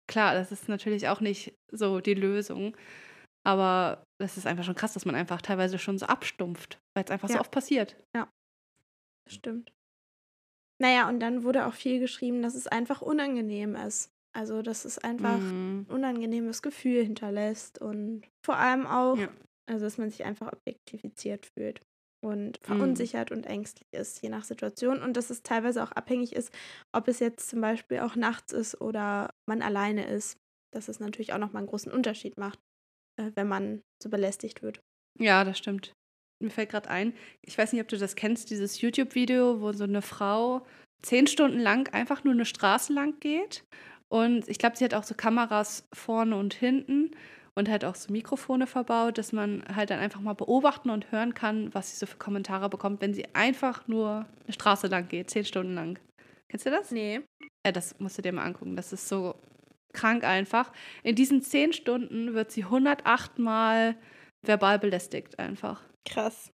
klar, 0.07 0.35
das 0.35 0.51
ist 0.51 0.69
natürlich 0.69 1.07
auch 1.07 1.21
nicht 1.21 1.55
so 1.71 1.99
die 1.99 2.13
Lösung. 2.13 2.77
Aber 3.43 4.03
das 4.21 4.37
ist 4.37 4.45
einfach 4.45 4.63
schon 4.63 4.75
krass, 4.75 4.93
dass 4.93 5.05
man 5.05 5.15
einfach 5.15 5.41
teilweise 5.41 5.79
schon 5.79 5.97
so 5.97 6.05
abstumpft, 6.05 6.79
weil 6.95 7.03
es 7.03 7.11
einfach 7.11 7.29
so 7.29 7.35
Ja. 7.35 7.41
oft 7.41 7.51
passiert. 7.51 7.97
Das 8.13 8.27
stimmt. 9.35 9.71
Naja, 10.81 11.09
und 11.09 11.19
dann 11.19 11.43
wurde 11.43 11.65
auch 11.67 11.73
viel 11.73 11.99
geschrieben, 11.99 12.41
dass 12.41 12.55
es 12.55 12.67
einfach 12.67 13.01
unangenehm 13.01 13.75
ist. 13.75 14.11
Also, 14.33 14.61
dass 14.61 14.85
es 14.85 14.97
einfach 14.97 15.51
Mhm. 15.51 15.87
ein 15.87 15.93
unangenehmes 15.95 16.61
Gefühl 16.61 17.03
hinterlässt 17.03 17.81
und 17.81 18.27
vor 18.45 18.57
allem 18.57 18.85
auch, 18.87 19.17
Ja. 19.17 19.29
also, 19.67 19.85
dass 19.85 19.97
man 19.97 20.09
sich 20.09 20.23
einfach 20.23 20.53
objektifiziert 20.53 21.47
fühlt 21.57 21.81
und 22.23 22.59
Mhm. 22.67 23.09
verunsichert 23.09 23.31
und 23.31 23.45
ängstlich 23.45 23.87
ist, 23.91 24.21
je 24.21 24.29
nach 24.29 24.43
Situation. 24.43 25.01
Und 25.01 25.17
dass 25.17 25.29
es 25.29 25.41
teilweise 25.43 25.83
auch 25.83 25.91
abhängig 25.91 26.33
ist, 26.35 26.53
ob 26.93 27.07
es 27.07 27.19
jetzt 27.19 27.49
zum 27.49 27.61
Beispiel 27.61 27.99
auch 27.99 28.15
nachts 28.15 28.53
ist 28.53 28.79
oder 28.79 29.31
man 29.47 29.61
alleine 29.61 30.07
ist. 30.07 30.37
dass 30.71 30.87
es 30.87 30.99
natürlich 30.99 31.33
auch 31.33 31.39
nochmal 31.39 31.61
einen 31.61 31.67
großen 31.67 31.91
Unterschied 31.91 32.37
macht, 32.37 32.59
äh, 33.17 33.31
wenn 33.35 33.47
man 33.47 33.81
so 34.03 34.09
belästigt 34.09 34.61
wird. 34.61 34.81
Ja, 35.19 35.43
das 35.43 35.57
stimmt. 35.59 35.93
Mir 36.39 36.49
fällt 36.49 36.69
gerade 36.69 36.89
ein, 36.89 37.13
ich 37.41 37.57
weiß 37.57 37.73
nicht, 37.73 37.81
ob 37.81 37.87
du 37.87 37.97
das 37.97 38.15
kennst, 38.15 38.49
dieses 38.49 38.81
YouTube-Video, 38.81 39.61
wo 39.61 39.73
so 39.73 39.83
eine 39.83 40.01
Frau 40.01 40.65
zehn 41.01 41.27
Stunden 41.27 41.59
lang 41.59 41.91
einfach 41.93 42.23
nur 42.23 42.33
eine 42.33 42.45
Straße 42.45 42.93
lang 42.93 43.19
geht. 43.19 43.63
Und 44.07 44.47
ich 44.49 44.57
glaube, 44.57 44.75
sie 44.77 44.85
hat 44.85 44.93
auch 44.93 45.03
so 45.03 45.13
Kameras 45.15 45.87
vorne 45.93 46.35
und 46.35 46.53
hinten 46.53 47.11
und 47.55 47.69
halt 47.69 47.85
auch 47.85 47.95
so 47.95 48.11
Mikrofone 48.11 48.67
verbaut, 48.67 49.17
dass 49.17 49.33
man 49.33 49.63
halt 49.73 49.89
dann 49.89 49.99
einfach 49.99 50.21
mal 50.21 50.33
beobachten 50.33 50.89
und 50.89 51.11
hören 51.11 51.33
kann, 51.33 51.73
was 51.73 51.91
sie 51.91 51.97
so 51.97 52.05
für 52.05 52.17
Kommentare 52.17 52.69
bekommt, 52.69 53.01
wenn 53.01 53.13
sie 53.13 53.25
einfach 53.35 53.87
nur 53.87 54.25
eine 54.45 54.53
Straße 54.53 54.87
lang 54.87 55.07
geht, 55.09 55.29
zehn 55.29 55.45
Stunden 55.45 55.75
lang. 55.75 55.99
Kennst 56.47 56.65
du 56.65 56.71
das? 56.71 56.91
Nee. 56.91 57.21
Ja, 57.65 57.71
das 57.71 57.99
musst 57.99 58.17
du 58.17 58.21
dir 58.21 58.31
mal 58.31 58.43
angucken. 58.43 58.75
Das 58.75 58.93
ist 58.93 59.07
so 59.07 59.35
krank 59.93 60.23
einfach. 60.23 60.71
In 61.03 61.15
diesen 61.15 61.41
zehn 61.41 61.73
Stunden 61.73 62.33
wird 62.33 62.51
sie 62.51 62.63
108 62.63 63.37
Mal 63.39 63.95
verbal 64.41 64.79
belästigt 64.79 65.37
einfach. 65.37 65.83
Krass. 66.05 66.51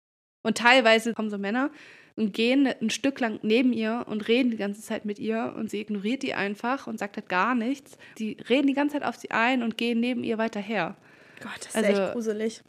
Und 0.46 0.58
teilweise 0.58 1.14
kommen 1.14 1.30
so 1.30 1.38
Männer 1.38 1.70
und 2.16 2.32
gehen 2.32 2.66
ein 2.66 2.90
Stück 2.90 3.18
lang 3.20 3.40
neben 3.42 3.72
ihr 3.72 4.04
und 4.08 4.28
reden 4.28 4.50
die 4.50 4.56
ganze 4.56 4.82
Zeit 4.82 5.04
mit 5.04 5.18
ihr 5.18 5.54
und 5.56 5.70
sie 5.70 5.80
ignoriert 5.80 6.22
die 6.22 6.34
einfach 6.34 6.86
und 6.86 6.98
sagt 6.98 7.16
halt 7.16 7.28
gar 7.28 7.54
nichts. 7.54 7.98
Die 8.18 8.36
reden 8.48 8.66
die 8.66 8.74
ganze 8.74 8.94
Zeit 8.94 9.04
auf 9.04 9.16
sie 9.16 9.30
ein 9.30 9.62
und 9.62 9.78
gehen 9.78 10.00
neben 10.00 10.22
ihr 10.22 10.38
weiter 10.38 10.60
her. 10.60 10.96
Gott, 11.40 11.58
das 11.58 11.68
ist 11.68 11.76
also, 11.76 12.02
echt 12.02 12.12
gruselig. 12.12 12.62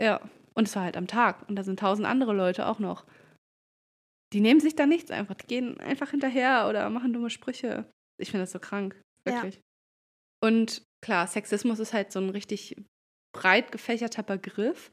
Ja, 0.00 0.20
und 0.54 0.68
es 0.68 0.76
war 0.76 0.84
halt 0.84 0.96
am 0.96 1.06
Tag 1.06 1.48
und 1.48 1.56
da 1.56 1.62
sind 1.62 1.80
tausend 1.80 2.06
andere 2.06 2.32
Leute 2.32 2.66
auch 2.66 2.78
noch. 2.78 3.04
Die 4.32 4.40
nehmen 4.40 4.60
sich 4.60 4.76
da 4.76 4.86
nichts 4.86 5.10
einfach. 5.10 5.34
Die 5.34 5.46
gehen 5.46 5.80
einfach 5.80 6.10
hinterher 6.10 6.66
oder 6.68 6.88
machen 6.90 7.12
dumme 7.12 7.30
Sprüche. 7.30 7.90
Ich 8.18 8.30
finde 8.30 8.42
das 8.42 8.52
so 8.52 8.58
krank, 8.58 9.00
wirklich. 9.24 9.56
Ja. 9.56 9.60
Und 10.48 10.82
klar, 11.00 11.26
Sexismus 11.26 11.78
ist 11.78 11.92
halt 11.92 12.12
so 12.12 12.20
ein 12.20 12.30
richtig 12.30 12.76
breit 13.32 13.72
gefächerter 13.72 14.22
Begriff. 14.22 14.92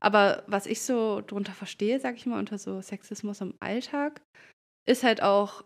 Aber 0.00 0.44
was 0.46 0.66
ich 0.66 0.82
so 0.82 1.22
drunter 1.22 1.52
verstehe, 1.52 2.00
sag 2.00 2.16
ich 2.16 2.26
mal, 2.26 2.38
unter 2.38 2.58
so 2.58 2.80
Sexismus 2.80 3.40
im 3.40 3.54
Alltag, 3.60 4.20
ist 4.88 5.02
halt 5.02 5.22
auch, 5.22 5.64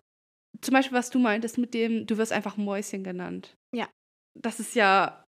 zum 0.60 0.74
Beispiel, 0.74 0.96
was 0.96 1.10
du 1.10 1.18
meintest 1.18 1.58
mit 1.58 1.74
dem, 1.74 2.06
du 2.06 2.16
wirst 2.16 2.32
einfach 2.32 2.56
Mäuschen 2.56 3.04
genannt. 3.04 3.54
Ja. 3.74 3.88
Das 4.40 4.60
ist 4.60 4.74
ja 4.74 5.24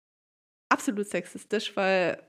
absolut 0.73 1.07
sexistisch, 1.07 1.75
weil 1.77 2.27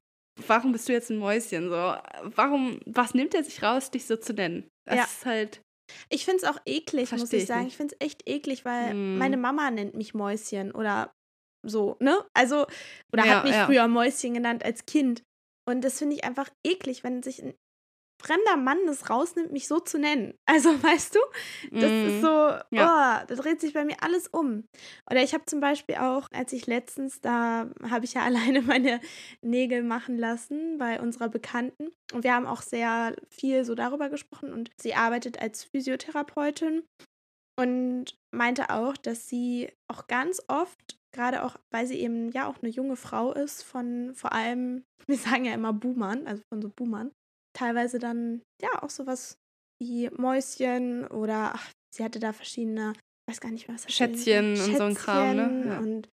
warum 0.48 0.72
bist 0.72 0.88
du 0.88 0.94
jetzt 0.94 1.10
ein 1.10 1.18
Mäuschen? 1.18 1.70
So, 1.70 1.96
warum, 2.36 2.80
was 2.86 3.14
nimmt 3.14 3.34
er 3.34 3.44
sich 3.44 3.62
raus, 3.62 3.92
dich 3.92 4.06
so 4.06 4.16
zu 4.16 4.34
nennen? 4.34 4.68
Das 4.86 4.98
ja. 4.98 5.04
ist 5.04 5.26
halt. 5.26 5.62
Ich 6.10 6.24
finde 6.24 6.38
es 6.38 6.44
auch 6.46 6.60
eklig, 6.66 7.12
muss 7.12 7.34
ich 7.34 7.46
sagen. 7.46 7.66
Nicht. 7.66 7.74
Ich 7.74 7.78
finde 7.78 7.96
es 8.00 8.06
echt 8.06 8.28
eklig, 8.28 8.64
weil 8.64 8.92
hm. 8.92 9.18
meine 9.18 9.38
Mama 9.38 9.70
nennt 9.72 9.94
mich 9.94 10.14
Mäuschen 10.14 10.72
oder 10.72 11.12
so, 11.64 11.98
ne? 12.00 12.24
Also, 12.34 12.66
oder 13.12 13.26
ja, 13.26 13.36
hat 13.36 13.44
mich 13.44 13.54
ja. 13.54 13.66
früher 13.66 13.88
Mäuschen 13.88 14.34
genannt 14.34 14.66
als 14.66 14.86
Kind. 14.86 15.24
Und 15.68 15.82
das 15.82 16.00
finde 16.00 16.16
ich 16.16 16.24
einfach 16.24 16.50
eklig, 16.66 17.04
wenn 17.04 17.22
sich 17.24 17.42
ein 17.44 17.54
fremder 18.22 18.56
Mann 18.56 18.78
es 18.88 19.10
rausnimmt, 19.10 19.52
mich 19.52 19.68
so 19.68 19.80
zu 19.80 19.98
nennen. 19.98 20.34
Also, 20.46 20.70
weißt 20.84 21.16
du, 21.16 21.20
das 21.72 21.90
mm. 21.90 22.08
ist 22.08 22.14
mhm. 22.16 22.22
so, 22.22 22.28
ja. 22.72 23.22
oh, 23.22 23.26
da 23.26 23.36
dreht 23.36 23.62
sich 23.62 23.74
bei 23.74 23.86
mir 23.86 23.96
alles 24.02 24.28
um. 24.28 24.66
Oder 25.10 25.24
ich 25.24 25.34
habe 25.34 25.46
zum 25.46 25.62
Beispiel 25.62 25.96
auch, 25.96 26.28
als 26.34 26.52
ich 26.52 26.68
letztens, 26.68 27.22
da 27.22 27.70
habe 27.90 28.06
ich 28.06 28.14
ja 28.14 28.22
alleine 28.26 28.62
meine 28.62 29.00
Nägel 29.42 29.84
machen 29.84 30.18
lassen 30.18 30.78
bei 30.78 31.00
unserer 31.00 31.30
Bekannten. 31.30 31.92
Und 32.14 32.24
wir 32.24 32.34
haben 32.34 32.46
auch 32.46 32.62
sehr 32.62 33.16
viel 33.30 33.64
so 33.64 33.76
darüber 33.76 34.10
gesprochen. 34.10 34.52
Und 34.52 34.72
sie 34.80 34.94
arbeitet 34.94 35.42
als 35.42 35.64
Physiotherapeutin 35.64 36.84
und 37.58 38.18
meinte 38.32 38.70
auch, 38.70 38.98
dass 38.98 39.30
sie 39.30 39.72
auch 39.88 40.08
ganz 40.08 40.42
oft 40.48 41.01
gerade 41.14 41.44
auch, 41.44 41.58
weil 41.72 41.88
sie 41.88 42.00
eben 42.00 42.32
ja 42.32 42.48
auch 42.48 42.62
eine 42.62 42.72
junge 42.72 42.96
Frau 42.96 43.34
ist, 43.34 43.64
von 43.64 44.14
vor 44.16 44.34
allem, 44.34 44.84
wir 45.08 45.18
sagen 45.18 45.46
ja 45.46 45.54
immer 45.54 45.74
Boomern, 45.74 46.28
also 46.28 46.44
von 46.50 46.62
so 46.62 46.70
Boomern, 46.70 47.12
teilweise 47.58 48.00
dann 48.00 48.42
ja 48.62 48.84
auch 48.84 48.90
sowas 48.90 49.38
wie 49.82 50.10
Mäuschen 50.12 51.08
oder 51.08 51.54
ach, 51.56 51.72
sie 51.94 52.04
hatte 52.04 52.20
da 52.20 52.34
verschiedene, 52.34 52.94
ich 52.94 53.34
weiß 53.34 53.42
gar 53.42 53.52
nicht 53.52 53.68
was. 53.68 53.92
Schätzchen, 53.92 54.56
Schätzchen 54.56 54.72
und 54.72 54.78
so 54.78 54.84
ein 54.84 54.96
Kram, 54.96 55.36
ne? 55.36 55.64
Ja. 55.68 55.80
Und 55.80 56.10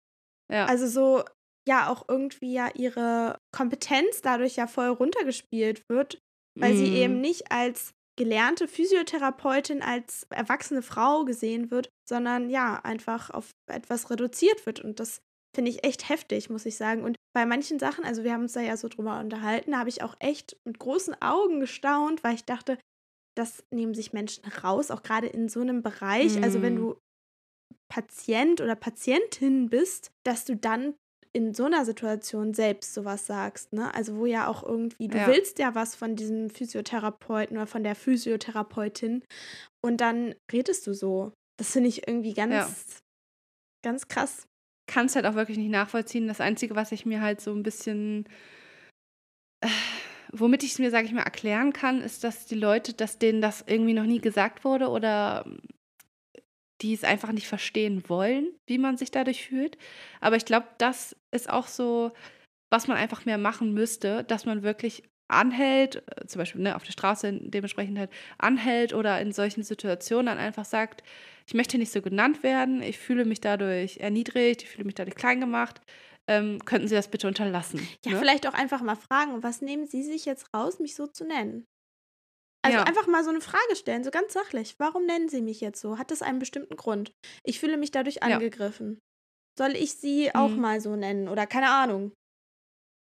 ja. 0.52 0.66
also 0.66 0.86
so 0.86 1.24
ja 1.68 1.90
auch 1.90 2.04
irgendwie 2.08 2.52
ja 2.52 2.70
ihre 2.74 3.38
Kompetenz 3.52 4.22
dadurch 4.22 4.56
ja 4.56 4.66
voll 4.68 4.88
runtergespielt 4.88 5.88
wird, 5.88 6.20
weil 6.58 6.74
mm. 6.74 6.76
sie 6.76 6.94
eben 6.94 7.20
nicht 7.20 7.50
als 7.50 7.92
gelernte 8.16 8.66
Physiotherapeutin 8.66 9.82
als 9.82 10.26
erwachsene 10.30 10.82
Frau 10.82 11.24
gesehen 11.24 11.70
wird, 11.70 11.90
sondern 12.08 12.50
ja, 12.50 12.80
einfach 12.82 13.30
auf 13.30 13.50
etwas 13.70 14.10
reduziert 14.10 14.64
wird. 14.66 14.80
Und 14.80 15.00
das 15.00 15.20
finde 15.54 15.70
ich 15.70 15.84
echt 15.84 16.08
heftig, 16.08 16.50
muss 16.50 16.66
ich 16.66 16.76
sagen. 16.76 17.02
Und 17.02 17.16
bei 17.34 17.46
manchen 17.46 17.78
Sachen, 17.78 18.04
also 18.04 18.24
wir 18.24 18.32
haben 18.32 18.42
uns 18.42 18.52
da 18.52 18.60
ja 18.60 18.76
so 18.76 18.88
drüber 18.88 19.20
unterhalten, 19.20 19.78
habe 19.78 19.88
ich 19.88 20.02
auch 20.02 20.16
echt 20.18 20.56
mit 20.64 20.78
großen 20.78 21.20
Augen 21.20 21.60
gestaunt, 21.60 22.24
weil 22.24 22.34
ich 22.34 22.44
dachte, 22.44 22.78
das 23.36 23.64
nehmen 23.70 23.94
sich 23.94 24.12
Menschen 24.12 24.44
raus, 24.64 24.90
auch 24.90 25.02
gerade 25.02 25.26
in 25.26 25.48
so 25.48 25.60
einem 25.60 25.82
Bereich. 25.82 26.36
Mhm. 26.36 26.44
Also 26.44 26.62
wenn 26.62 26.74
mm. 26.74 26.78
du 26.78 26.98
Patient 27.88 28.60
oder 28.60 28.74
Patientin 28.74 29.68
bist, 29.68 30.10
dass 30.24 30.44
du 30.44 30.56
dann 30.56 30.94
in 31.36 31.52
so 31.52 31.66
einer 31.66 31.84
Situation 31.84 32.54
selbst 32.54 32.94
sowas 32.94 33.26
sagst, 33.26 33.74
ne? 33.74 33.94
Also 33.94 34.16
wo 34.16 34.24
ja 34.24 34.48
auch 34.48 34.62
irgendwie, 34.62 35.08
du 35.08 35.18
ja. 35.18 35.26
willst 35.26 35.58
ja 35.58 35.74
was 35.74 35.94
von 35.94 36.16
diesem 36.16 36.48
Physiotherapeuten 36.48 37.58
oder 37.58 37.66
von 37.66 37.84
der 37.84 37.94
Physiotherapeutin 37.94 39.22
und 39.84 40.00
dann 40.00 40.34
redest 40.50 40.86
du 40.86 40.94
so. 40.94 41.34
Das 41.58 41.72
finde 41.72 41.90
ich 41.90 42.08
irgendwie 42.08 42.32
ganz, 42.32 42.54
ja. 42.54 42.66
ganz 43.84 44.08
krass. 44.08 44.46
Kannst 44.90 45.14
halt 45.14 45.26
auch 45.26 45.34
wirklich 45.34 45.58
nicht 45.58 45.70
nachvollziehen. 45.70 46.26
Das 46.26 46.40
Einzige, 46.40 46.74
was 46.74 46.90
ich 46.90 47.04
mir 47.04 47.20
halt 47.20 47.42
so 47.42 47.52
ein 47.52 47.62
bisschen, 47.62 48.26
äh, 49.60 49.68
womit 50.32 50.62
ich 50.62 50.72
es 50.72 50.78
mir, 50.78 50.90
sage 50.90 51.06
ich 51.06 51.12
mal, 51.12 51.22
erklären 51.22 51.74
kann, 51.74 52.00
ist, 52.00 52.24
dass 52.24 52.46
die 52.46 52.54
Leute, 52.54 52.94
dass 52.94 53.18
denen 53.18 53.42
das 53.42 53.62
irgendwie 53.66 53.92
noch 53.92 54.06
nie 54.06 54.22
gesagt 54.22 54.64
wurde 54.64 54.88
oder 54.88 55.44
die 56.82 56.94
es 56.94 57.04
einfach 57.04 57.32
nicht 57.32 57.46
verstehen 57.46 58.08
wollen, 58.08 58.48
wie 58.66 58.78
man 58.78 58.96
sich 58.96 59.10
dadurch 59.10 59.46
fühlt. 59.46 59.78
Aber 60.20 60.36
ich 60.36 60.44
glaube, 60.44 60.66
das 60.78 61.16
ist 61.30 61.48
auch 61.48 61.66
so, 61.66 62.12
was 62.70 62.88
man 62.88 62.96
einfach 62.96 63.24
mehr 63.24 63.38
machen 63.38 63.72
müsste, 63.72 64.24
dass 64.24 64.44
man 64.44 64.62
wirklich 64.62 65.02
anhält, 65.28 66.02
äh, 66.06 66.26
zum 66.26 66.40
Beispiel 66.40 66.62
ne, 66.62 66.76
auf 66.76 66.84
der 66.84 66.92
Straße 66.92 67.32
dementsprechend 67.32 67.98
halt 67.98 68.10
anhält 68.38 68.94
oder 68.94 69.20
in 69.20 69.32
solchen 69.32 69.62
Situationen 69.62 70.26
dann 70.26 70.38
einfach 70.38 70.64
sagt, 70.64 71.02
ich 71.46 71.54
möchte 71.54 71.78
nicht 71.78 71.92
so 71.92 72.02
genannt 72.02 72.42
werden, 72.42 72.82
ich 72.82 72.98
fühle 72.98 73.24
mich 73.24 73.40
dadurch 73.40 73.98
erniedrigt, 73.98 74.62
ich 74.62 74.68
fühle 74.68 74.84
mich 74.84 74.94
dadurch 74.94 75.16
klein 75.16 75.40
gemacht. 75.40 75.80
Ähm, 76.28 76.58
könnten 76.64 76.88
Sie 76.88 76.94
das 76.94 77.08
bitte 77.08 77.28
unterlassen? 77.28 77.86
Ja, 78.04 78.12
ne? 78.12 78.18
vielleicht 78.18 78.48
auch 78.48 78.54
einfach 78.54 78.82
mal 78.82 78.96
fragen, 78.96 79.42
was 79.42 79.62
nehmen 79.62 79.86
Sie 79.86 80.02
sich 80.02 80.24
jetzt 80.24 80.52
raus, 80.52 80.80
mich 80.80 80.96
so 80.96 81.06
zu 81.06 81.24
nennen? 81.24 81.66
Also 82.66 82.78
ja. 82.78 82.84
einfach 82.84 83.06
mal 83.06 83.24
so 83.24 83.30
eine 83.30 83.40
Frage 83.40 83.76
stellen, 83.76 84.04
so 84.04 84.10
ganz 84.10 84.32
sachlich. 84.32 84.74
Warum 84.78 85.06
nennen 85.06 85.28
Sie 85.28 85.42
mich 85.42 85.60
jetzt 85.60 85.80
so? 85.80 85.98
Hat 85.98 86.10
das 86.10 86.22
einen 86.22 86.38
bestimmten 86.38 86.76
Grund? 86.76 87.12
Ich 87.44 87.60
fühle 87.60 87.76
mich 87.76 87.90
dadurch 87.90 88.22
angegriffen. 88.22 88.94
Ja. 88.94 89.66
Soll 89.66 89.76
ich 89.76 89.94
Sie 89.94 90.34
auch 90.34 90.50
mhm. 90.50 90.60
mal 90.60 90.80
so 90.80 90.96
nennen? 90.96 91.28
Oder 91.28 91.46
keine 91.46 91.70
Ahnung. 91.70 92.12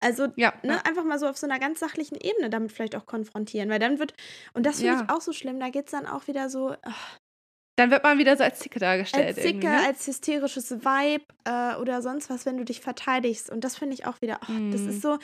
Also 0.00 0.28
ja, 0.36 0.54
ne, 0.62 0.74
ja. 0.74 0.82
einfach 0.82 1.02
mal 1.02 1.18
so 1.18 1.26
auf 1.26 1.36
so 1.36 1.46
einer 1.46 1.58
ganz 1.58 1.80
sachlichen 1.80 2.16
Ebene 2.20 2.50
damit 2.50 2.70
vielleicht 2.70 2.94
auch 2.94 3.06
konfrontieren. 3.06 3.68
Weil 3.68 3.80
dann 3.80 3.98
wird, 3.98 4.14
und 4.54 4.64
das 4.64 4.76
finde 4.76 4.92
ja. 4.94 5.02
ich 5.02 5.10
auch 5.10 5.20
so 5.20 5.32
schlimm, 5.32 5.58
da 5.58 5.70
geht 5.70 5.86
es 5.86 5.90
dann 5.92 6.06
auch 6.06 6.28
wieder 6.28 6.48
so. 6.48 6.76
Ach, 6.82 7.18
dann 7.78 7.92
wird 7.92 8.02
man 8.02 8.18
wieder 8.18 8.36
so 8.36 8.42
als 8.42 8.58
Zicke 8.58 8.80
dargestellt. 8.80 9.36
Als 9.36 9.46
Zicke, 9.46 9.68
ne? 9.68 9.86
als 9.86 10.04
hysterisches 10.06 10.70
Vibe 10.70 11.24
äh, 11.44 11.76
oder 11.76 12.02
sonst 12.02 12.28
was, 12.28 12.44
wenn 12.44 12.56
du 12.56 12.64
dich 12.64 12.80
verteidigst. 12.80 13.50
Und 13.50 13.62
das 13.62 13.76
finde 13.76 13.94
ich 13.94 14.04
auch 14.04 14.20
wieder, 14.20 14.38
ach, 14.42 14.48
mm. 14.48 14.72
das 14.72 14.80
ist 14.80 14.96
mhm. 14.96 15.00
so, 15.00 15.18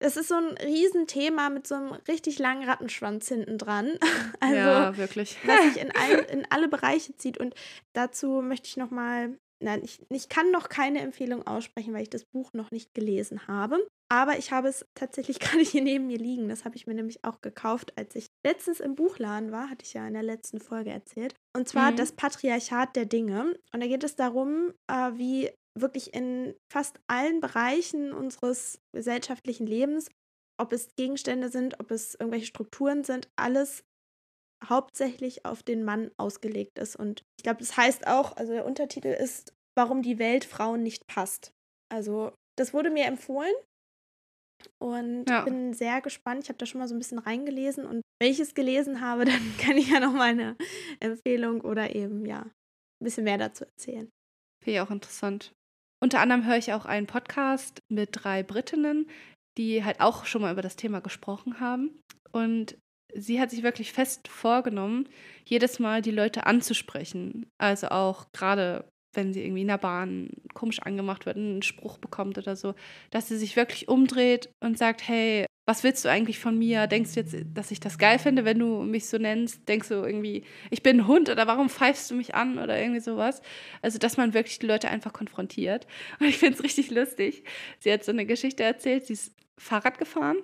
das 0.00 0.16
ist 0.16 0.28
so 0.28 0.36
ein 0.36 0.56
Riesenthema 0.58 1.50
mit 1.50 1.66
so 1.66 1.74
einem 1.74 1.92
richtig 2.06 2.38
langen 2.38 2.68
Rattenschwanz 2.68 3.28
hinten 3.28 3.58
dran. 3.58 3.98
Also, 4.40 4.56
ja, 4.56 4.96
wirklich. 4.96 5.36
Was 5.44 5.62
sich 5.64 5.82
in, 5.82 5.90
all, 5.96 6.18
in 6.30 6.46
alle 6.50 6.68
Bereiche 6.68 7.16
zieht. 7.16 7.38
Und 7.38 7.54
dazu 7.92 8.40
möchte 8.40 8.68
ich 8.68 8.76
nochmal, 8.76 9.36
nein, 9.62 9.80
ich, 9.82 10.00
ich 10.10 10.28
kann 10.28 10.50
noch 10.50 10.68
keine 10.68 11.00
Empfehlung 11.00 11.46
aussprechen, 11.46 11.92
weil 11.92 12.02
ich 12.02 12.10
das 12.10 12.24
Buch 12.24 12.52
noch 12.52 12.70
nicht 12.70 12.94
gelesen 12.94 13.48
habe. 13.48 13.84
Aber 14.10 14.38
ich 14.38 14.52
habe 14.52 14.68
es 14.68 14.86
tatsächlich 14.94 15.40
gerade 15.40 15.62
hier 15.62 15.82
neben 15.82 16.06
mir 16.06 16.18
liegen. 16.18 16.48
Das 16.48 16.64
habe 16.64 16.76
ich 16.76 16.86
mir 16.86 16.94
nämlich 16.94 17.24
auch 17.24 17.40
gekauft, 17.40 17.92
als 17.96 18.14
ich 18.14 18.26
letztens 18.46 18.80
im 18.80 18.94
Buchladen 18.94 19.50
war, 19.50 19.68
hatte 19.70 19.84
ich 19.84 19.94
ja 19.94 20.06
in 20.06 20.14
der 20.14 20.22
letzten 20.22 20.60
Folge 20.60 20.90
erzählt. 20.90 21.34
Und 21.56 21.68
zwar 21.68 21.90
mhm. 21.90 21.96
das 21.96 22.12
Patriarchat 22.12 22.94
der 22.94 23.06
Dinge. 23.06 23.58
Und 23.72 23.80
da 23.80 23.86
geht 23.86 24.04
es 24.04 24.14
darum, 24.14 24.72
äh, 24.86 25.10
wie 25.14 25.50
wirklich 25.80 26.14
in 26.14 26.54
fast 26.72 27.00
allen 27.06 27.40
Bereichen 27.40 28.12
unseres 28.12 28.80
gesellschaftlichen 28.94 29.66
Lebens, 29.66 30.08
ob 30.60 30.72
es 30.72 30.94
Gegenstände 30.96 31.48
sind, 31.48 31.80
ob 31.80 31.90
es 31.90 32.14
irgendwelche 32.14 32.46
Strukturen 32.46 33.04
sind, 33.04 33.28
alles 33.36 33.84
hauptsächlich 34.64 35.44
auf 35.44 35.62
den 35.62 35.84
Mann 35.84 36.10
ausgelegt 36.18 36.78
ist. 36.78 36.96
Und 36.96 37.22
ich 37.38 37.44
glaube, 37.44 37.60
das 37.60 37.76
heißt 37.76 38.06
auch, 38.06 38.36
also 38.36 38.52
der 38.52 38.66
Untertitel 38.66 39.08
ist, 39.08 39.52
warum 39.76 40.02
die 40.02 40.18
Welt 40.18 40.44
Frauen 40.44 40.82
nicht 40.82 41.06
passt. 41.06 41.52
Also 41.92 42.32
das 42.56 42.74
wurde 42.74 42.90
mir 42.90 43.04
empfohlen 43.06 43.54
und 44.82 45.26
ja. 45.28 45.42
bin 45.42 45.72
sehr 45.72 46.00
gespannt. 46.00 46.42
Ich 46.42 46.48
habe 46.48 46.58
da 46.58 46.66
schon 46.66 46.80
mal 46.80 46.88
so 46.88 46.94
ein 46.94 46.98
bisschen 46.98 47.20
reingelesen 47.20 47.86
und 47.86 48.02
wenn 48.20 48.30
ich 48.30 48.40
es 48.40 48.54
gelesen 48.54 49.00
habe, 49.00 49.24
dann 49.24 49.56
kann 49.58 49.76
ich 49.76 49.90
ja 49.90 50.00
noch 50.00 50.12
mal 50.12 50.30
eine 50.30 50.56
Empfehlung 51.00 51.60
oder 51.60 51.94
eben 51.94 52.26
ja 52.26 52.40
ein 52.40 53.04
bisschen 53.04 53.24
mehr 53.24 53.38
dazu 53.38 53.64
erzählen. 53.64 54.10
Finde 54.62 54.78
ich 54.78 54.80
auch 54.80 54.90
interessant. 54.90 55.52
Unter 56.00 56.20
anderem 56.20 56.46
höre 56.46 56.56
ich 56.56 56.72
auch 56.72 56.84
einen 56.84 57.06
Podcast 57.06 57.82
mit 57.88 58.10
drei 58.12 58.42
Britinnen, 58.42 59.08
die 59.56 59.84
halt 59.84 60.00
auch 60.00 60.24
schon 60.24 60.42
mal 60.42 60.52
über 60.52 60.62
das 60.62 60.76
Thema 60.76 61.00
gesprochen 61.00 61.60
haben. 61.60 62.00
Und 62.30 62.76
sie 63.14 63.40
hat 63.40 63.50
sich 63.50 63.62
wirklich 63.62 63.92
fest 63.92 64.28
vorgenommen, 64.28 65.08
jedes 65.44 65.78
Mal 65.78 66.02
die 66.02 66.10
Leute 66.10 66.46
anzusprechen. 66.46 67.46
Also 67.58 67.88
auch 67.88 68.26
gerade 68.32 68.88
wenn 69.14 69.32
sie 69.32 69.42
irgendwie 69.42 69.62
in 69.62 69.68
der 69.68 69.78
Bahn 69.78 70.30
komisch 70.54 70.80
angemacht 70.80 71.26
wird, 71.26 71.36
einen 71.36 71.62
Spruch 71.62 71.98
bekommt 71.98 72.38
oder 72.38 72.56
so, 72.56 72.74
dass 73.10 73.28
sie 73.28 73.38
sich 73.38 73.56
wirklich 73.56 73.88
umdreht 73.88 74.50
und 74.62 74.78
sagt, 74.78 75.06
hey, 75.08 75.46
was 75.68 75.84
willst 75.84 76.02
du 76.02 76.08
eigentlich 76.08 76.38
von 76.38 76.56
mir? 76.56 76.86
Denkst 76.86 77.12
du 77.12 77.20
jetzt, 77.20 77.36
dass 77.52 77.70
ich 77.70 77.78
das 77.78 77.98
geil 77.98 78.18
finde, 78.18 78.46
wenn 78.46 78.58
du 78.58 78.80
mich 78.84 79.06
so 79.06 79.18
nennst? 79.18 79.68
Denkst 79.68 79.88
du 79.88 79.96
irgendwie, 79.96 80.44
ich 80.70 80.82
bin 80.82 81.00
ein 81.00 81.06
Hund 81.06 81.28
oder 81.28 81.46
warum 81.46 81.68
pfeifst 81.68 82.10
du 82.10 82.14
mich 82.14 82.34
an 82.34 82.58
oder 82.58 82.80
irgendwie 82.80 83.00
sowas? 83.00 83.42
Also, 83.82 83.98
dass 83.98 84.16
man 84.16 84.32
wirklich 84.32 84.58
die 84.58 84.66
Leute 84.66 84.88
einfach 84.88 85.12
konfrontiert. 85.12 85.86
Und 86.20 86.26
ich 86.26 86.38
finde 86.38 86.54
es 86.54 86.64
richtig 86.64 86.90
lustig. 86.90 87.44
Sie 87.80 87.92
hat 87.92 88.02
so 88.02 88.12
eine 88.12 88.24
Geschichte 88.24 88.62
erzählt, 88.62 89.04
sie 89.04 89.12
ist 89.12 89.34
Fahrrad 89.58 89.98
gefahren 89.98 90.38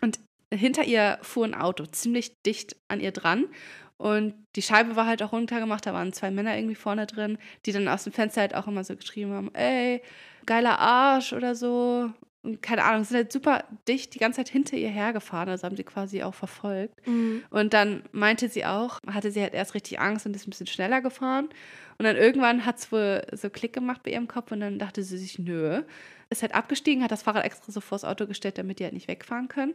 und 0.00 0.20
hinter 0.52 0.84
ihr 0.84 1.18
fuhr 1.22 1.46
ein 1.46 1.54
Auto 1.54 1.86
ziemlich 1.86 2.40
dicht 2.42 2.76
an 2.86 3.00
ihr 3.00 3.10
dran 3.10 3.46
und 3.96 4.34
die 4.54 4.62
Scheibe 4.62 4.94
war 4.94 5.06
halt 5.06 5.22
auch 5.22 5.32
runtergemacht, 5.32 5.86
da 5.86 5.94
waren 5.94 6.12
zwei 6.12 6.30
Männer 6.30 6.56
irgendwie 6.56 6.74
vorne 6.74 7.06
drin, 7.06 7.38
die 7.66 7.72
dann 7.72 7.88
aus 7.88 8.04
dem 8.04 8.12
Fenster 8.12 8.42
halt 8.42 8.54
auch 8.54 8.68
immer 8.68 8.84
so 8.84 8.94
geschrieben 8.94 9.32
haben, 9.32 9.54
ey, 9.54 10.02
geiler 10.46 10.78
Arsch 10.78 11.32
oder 11.32 11.54
so. 11.54 12.12
Und 12.44 12.62
keine 12.62 12.84
Ahnung, 12.84 13.04
sind 13.04 13.16
halt 13.16 13.32
super 13.32 13.64
dicht 13.88 14.14
die 14.14 14.18
ganze 14.18 14.36
Zeit 14.36 14.50
hinter 14.50 14.76
ihr 14.76 14.90
hergefahren, 14.90 15.48
also 15.48 15.64
haben 15.64 15.76
sie 15.76 15.84
quasi 15.84 16.22
auch 16.22 16.34
verfolgt. 16.34 17.06
Mhm. 17.06 17.42
Und 17.50 17.72
dann 17.72 18.02
meinte 18.12 18.48
sie 18.48 18.66
auch, 18.66 19.00
hatte 19.06 19.30
sie 19.30 19.40
halt 19.40 19.54
erst 19.54 19.74
richtig 19.74 19.98
Angst 19.98 20.26
und 20.26 20.36
ist 20.36 20.46
ein 20.46 20.50
bisschen 20.50 20.66
schneller 20.66 21.00
gefahren. 21.00 21.48
Und 21.98 22.04
dann 22.04 22.16
irgendwann 22.16 22.66
hat 22.66 22.78
es 22.78 22.92
wohl 22.92 23.24
so 23.32 23.48
Klick 23.50 23.72
gemacht 23.72 24.02
bei 24.02 24.10
ihrem 24.10 24.28
Kopf 24.28 24.52
und 24.52 24.60
dann 24.60 24.78
dachte 24.78 25.02
sie 25.02 25.16
sich, 25.16 25.38
nö. 25.38 25.82
Ist 26.30 26.42
halt 26.42 26.54
abgestiegen, 26.54 27.02
hat 27.02 27.12
das 27.12 27.22
Fahrrad 27.22 27.44
extra 27.44 27.72
so 27.72 27.80
vors 27.80 28.04
Auto 28.04 28.26
gestellt, 28.26 28.58
damit 28.58 28.78
die 28.78 28.84
halt 28.84 28.94
nicht 28.94 29.08
wegfahren 29.08 29.48
können 29.48 29.74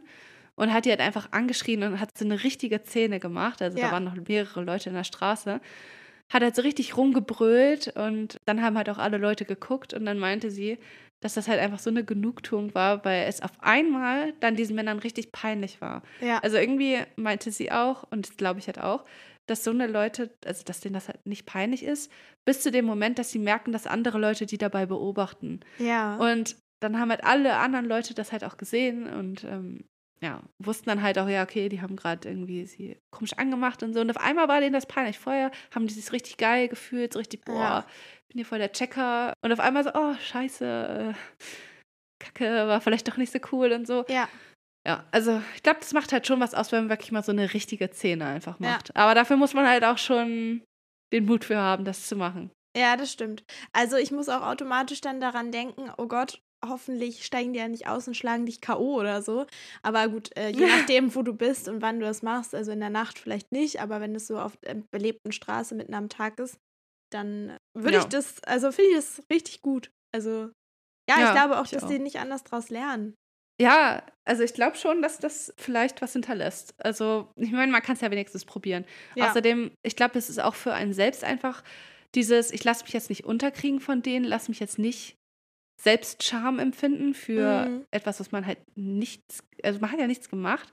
und 0.56 0.72
hat 0.72 0.84
die 0.84 0.90
halt 0.90 1.00
einfach 1.00 1.28
angeschrien 1.30 1.82
und 1.82 2.00
hat 2.00 2.16
so 2.16 2.24
eine 2.24 2.44
richtige 2.44 2.80
Szene 2.80 3.18
gemacht. 3.18 3.62
Also 3.62 3.78
ja. 3.78 3.86
da 3.86 3.92
waren 3.92 4.04
noch 4.04 4.16
mehrere 4.28 4.62
Leute 4.62 4.90
in 4.90 4.94
der 4.94 5.04
Straße. 5.04 5.60
Hat 6.30 6.42
halt 6.42 6.56
so 6.56 6.62
richtig 6.62 6.96
rumgebrüllt 6.96 7.96
und 7.96 8.38
dann 8.46 8.62
haben 8.62 8.76
halt 8.76 8.88
auch 8.88 8.98
alle 8.98 9.18
Leute 9.18 9.44
geguckt 9.44 9.92
und 9.94 10.04
dann 10.04 10.18
meinte 10.18 10.50
sie, 10.50 10.78
dass 11.20 11.34
das 11.34 11.48
halt 11.48 11.60
einfach 11.60 11.78
so 11.78 11.90
eine 11.90 12.04
Genugtuung 12.04 12.74
war, 12.74 13.04
weil 13.04 13.26
es 13.28 13.42
auf 13.42 13.52
einmal 13.60 14.32
dann 14.40 14.56
diesen 14.56 14.74
Männern 14.74 14.98
richtig 14.98 15.32
peinlich 15.32 15.80
war. 15.80 16.02
Ja. 16.20 16.38
Also 16.38 16.56
irgendwie 16.56 16.98
meinte 17.16 17.50
sie 17.52 17.70
auch, 17.70 18.04
und 18.10 18.28
das 18.28 18.36
glaube 18.36 18.58
ich 18.58 18.66
halt 18.66 18.80
auch, 18.80 19.04
dass 19.46 19.64
so 19.64 19.70
eine 19.70 19.86
Leute, 19.86 20.30
also 20.46 20.62
dass 20.64 20.80
denen 20.80 20.94
das 20.94 21.08
halt 21.08 21.26
nicht 21.26 21.44
peinlich 21.44 21.82
ist, 21.82 22.10
bis 22.44 22.62
zu 22.62 22.70
dem 22.70 22.84
Moment, 22.84 23.18
dass 23.18 23.30
sie 23.30 23.38
merken, 23.38 23.72
dass 23.72 23.86
andere 23.86 24.18
Leute 24.18 24.46
die 24.46 24.58
dabei 24.58 24.86
beobachten. 24.86 25.60
Ja. 25.78 26.16
Und 26.16 26.56
dann 26.80 26.98
haben 26.98 27.10
halt 27.10 27.24
alle 27.24 27.56
anderen 27.56 27.84
Leute 27.84 28.14
das 28.14 28.32
halt 28.32 28.44
auch 28.44 28.56
gesehen 28.56 29.06
und 29.06 29.44
ähm, 29.44 29.84
ja, 30.22 30.42
wussten 30.58 30.90
dann 30.90 31.02
halt 31.02 31.18
auch, 31.18 31.28
ja, 31.28 31.42
okay, 31.42 31.68
die 31.68 31.80
haben 31.80 31.96
gerade 31.96 32.28
irgendwie 32.28 32.66
sie 32.66 32.98
komisch 33.10 33.32
angemacht 33.38 33.82
und 33.82 33.94
so. 33.94 34.00
Und 34.00 34.10
auf 34.10 34.22
einmal 34.22 34.48
war 34.48 34.60
denen 34.60 34.74
das 34.74 34.86
peinlich. 34.86 35.18
Vorher 35.18 35.50
haben 35.74 35.86
die 35.86 35.94
sich 35.94 36.12
richtig 36.12 36.36
geil 36.36 36.68
gefühlt, 36.68 37.14
so 37.14 37.18
richtig, 37.18 37.44
boah, 37.44 37.54
ja. 37.54 37.86
bin 38.28 38.38
hier 38.38 38.46
voll 38.46 38.58
der 38.58 38.72
Checker. 38.72 39.32
Und 39.42 39.52
auf 39.52 39.60
einmal 39.60 39.84
so, 39.84 39.90
oh, 39.94 40.14
scheiße, 40.14 41.14
äh, 41.14 41.44
Kacke, 42.22 42.68
war 42.68 42.80
vielleicht 42.80 43.08
doch 43.08 43.16
nicht 43.16 43.32
so 43.32 43.38
cool 43.52 43.72
und 43.72 43.86
so. 43.86 44.04
Ja. 44.08 44.28
Ja, 44.86 45.04
also 45.10 45.42
ich 45.54 45.62
glaube, 45.62 45.80
das 45.80 45.92
macht 45.92 46.12
halt 46.12 46.26
schon 46.26 46.40
was 46.40 46.54
aus, 46.54 46.72
wenn 46.72 46.80
man 46.80 46.90
wirklich 46.90 47.12
mal 47.12 47.22
so 47.22 47.32
eine 47.32 47.52
richtige 47.52 47.90
Szene 47.92 48.24
einfach 48.26 48.58
macht. 48.58 48.88
Ja. 48.88 49.02
Aber 49.02 49.14
dafür 49.14 49.36
muss 49.36 49.52
man 49.52 49.68
halt 49.68 49.84
auch 49.84 49.98
schon 49.98 50.62
den 51.12 51.26
Mut 51.26 51.44
für 51.44 51.58
haben, 51.58 51.84
das 51.84 52.06
zu 52.06 52.16
machen. 52.16 52.50
Ja, 52.76 52.96
das 52.96 53.12
stimmt. 53.12 53.44
Also 53.72 53.96
ich 53.96 54.10
muss 54.10 54.28
auch 54.28 54.42
automatisch 54.42 55.00
dann 55.00 55.20
daran 55.20 55.52
denken, 55.52 55.90
oh 55.98 56.06
Gott, 56.06 56.40
hoffentlich 56.66 57.24
steigen 57.24 57.52
die 57.52 57.58
ja 57.58 57.68
nicht 57.68 57.86
aus 57.86 58.06
und 58.06 58.16
schlagen 58.16 58.46
dich 58.46 58.60
K.O. 58.60 58.98
oder 58.98 59.22
so. 59.22 59.46
Aber 59.82 60.08
gut, 60.08 60.36
äh, 60.36 60.50
je 60.50 60.66
nachdem, 60.66 61.14
wo 61.14 61.22
du 61.22 61.34
bist 61.34 61.68
und 61.68 61.82
wann 61.82 62.00
du 62.00 62.06
das 62.06 62.22
machst, 62.22 62.54
also 62.54 62.72
in 62.72 62.80
der 62.80 62.90
Nacht 62.90 63.18
vielleicht 63.18 63.52
nicht, 63.52 63.80
aber 63.80 64.00
wenn 64.00 64.14
es 64.14 64.26
so 64.26 64.38
auf 64.38 64.56
der 64.58 64.82
belebten 64.90 65.32
Straße 65.32 65.74
mitten 65.74 65.94
am 65.94 66.08
Tag 66.08 66.38
ist, 66.38 66.58
dann 67.12 67.56
würde 67.76 67.96
ja. 67.96 68.02
ich 68.02 68.08
das, 68.08 68.42
also 68.44 68.72
finde 68.72 68.90
ich 68.90 68.96
das 68.96 69.22
richtig 69.30 69.62
gut. 69.62 69.90
Also, 70.14 70.50
ja, 71.08 71.18
ja 71.18 71.26
ich 71.26 71.32
glaube 71.32 71.58
auch, 71.58 71.64
ich 71.64 71.70
dass 71.70 71.84
auch. 71.84 71.88
die 71.88 71.98
nicht 71.98 72.18
anders 72.18 72.44
draus 72.44 72.70
lernen. 72.70 73.14
Ja, 73.60 74.02
also 74.24 74.42
ich 74.42 74.54
glaube 74.54 74.76
schon, 74.76 75.02
dass 75.02 75.18
das 75.18 75.52
vielleicht 75.58 76.00
was 76.00 76.14
hinterlässt. 76.14 76.72
Also, 76.78 77.30
ich 77.36 77.52
meine, 77.52 77.70
man 77.70 77.82
kann 77.82 77.94
es 77.94 78.00
ja 78.00 78.10
wenigstens 78.10 78.46
probieren. 78.46 78.86
Ja. 79.16 79.28
Außerdem, 79.28 79.72
ich 79.82 79.96
glaube, 79.96 80.18
es 80.18 80.30
ist 80.30 80.40
auch 80.40 80.54
für 80.54 80.72
einen 80.72 80.94
selbst 80.94 81.24
einfach 81.24 81.62
dieses, 82.14 82.52
ich 82.52 82.64
lasse 82.64 82.84
mich 82.84 82.94
jetzt 82.94 83.10
nicht 83.10 83.24
unterkriegen 83.24 83.80
von 83.80 84.02
denen, 84.02 84.24
lasse 84.24 84.50
mich 84.50 84.60
jetzt 84.60 84.78
nicht 84.78 85.19
selbst 85.82 86.22
Scham 86.22 86.58
empfinden 86.58 87.14
für 87.14 87.66
mhm. 87.66 87.86
etwas, 87.90 88.20
was 88.20 88.32
man 88.32 88.44
halt 88.44 88.58
nichts, 88.76 89.42
also 89.62 89.80
man 89.80 89.90
hat 89.90 89.98
ja 89.98 90.06
nichts 90.06 90.28
gemacht. 90.28 90.70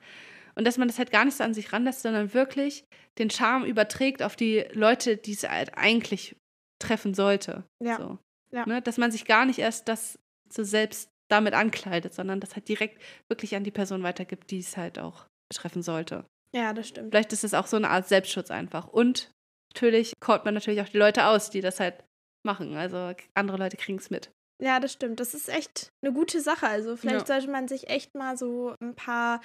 Und 0.56 0.66
dass 0.66 0.78
man 0.78 0.88
das 0.88 0.98
halt 0.98 1.12
gar 1.12 1.24
nicht 1.24 1.38
so 1.38 1.44
an 1.44 1.54
sich 1.54 1.72
ranlässt, 1.72 2.02
sondern 2.02 2.34
wirklich 2.34 2.84
den 3.20 3.30
Charme 3.30 3.66
überträgt 3.66 4.24
auf 4.24 4.36
die 4.36 4.66
Leute, 4.74 5.16
die 5.16 5.34
es 5.34 5.48
halt 5.48 5.78
eigentlich 5.78 6.36
treffen 6.80 7.14
sollte. 7.14 7.64
Ja. 7.80 7.98
So. 7.98 8.18
ja. 8.52 8.66
Ne? 8.66 8.82
Dass 8.82 8.98
man 8.98 9.12
sich 9.12 9.26
gar 9.26 9.46
nicht 9.46 9.60
erst 9.60 9.88
das 9.88 10.20
so 10.50 10.64
selbst 10.64 11.10
damit 11.30 11.54
ankleidet, 11.54 12.14
sondern 12.14 12.40
das 12.40 12.56
halt 12.56 12.68
direkt 12.68 13.02
wirklich 13.28 13.56
an 13.56 13.64
die 13.64 13.72
Person 13.72 14.04
weitergibt, 14.04 14.50
die 14.50 14.60
es 14.60 14.78
halt 14.78 14.98
auch 14.98 15.28
betreffen 15.50 15.84
sollte. 15.84 16.26
Ja, 16.54 16.74
das 16.74 16.88
stimmt. 16.88 17.12
Vielleicht 17.12 17.34
ist 17.34 17.44
es 17.44 17.54
auch 17.54 17.68
so 17.68 17.78
eine 17.78 17.90
Art 17.90 18.08
Selbstschutz 18.08 18.50
einfach. 18.50 18.88
Und 18.88 19.32
natürlich 19.74 20.14
kaut 20.20 20.44
man 20.44 20.54
natürlich 20.54 20.82
auch 20.82 20.90
die 20.90 20.98
Leute 20.98 21.28
aus, 21.28 21.50
die 21.50 21.62
das 21.62 21.80
halt 21.80 22.04
machen. 22.44 22.76
Also 22.76 23.14
andere 23.36 23.58
Leute 23.58 23.78
kriegen 23.78 24.00
es 24.00 24.10
mit. 24.10 24.32
Ja, 24.60 24.80
das 24.80 24.94
stimmt. 24.94 25.20
Das 25.20 25.34
ist 25.34 25.50
echt 25.50 25.92
eine 26.02 26.12
gute 26.14 26.42
Sache. 26.42 26.68
Also 26.68 26.96
vielleicht 26.96 27.28
ja. 27.30 27.36
sollte 27.36 27.52
man 27.52 27.68
sich 27.68 27.90
echt 27.90 28.16
mal 28.16 28.38
so 28.38 28.74
ein 28.82 28.96
paar 28.96 29.42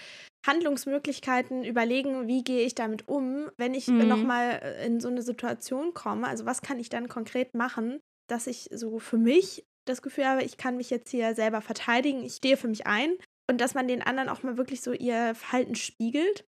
Handlungsmöglichkeiten 0.46 1.64
überlegen, 1.64 2.26
wie 2.26 2.42
gehe 2.42 2.64
ich 2.64 2.74
damit 2.74 3.08
um, 3.08 3.50
wenn 3.58 3.74
ich 3.74 3.88
mhm. 3.88 4.08
nochmal 4.08 4.60
äh, 4.62 4.86
in 4.86 5.00
so 5.00 5.08
eine 5.08 5.22
Situation 5.22 5.92
komme. 5.92 6.26
Also 6.26 6.46
was 6.46 6.62
kann 6.62 6.78
ich 6.78 6.88
dann 6.88 7.08
konkret 7.08 7.54
machen, 7.54 8.00
dass 8.28 8.46
ich 8.46 8.70
so 8.72 8.98
für 8.98 9.18
mich 9.18 9.64
das 9.84 10.00
Gefühl 10.00 10.26
habe, 10.26 10.44
ich 10.44 10.56
kann 10.56 10.76
mich 10.76 10.90
jetzt 10.90 11.10
hier 11.10 11.34
selber 11.34 11.60
verteidigen, 11.60 12.22
ich 12.22 12.36
stehe 12.36 12.56
für 12.56 12.68
mich 12.68 12.86
ein 12.86 13.16
und 13.50 13.60
dass 13.60 13.74
man 13.74 13.88
den 13.88 14.02
anderen 14.02 14.28
auch 14.28 14.42
mal 14.42 14.56
wirklich 14.56 14.80
so 14.80 14.92
ihr 14.92 15.34
Verhalten 15.34 15.74
spiegelt 15.74 16.44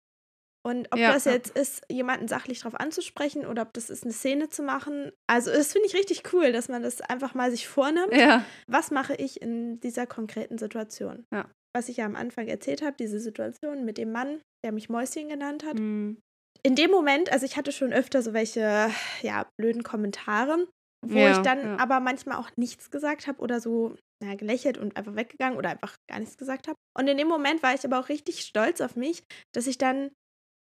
und 0.64 0.88
ob 0.92 0.98
ja, 0.98 1.12
das 1.12 1.24
jetzt 1.24 1.56
ja. 1.56 1.62
ist, 1.62 1.82
jemanden 1.90 2.28
sachlich 2.28 2.60
darauf 2.60 2.78
anzusprechen 2.78 3.46
oder 3.46 3.62
ob 3.62 3.72
das 3.72 3.90
ist, 3.90 4.04
eine 4.04 4.12
Szene 4.12 4.48
zu 4.48 4.62
machen. 4.62 5.10
Also, 5.26 5.50
das 5.50 5.72
finde 5.72 5.88
ich 5.88 5.94
richtig 5.94 6.32
cool, 6.32 6.52
dass 6.52 6.68
man 6.68 6.82
das 6.82 7.00
einfach 7.00 7.34
mal 7.34 7.50
sich 7.50 7.66
vornimmt. 7.66 8.14
Ja. 8.16 8.44
Was 8.68 8.90
mache 8.90 9.14
ich 9.14 9.42
in 9.42 9.80
dieser 9.80 10.06
konkreten 10.06 10.58
Situation? 10.58 11.26
Ja. 11.32 11.50
Was 11.74 11.88
ich 11.88 11.96
ja 11.96 12.06
am 12.06 12.16
Anfang 12.16 12.46
erzählt 12.46 12.82
habe, 12.82 12.96
diese 12.98 13.18
Situation 13.18 13.84
mit 13.84 13.98
dem 13.98 14.12
Mann, 14.12 14.40
der 14.64 14.72
mich 14.72 14.88
Mäuschen 14.88 15.28
genannt 15.28 15.64
hat. 15.64 15.78
Mhm. 15.78 16.18
In 16.64 16.76
dem 16.76 16.90
Moment, 16.90 17.32
also 17.32 17.44
ich 17.44 17.56
hatte 17.56 17.72
schon 17.72 17.92
öfter 17.92 18.22
so 18.22 18.32
welche, 18.32 18.90
ja, 19.22 19.46
blöden 19.58 19.82
Kommentare, 19.82 20.68
wo 21.04 21.26
ich 21.26 21.38
dann 21.38 21.80
aber 21.80 21.98
manchmal 21.98 22.38
auch 22.38 22.50
nichts 22.56 22.92
gesagt 22.92 23.26
habe 23.26 23.40
oder 23.40 23.60
so 23.60 23.96
na, 24.22 24.36
gelächelt 24.36 24.78
und 24.78 24.96
einfach 24.96 25.16
weggegangen 25.16 25.58
oder 25.58 25.70
einfach 25.70 25.96
gar 26.08 26.20
nichts 26.20 26.38
gesagt 26.38 26.68
habe. 26.68 26.76
Und 26.96 27.08
in 27.08 27.16
dem 27.16 27.26
Moment 27.26 27.64
war 27.64 27.74
ich 27.74 27.84
aber 27.84 27.98
auch 27.98 28.08
richtig 28.08 28.42
stolz 28.42 28.80
auf 28.80 28.94
mich, 28.94 29.24
dass 29.52 29.66
ich 29.66 29.78
dann 29.78 30.12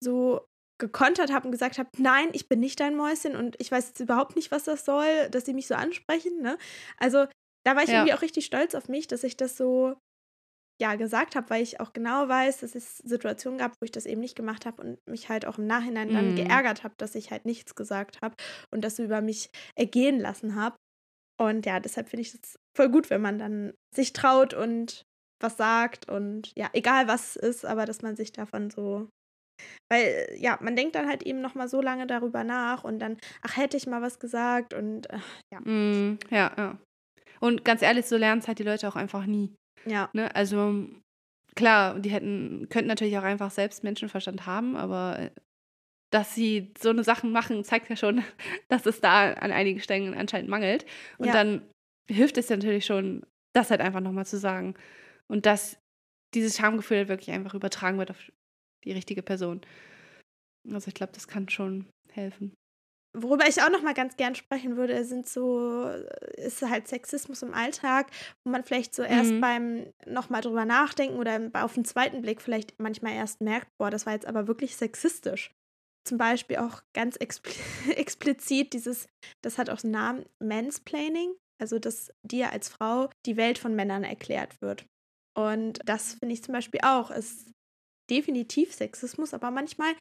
so 0.02 0.46
gekontert 0.78 1.32
habe 1.32 1.46
und 1.46 1.52
gesagt 1.52 1.78
habe, 1.78 1.88
nein, 1.98 2.28
ich 2.32 2.48
bin 2.48 2.58
nicht 2.58 2.80
dein 2.80 2.96
Mäuschen 2.96 3.36
und 3.36 3.54
ich 3.60 3.70
weiß 3.70 3.88
jetzt 3.88 4.00
überhaupt 4.00 4.34
nicht, 4.34 4.50
was 4.50 4.64
das 4.64 4.84
soll, 4.84 5.28
dass 5.30 5.44
sie 5.44 5.54
mich 5.54 5.68
so 5.68 5.74
ansprechen. 5.74 6.42
Ne? 6.42 6.58
Also 6.98 7.26
da 7.64 7.76
war 7.76 7.84
ich 7.84 7.90
ja. 7.90 8.00
irgendwie 8.00 8.14
auch 8.14 8.22
richtig 8.22 8.46
stolz 8.46 8.74
auf 8.74 8.88
mich, 8.88 9.06
dass 9.06 9.22
ich 9.22 9.36
das 9.36 9.56
so 9.56 9.96
ja 10.80 10.96
gesagt 10.96 11.36
habe, 11.36 11.48
weil 11.50 11.62
ich 11.62 11.78
auch 11.78 11.92
genau 11.92 12.28
weiß, 12.28 12.58
dass 12.60 12.74
es 12.74 12.98
Situationen 12.98 13.58
gab, 13.58 13.72
wo 13.80 13.84
ich 13.84 13.92
das 13.92 14.06
eben 14.06 14.20
nicht 14.20 14.34
gemacht 14.34 14.66
habe 14.66 14.82
und 14.82 14.98
mich 15.08 15.28
halt 15.28 15.46
auch 15.46 15.58
im 15.58 15.66
Nachhinein 15.68 16.12
dann 16.12 16.32
mm. 16.32 16.36
geärgert 16.36 16.82
habe, 16.82 16.94
dass 16.98 17.14
ich 17.14 17.30
halt 17.30 17.44
nichts 17.44 17.76
gesagt 17.76 18.20
habe 18.20 18.34
und 18.72 18.82
das 18.82 18.98
über 18.98 19.20
mich 19.20 19.50
ergehen 19.76 20.18
lassen 20.18 20.56
habe. 20.56 20.74
Und 21.40 21.66
ja, 21.66 21.78
deshalb 21.78 22.08
finde 22.08 22.22
ich 22.22 22.34
es 22.34 22.56
voll 22.76 22.88
gut, 22.88 23.10
wenn 23.10 23.20
man 23.20 23.38
dann 23.38 23.74
sich 23.94 24.12
traut 24.12 24.54
und 24.54 25.04
was 25.40 25.56
sagt 25.56 26.08
und 26.08 26.52
ja, 26.56 26.70
egal 26.72 27.06
was 27.06 27.36
es 27.36 27.36
ist, 27.36 27.64
aber 27.64 27.84
dass 27.84 28.02
man 28.02 28.16
sich 28.16 28.32
davon 28.32 28.70
so 28.70 29.08
weil, 29.90 30.28
ja, 30.38 30.58
man 30.60 30.76
denkt 30.76 30.94
dann 30.94 31.08
halt 31.08 31.22
eben 31.22 31.40
noch 31.40 31.54
mal 31.54 31.68
so 31.68 31.80
lange 31.82 32.06
darüber 32.06 32.44
nach 32.44 32.84
und 32.84 32.98
dann, 32.98 33.18
ach, 33.42 33.56
hätte 33.56 33.76
ich 33.76 33.86
mal 33.86 34.02
was 34.02 34.18
gesagt 34.18 34.74
und 34.74 35.10
äh, 35.10 35.18
ja. 35.52 35.60
Mm, 35.60 36.18
ja, 36.30 36.52
ja. 36.56 36.78
Und 37.40 37.64
ganz 37.64 37.82
ehrlich, 37.82 38.06
so 38.06 38.16
lernen 38.16 38.40
es 38.40 38.48
halt 38.48 38.58
die 38.58 38.64
Leute 38.64 38.88
auch 38.88 38.96
einfach 38.96 39.26
nie. 39.26 39.54
Ja. 39.84 40.08
Ne? 40.12 40.34
Also 40.34 40.86
klar, 41.54 41.98
die 41.98 42.10
hätten, 42.10 42.68
könnten 42.70 42.88
natürlich 42.88 43.18
auch 43.18 43.24
einfach 43.24 43.50
selbst 43.50 43.84
Menschenverstand 43.84 44.46
haben, 44.46 44.76
aber 44.76 45.18
äh, 45.18 45.30
dass 46.10 46.34
sie 46.34 46.72
so 46.78 46.90
eine 46.90 47.04
Sachen 47.04 47.32
machen, 47.32 47.64
zeigt 47.64 47.88
ja 47.88 47.96
schon, 47.96 48.22
dass 48.68 48.86
es 48.86 49.00
da 49.00 49.32
an 49.32 49.50
einigen 49.50 49.80
Stellen 49.80 50.14
anscheinend 50.14 50.50
mangelt. 50.50 50.84
Und 51.18 51.26
ja. 51.26 51.32
dann 51.32 51.62
hilft 52.08 52.38
es 52.38 52.50
natürlich 52.50 52.84
schon, 52.84 53.24
das 53.54 53.70
halt 53.70 53.80
einfach 53.80 54.00
nochmal 54.00 54.26
zu 54.26 54.38
sagen. 54.38 54.74
Und 55.28 55.46
dass 55.46 55.78
dieses 56.34 56.56
Schamgefühl 56.56 57.08
wirklich 57.08 57.30
einfach 57.30 57.54
übertragen 57.54 57.98
wird 57.98 58.10
auf 58.10 58.32
die 58.84 58.92
richtige 58.92 59.22
Person. 59.22 59.60
Also 60.70 60.88
ich 60.88 60.94
glaube, 60.94 61.12
das 61.12 61.28
kann 61.28 61.48
schon 61.48 61.86
helfen. 62.12 62.54
worüber 63.16 63.46
ich 63.46 63.60
auch 63.60 63.70
noch 63.70 63.82
mal 63.82 63.94
ganz 63.94 64.16
gern 64.16 64.34
sprechen 64.34 64.76
würde, 64.76 65.04
sind 65.04 65.28
so, 65.28 65.84
äh, 65.86 66.46
ist 66.46 66.62
halt 66.62 66.88
Sexismus 66.88 67.42
im 67.42 67.52
Alltag, 67.52 68.10
wo 68.44 68.50
man 68.50 68.64
vielleicht 68.64 68.94
so 68.94 69.02
erst 69.02 69.32
mhm. 69.32 69.40
beim 69.40 69.92
noch 70.06 70.30
mal 70.30 70.40
drüber 70.40 70.64
nachdenken 70.64 71.18
oder 71.18 71.50
auf 71.54 71.74
den 71.74 71.84
zweiten 71.84 72.22
Blick 72.22 72.40
vielleicht 72.40 72.78
manchmal 72.78 73.12
erst 73.12 73.40
merkt, 73.40 73.68
boah, 73.78 73.90
das 73.90 74.06
war 74.06 74.14
jetzt 74.14 74.26
aber 74.26 74.46
wirklich 74.46 74.76
sexistisch. 74.76 75.52
Zum 76.04 76.18
Beispiel 76.18 76.56
auch 76.56 76.82
ganz 76.94 77.16
expl 77.16 77.52
explizit 77.96 78.72
dieses, 78.72 79.06
das 79.42 79.58
hat 79.58 79.70
auch 79.70 79.82
einen 79.84 79.92
Namen, 79.92 80.26
Mansplaining, 80.42 81.34
also 81.60 81.78
dass 81.78 82.12
dir 82.22 82.50
als 82.50 82.68
Frau 82.68 83.10
die 83.26 83.36
Welt 83.36 83.58
von 83.58 83.74
Männern 83.74 84.04
erklärt 84.04 84.60
wird. 84.60 84.86
Und 85.36 85.80
das 85.84 86.14
finde 86.14 86.34
ich 86.34 86.42
zum 86.42 86.52
Beispiel 86.52 86.80
auch, 86.82 87.10
ist 87.10 87.50
definitiv 88.12 88.72
Sexismus, 88.74 89.32
aber 89.32 89.50
manchmal 89.50 89.94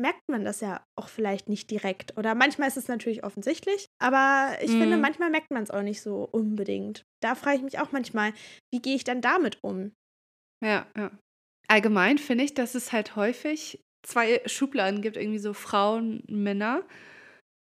merkt 0.00 0.28
man 0.28 0.44
das 0.44 0.60
ja 0.60 0.82
auch 0.96 1.08
vielleicht 1.08 1.48
nicht 1.48 1.70
direkt. 1.70 2.16
Oder 2.16 2.34
manchmal 2.34 2.68
ist 2.68 2.78
es 2.78 2.88
natürlich 2.88 3.24
offensichtlich, 3.24 3.88
aber 4.00 4.56
ich 4.62 4.70
mm. 4.70 4.80
finde, 4.80 4.96
mhm. 4.96 5.02
manchmal 5.02 5.30
merkt 5.30 5.50
man 5.50 5.62
es 5.62 5.70
auch 5.70 5.82
nicht 5.82 6.00
so 6.00 6.26
unbedingt. 6.32 7.04
Da 7.22 7.34
frage 7.34 7.58
ich 7.58 7.62
mich 7.62 7.78
auch 7.78 7.92
manchmal, 7.92 8.32
wie 8.72 8.80
gehe 8.80 8.96
ich 8.96 9.04
dann 9.04 9.20
damit 9.20 9.58
um? 9.62 9.92
Ja, 10.64 10.86
ja. 10.96 11.10
Allgemein 11.68 12.16
finde 12.16 12.44
ich, 12.44 12.54
dass 12.54 12.74
es 12.74 12.92
halt 12.92 13.14
häufig 13.14 13.84
zwei 14.02 14.40
Schubladen 14.46 15.02
gibt, 15.02 15.18
irgendwie 15.18 15.38
so 15.38 15.52
Frauen, 15.52 16.24
Männer. 16.26 16.82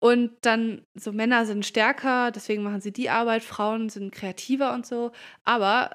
Und 0.02 0.32
dann 0.40 0.84
so 0.98 1.12
Männer 1.12 1.46
sind 1.46 1.64
stärker, 1.64 2.32
deswegen 2.32 2.64
machen 2.64 2.80
sie 2.80 2.92
die 2.92 3.08
Arbeit, 3.08 3.44
Frauen 3.44 3.88
sind 3.88 4.12
kreativer 4.12 4.74
und 4.74 4.84
so. 4.84 5.12
Aber 5.44 5.94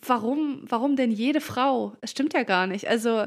warum, 0.00 0.64
warum 0.68 0.96
denn 0.96 1.10
jede 1.10 1.40
Frau? 1.40 1.96
Es 2.00 2.10
stimmt 2.10 2.34
ja 2.34 2.42
gar 2.42 2.66
nicht. 2.66 2.88
Also 2.88 3.26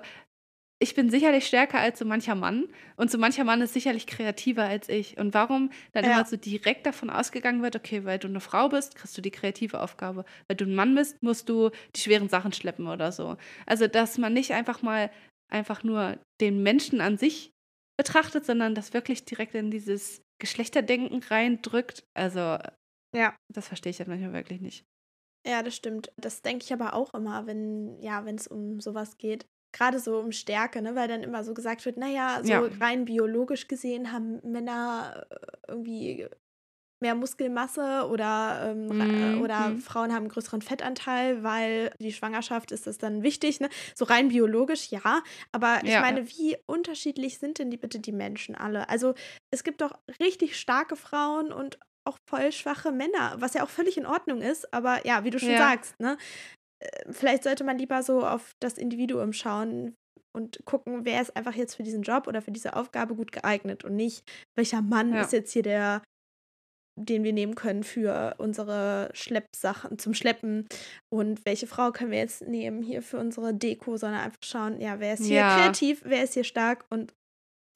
ich 0.80 0.94
bin 0.94 1.10
sicherlich 1.10 1.48
stärker 1.48 1.80
als 1.80 2.00
so 2.00 2.06
mancher 2.06 2.36
Mann 2.36 2.68
und 2.98 3.10
so 3.10 3.18
mancher 3.18 3.46
Mann 3.46 3.62
ist 3.62 3.74
sicherlich 3.74 4.08
kreativer 4.08 4.66
als 4.66 4.90
ich. 4.90 5.18
Und 5.18 5.34
warum 5.34 5.72
dann 5.94 6.04
ja. 6.04 6.12
immer 6.12 6.26
so 6.26 6.36
direkt 6.36 6.86
davon 6.86 7.10
ausgegangen 7.10 7.64
wird, 7.64 7.76
okay, 7.78 8.04
weil 8.04 8.20
du 8.20 8.28
eine 8.28 8.42
Frau 8.42 8.68
bist, 8.70 8.96
kriegst 8.96 9.18
du 9.18 9.22
die 9.22 9.32
kreative 9.32 9.82
Aufgabe. 9.82 10.26
Weil 10.48 10.58
du 10.58 10.66
ein 10.66 10.76
Mann 10.76 10.94
bist, 10.94 11.24
musst 11.24 11.48
du 11.48 11.70
die 11.96 12.02
schweren 12.02 12.28
Sachen 12.28 12.52
schleppen 12.52 12.88
oder 12.88 13.12
so. 13.12 13.38
Also, 13.66 13.88
dass 13.88 14.18
man 14.18 14.34
nicht 14.34 14.52
einfach 14.52 14.82
mal 14.82 15.12
einfach 15.50 15.84
nur 15.84 16.20
den 16.42 16.62
Menschen 16.62 17.00
an 17.00 17.18
sich 17.18 17.52
betrachtet, 17.98 18.46
sondern 18.46 18.76
das 18.76 18.94
wirklich 18.94 19.24
direkt 19.24 19.56
in 19.56 19.72
dieses 19.72 20.22
Geschlechterdenken 20.42 21.24
reindrückt. 21.24 22.04
Also, 22.14 22.58
ja, 23.16 23.34
das 23.54 23.70
verstehe 23.70 23.92
ich 23.92 24.00
halt 24.00 24.10
manchmal 24.10 24.34
wirklich 24.34 24.60
nicht. 24.60 24.84
Ja, 25.46 25.62
das 25.62 25.76
stimmt. 25.76 26.12
Das 26.18 26.42
denke 26.42 26.66
ich 26.66 26.74
aber 26.74 26.94
auch 26.94 27.14
immer, 27.14 27.46
wenn 27.46 28.02
ja, 28.02 28.26
wenn 28.26 28.36
es 28.36 28.48
um 28.48 28.80
sowas 28.82 29.18
geht. 29.18 29.46
Gerade 29.72 30.00
so 30.00 30.20
um 30.20 30.32
Stärke, 30.32 30.82
ne? 30.82 30.96
weil 30.96 31.08
dann 31.08 31.22
immer 31.22 31.44
so 31.44 31.54
gesagt 31.54 31.86
wird, 31.86 31.98
naja, 31.98 32.40
so 32.42 32.50
ja. 32.50 32.70
rein 32.80 33.06
biologisch 33.06 33.68
gesehen 33.68 34.14
haben 34.14 34.40
Männer 34.44 35.28
äh, 35.30 35.36
irgendwie 35.68 36.28
mehr 37.02 37.14
Muskelmasse 37.14 38.08
oder, 38.10 38.72
ähm, 38.72 38.88
mm, 38.88 39.42
oder 39.42 39.70
mm. 39.70 39.80
Frauen 39.80 40.12
haben 40.12 40.24
einen 40.24 40.30
größeren 40.30 40.62
Fettanteil, 40.62 41.44
weil 41.44 41.92
die 42.00 42.14
Schwangerschaft 42.14 42.72
ist 42.72 42.88
das 42.88 42.98
dann 42.98 43.22
wichtig. 43.22 43.60
Ne? 43.60 43.70
So 43.94 44.06
rein 44.06 44.30
biologisch, 44.30 44.90
ja. 44.92 45.22
Aber 45.52 45.82
ich 45.84 45.92
ja. 45.92 46.02
meine, 46.02 46.28
wie 46.30 46.58
unterschiedlich 46.66 47.38
sind 47.38 47.60
denn 47.60 47.70
die 47.70 47.78
bitte 47.78 48.00
die 48.00 48.14
Menschen 48.14 48.56
alle? 48.56 48.90
Also 48.90 49.14
es 49.52 49.64
gibt 49.64 49.82
doch 49.82 50.00
richtig 50.20 50.58
starke 50.58 50.96
Frauen 50.96 51.52
und 51.52 51.78
auch 52.06 52.18
voll 52.30 52.52
schwache 52.52 52.92
Männer, 52.92 53.36
was 53.38 53.54
ja 53.54 53.64
auch 53.64 53.70
völlig 53.70 53.98
in 53.98 54.06
Ordnung 54.06 54.42
ist, 54.42 54.74
aber 54.74 55.06
ja, 55.06 55.24
wie 55.24 55.30
du 55.30 55.40
schon 55.40 55.52
ja. 55.52 55.58
sagst, 55.58 56.00
ne? 56.00 56.18
Äh, 56.80 57.12
vielleicht 57.12 57.44
sollte 57.44 57.64
man 57.64 57.78
lieber 57.78 58.04
so 58.04 58.26
auf 58.26 58.52
das 58.62 58.78
Individuum 58.78 59.34
schauen 59.34 59.96
und 60.36 60.60
gucken, 60.66 61.06
wer 61.06 61.22
ist 61.22 61.36
einfach 61.36 61.56
jetzt 61.56 61.76
für 61.76 61.84
diesen 61.84 62.04
Job 62.04 62.28
oder 62.28 62.42
für 62.42 62.52
diese 62.52 62.76
Aufgabe 62.76 63.16
gut 63.16 63.32
geeignet 63.32 63.84
und 63.84 63.96
nicht, 63.96 64.24
welcher 64.56 64.82
Mann 64.82 65.14
ja. 65.14 65.22
ist 65.22 65.32
jetzt 65.32 65.54
hier 65.54 65.64
der, 65.64 66.04
den 67.00 67.24
wir 67.24 67.34
nehmen 67.34 67.56
können 67.56 67.84
für 67.84 68.36
unsere 68.38 69.10
Schleppsachen 69.14 69.98
zum 69.98 70.14
Schleppen 70.14 70.68
und 71.10 71.46
welche 71.46 71.68
Frau 71.68 71.92
können 71.92 72.12
wir 72.12 72.20
jetzt 72.20 72.42
nehmen 72.42 72.82
hier 72.82 73.02
für 73.02 73.18
unsere 73.18 73.54
Deko, 73.54 73.98
sondern 73.98 74.22
einfach 74.22 74.44
schauen, 74.44 74.80
ja, 74.82 75.00
wer 75.00 75.14
ist 75.14 75.26
hier 75.26 75.38
ja. 75.38 75.58
kreativ, 75.58 76.02
wer 76.04 76.24
ist 76.24 76.34
hier 76.34 76.44
stark 76.44 76.86
und 76.90 77.14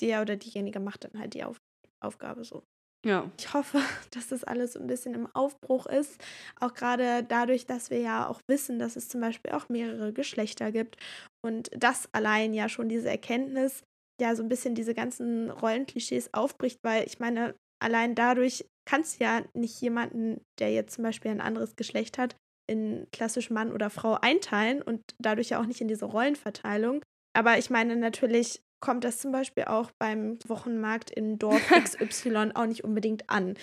der 0.01 0.21
oder 0.21 0.35
diejenige 0.35 0.79
macht 0.79 1.03
dann 1.05 1.19
halt 1.19 1.33
die 1.33 1.43
Auf 1.43 1.57
Aufgabe 2.01 2.45
so. 2.45 2.63
Ja. 3.05 3.31
Ich 3.37 3.53
hoffe, 3.53 3.79
dass 4.11 4.27
das 4.27 4.43
alles 4.43 4.75
ein 4.75 4.87
bisschen 4.87 5.13
im 5.13 5.27
Aufbruch 5.33 5.85
ist. 5.85 6.21
Auch 6.59 6.73
gerade 6.73 7.23
dadurch, 7.23 7.65
dass 7.65 7.89
wir 7.89 7.99
ja 7.99 8.27
auch 8.27 8.41
wissen, 8.47 8.79
dass 8.79 8.95
es 8.95 9.09
zum 9.09 9.21
Beispiel 9.21 9.51
auch 9.51 9.69
mehrere 9.69 10.13
Geschlechter 10.13 10.71
gibt. 10.71 10.97
Und 11.45 11.69
das 11.75 12.09
allein 12.13 12.53
ja 12.53 12.67
schon 12.69 12.89
diese 12.89 13.09
Erkenntnis, 13.09 13.83
ja, 14.21 14.35
so 14.35 14.43
ein 14.43 14.49
bisschen 14.49 14.75
diese 14.75 14.93
ganzen 14.93 15.49
Rollenklischees 15.49 16.33
aufbricht, 16.33 16.79
weil 16.83 17.05
ich 17.05 17.19
meine, 17.19 17.55
allein 17.81 18.15
dadurch 18.15 18.65
kannst 18.85 19.19
du 19.19 19.23
ja 19.23 19.43
nicht 19.53 19.79
jemanden, 19.81 20.41
der 20.59 20.73
jetzt 20.73 20.95
zum 20.95 21.03
Beispiel 21.03 21.31
ein 21.31 21.41
anderes 21.41 21.75
Geschlecht 21.77 22.17
hat, 22.17 22.35
in 22.69 23.07
klassisch 23.11 23.49
Mann 23.49 23.71
oder 23.71 23.89
Frau 23.89 24.15
einteilen 24.15 24.81
und 24.81 25.01
dadurch 25.19 25.49
ja 25.49 25.61
auch 25.61 25.65
nicht 25.65 25.81
in 25.81 25.87
diese 25.87 26.05
Rollenverteilung. 26.05 27.01
Aber 27.33 27.57
ich 27.57 27.69
meine 27.69 27.95
natürlich, 27.95 28.61
kommt 28.79 29.03
das 29.03 29.19
zum 29.19 29.31
Beispiel 29.31 29.65
auch 29.65 29.91
beim 29.99 30.37
Wochenmarkt 30.47 31.11
in 31.11 31.37
Dorf 31.37 31.61
XY 31.83 32.51
auch 32.55 32.65
nicht 32.65 32.83
unbedingt 32.83 33.29
an. 33.29 33.55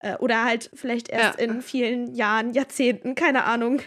Äh, 0.00 0.16
oder 0.16 0.44
halt 0.44 0.70
vielleicht 0.74 1.08
erst 1.08 1.38
ja. 1.38 1.44
in 1.44 1.62
vielen 1.62 2.14
Jahren, 2.14 2.52
Jahrzehnten, 2.52 3.14
keine 3.14 3.44
Ahnung. 3.44 3.80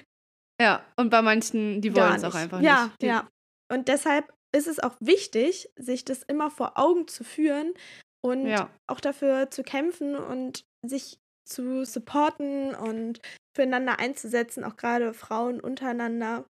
Ja, 0.61 0.83
und 0.95 1.09
bei 1.09 1.21
manchen, 1.21 1.81
die 1.81 1.95
wollen 1.95 2.15
es 2.15 2.23
auch 2.23 2.35
einfach 2.35 2.61
ja, 2.61 2.85
nicht. 2.85 3.03
Ja, 3.03 3.07
ja. 3.07 3.29
Und 3.71 3.87
deshalb 3.89 4.33
ist 4.55 4.67
es 4.67 4.79
auch 4.79 4.95
wichtig, 4.99 5.69
sich 5.75 6.05
das 6.05 6.23
immer 6.23 6.49
vor 6.49 6.79
Augen 6.79 7.07
zu 7.07 7.23
führen 7.23 7.73
und 8.21 8.47
ja. 8.47 8.69
auch 8.87 8.99
dafür 8.99 9.51
zu 9.51 9.63
kämpfen 9.63 10.15
und 10.15 10.65
sich 10.81 11.19
zu 11.45 11.85
supporten 11.85 12.75
und 12.75 13.19
füreinander 13.55 13.99
einzusetzen, 13.99 14.63
auch 14.63 14.75
gerade 14.75 15.13
Frauen 15.13 15.59
untereinander 15.59 16.45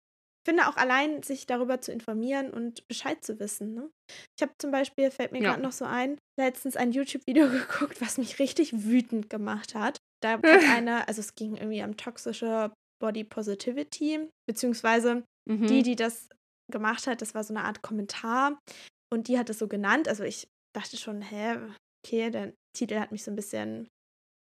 finde 0.45 0.69
auch 0.69 0.77
allein, 0.77 1.23
sich 1.23 1.47
darüber 1.47 1.81
zu 1.81 1.93
informieren 1.93 2.51
und 2.51 2.87
Bescheid 2.89 3.23
zu 3.25 3.39
wissen. 3.39 3.75
Ne? 3.75 3.91
Ich 4.37 4.43
habe 4.43 4.53
zum 4.59 4.71
Beispiel, 4.71 5.11
fällt 5.11 5.33
mir 5.33 5.41
ja. 5.41 5.51
gerade 5.51 5.63
noch 5.63 5.73
so 5.73 5.85
ein, 5.85 6.19
letztens 6.39 6.77
ein 6.77 6.93
YouTube-Video 6.93 7.49
geguckt, 7.51 8.01
was 8.01 8.19
mich 8.19 8.39
richtig 8.39 8.85
wütend 8.85 9.31
gemacht 9.31 9.75
hat. 9.75 9.99
Da 10.23 10.33
hat 10.43 10.45
eine, 10.45 11.09
also 11.09 11.21
es 11.21 11.35
ging 11.35 11.57
irgendwie 11.57 11.83
um 11.83 11.97
toxische 11.97 12.73
Body 13.01 13.25
Positivity, 13.25 14.29
beziehungsweise 14.49 15.25
mhm. 15.49 15.67
die, 15.67 15.83
die 15.83 15.97
das 15.97 16.29
gemacht 16.71 17.07
hat, 17.07 17.21
das 17.21 17.35
war 17.35 17.45
so 17.45 17.55
eine 17.55 17.65
Art 17.65 17.83
Kommentar 17.83 18.59
und 19.13 19.29
die 19.29 19.39
hat 19.39 19.51
es 19.51 19.59
so 19.59 19.69
genannt. 19.69 20.09
Also 20.09 20.25
ich 20.25 20.49
dachte 20.75 20.97
schon, 20.97 21.21
hä, 21.21 21.59
okay, 22.05 22.31
der 22.31 22.53
Titel 22.77 22.99
hat 22.99 23.13
mich 23.13 23.25
so 23.25 23.31
ein 23.31 23.37
bisschen 23.37 23.89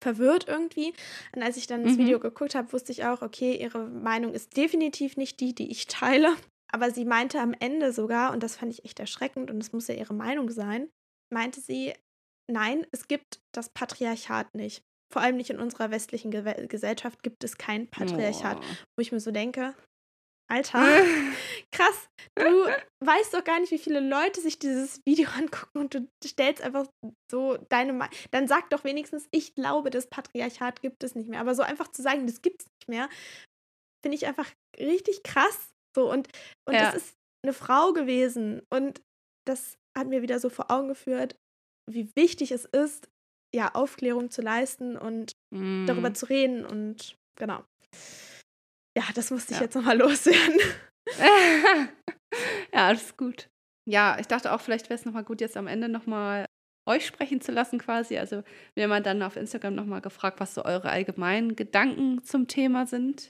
verwirrt 0.02 0.48
irgendwie. 0.48 0.94
Und 1.36 1.44
als 1.44 1.58
ich 1.58 1.68
dann 1.68 1.84
das 1.84 1.94
mhm. 1.94 2.00
Video 2.00 2.20
geguckt 2.20 2.56
habe, 2.56 2.72
wusste 2.74 2.92
ich 2.92 3.06
auch, 3.06 3.22
okay, 3.22 3.56
ihre 3.56 3.88
Meinung 3.88 4.34
ist 4.34 4.56
definitiv 4.58 5.18
nicht 5.18 5.40
die, 5.40 5.54
die 5.54 5.72
ich 5.72 5.88
teile. 5.88 6.36
Aber 6.72 6.92
sie 6.92 7.06
meinte 7.06 7.40
am 7.40 7.54
Ende 7.54 7.94
sogar, 7.94 8.34
und 8.34 8.44
das 8.44 8.58
fand 8.58 8.72
ich 8.74 8.84
echt 8.86 9.00
erschreckend, 9.00 9.50
und 9.50 9.62
es 9.62 9.72
muss 9.72 9.88
ja 9.88 9.96
ihre 9.96 10.14
Meinung 10.14 10.50
sein, 10.50 10.90
meinte 11.34 11.62
sie, 11.62 11.94
nein, 12.50 12.86
es 12.92 13.08
gibt 13.08 13.42
das 13.54 13.70
Patriarchat 13.70 14.54
nicht. 14.54 14.84
Vor 15.12 15.22
allem 15.22 15.38
nicht 15.38 15.50
in 15.50 15.60
unserer 15.60 15.92
westlichen 15.92 16.32
Ge 16.32 16.68
Gesellschaft 16.68 17.24
gibt 17.24 17.44
es 17.44 17.58
kein 17.58 17.88
Patriarchat. 17.88 18.58
Oh. 18.58 18.64
Wo 18.98 19.02
ich 19.02 19.14
mir 19.14 19.22
so 19.22 19.32
denke, 19.32 19.74
Alter, 20.50 20.80
krass. 21.72 22.10
Du 22.36 22.68
weißt 23.04 23.34
doch 23.34 23.44
gar 23.44 23.60
nicht, 23.60 23.72
wie 23.72 23.78
viele 23.78 24.00
Leute 24.00 24.42
sich 24.42 24.60
dieses 24.60 25.02
Video 25.06 25.30
angucken 25.30 25.80
und 25.80 25.94
du 25.94 26.08
stellst 26.26 26.62
einfach 26.62 26.88
so 27.30 27.58
deine 27.70 27.94
Meinung. 27.94 28.16
Dann 28.32 28.48
sag 28.48 28.70
doch 28.70 28.84
wenigstens, 28.84 29.28
ich 29.32 29.56
glaube, 29.56 29.90
das 29.90 30.08
Patriarchat 30.08 30.82
gibt 30.82 31.04
es 31.04 31.16
nicht 31.16 31.30
mehr. 31.30 31.42
Aber 31.42 31.56
so 31.56 31.64
einfach 31.64 31.90
zu 31.90 32.02
sagen, 32.02 32.28
das 32.28 32.42
gibt 32.42 32.62
es 32.62 32.68
nicht 32.68 32.90
mehr, 32.90 33.10
finde 34.04 34.16
ich 34.16 34.26
einfach 34.26 34.50
richtig 34.80 35.24
krass. 35.24 35.72
So 35.96 36.12
und, 36.12 36.28
und 36.68 36.76
ja. 36.76 36.92
das 36.92 36.96
ist 36.96 37.16
eine 37.44 37.54
Frau 37.54 37.94
gewesen. 37.94 38.62
Und 38.70 39.02
das 39.46 39.78
hat 39.98 40.08
mir 40.08 40.22
wieder 40.22 40.40
so 40.40 40.50
vor 40.50 40.72
Augen 40.72 40.90
geführt, 40.90 41.36
wie 41.90 42.10
wichtig 42.16 42.52
es 42.52 42.66
ist, 42.66 43.10
ja, 43.56 43.74
Aufklärung 43.74 44.30
zu 44.30 44.42
leisten 44.42 44.98
und 44.98 45.32
mm. 45.52 45.86
darüber 45.86 46.14
zu 46.14 46.28
reden 46.28 46.66
und 46.66 47.18
genau. 47.38 47.64
Ja, 48.98 49.04
das 49.14 49.30
musste 49.30 49.54
ich 49.54 49.60
ja. 49.60 49.66
jetzt 49.66 49.76
nochmal 49.76 49.96
loswerden. 49.96 50.60
ja, 52.74 52.88
alles 52.88 53.16
gut. 53.16 53.48
Ja, 53.88 54.18
ich 54.20 54.26
dachte 54.26 54.52
auch, 54.52 54.60
vielleicht 54.60 54.90
wäre 54.90 55.00
es 55.00 55.06
nochmal 55.06 55.24
gut, 55.24 55.40
jetzt 55.40 55.56
am 55.56 55.68
Ende 55.68 55.88
nochmal 55.88 56.46
euch 56.90 57.06
sprechen 57.06 57.40
zu 57.40 57.52
lassen 57.52 57.78
quasi. 57.78 58.18
Also 58.18 58.44
wir 58.74 58.90
haben 58.90 59.04
dann 59.04 59.22
auf 59.22 59.36
Instagram 59.36 59.76
nochmal 59.76 60.02
gefragt, 60.02 60.40
was 60.40 60.56
so 60.56 60.66
eure 60.66 60.90
allgemeinen 60.90 61.56
Gedanken 61.56 62.24
zum 62.24 62.48
Thema 62.48 62.88
sind. 62.88 63.30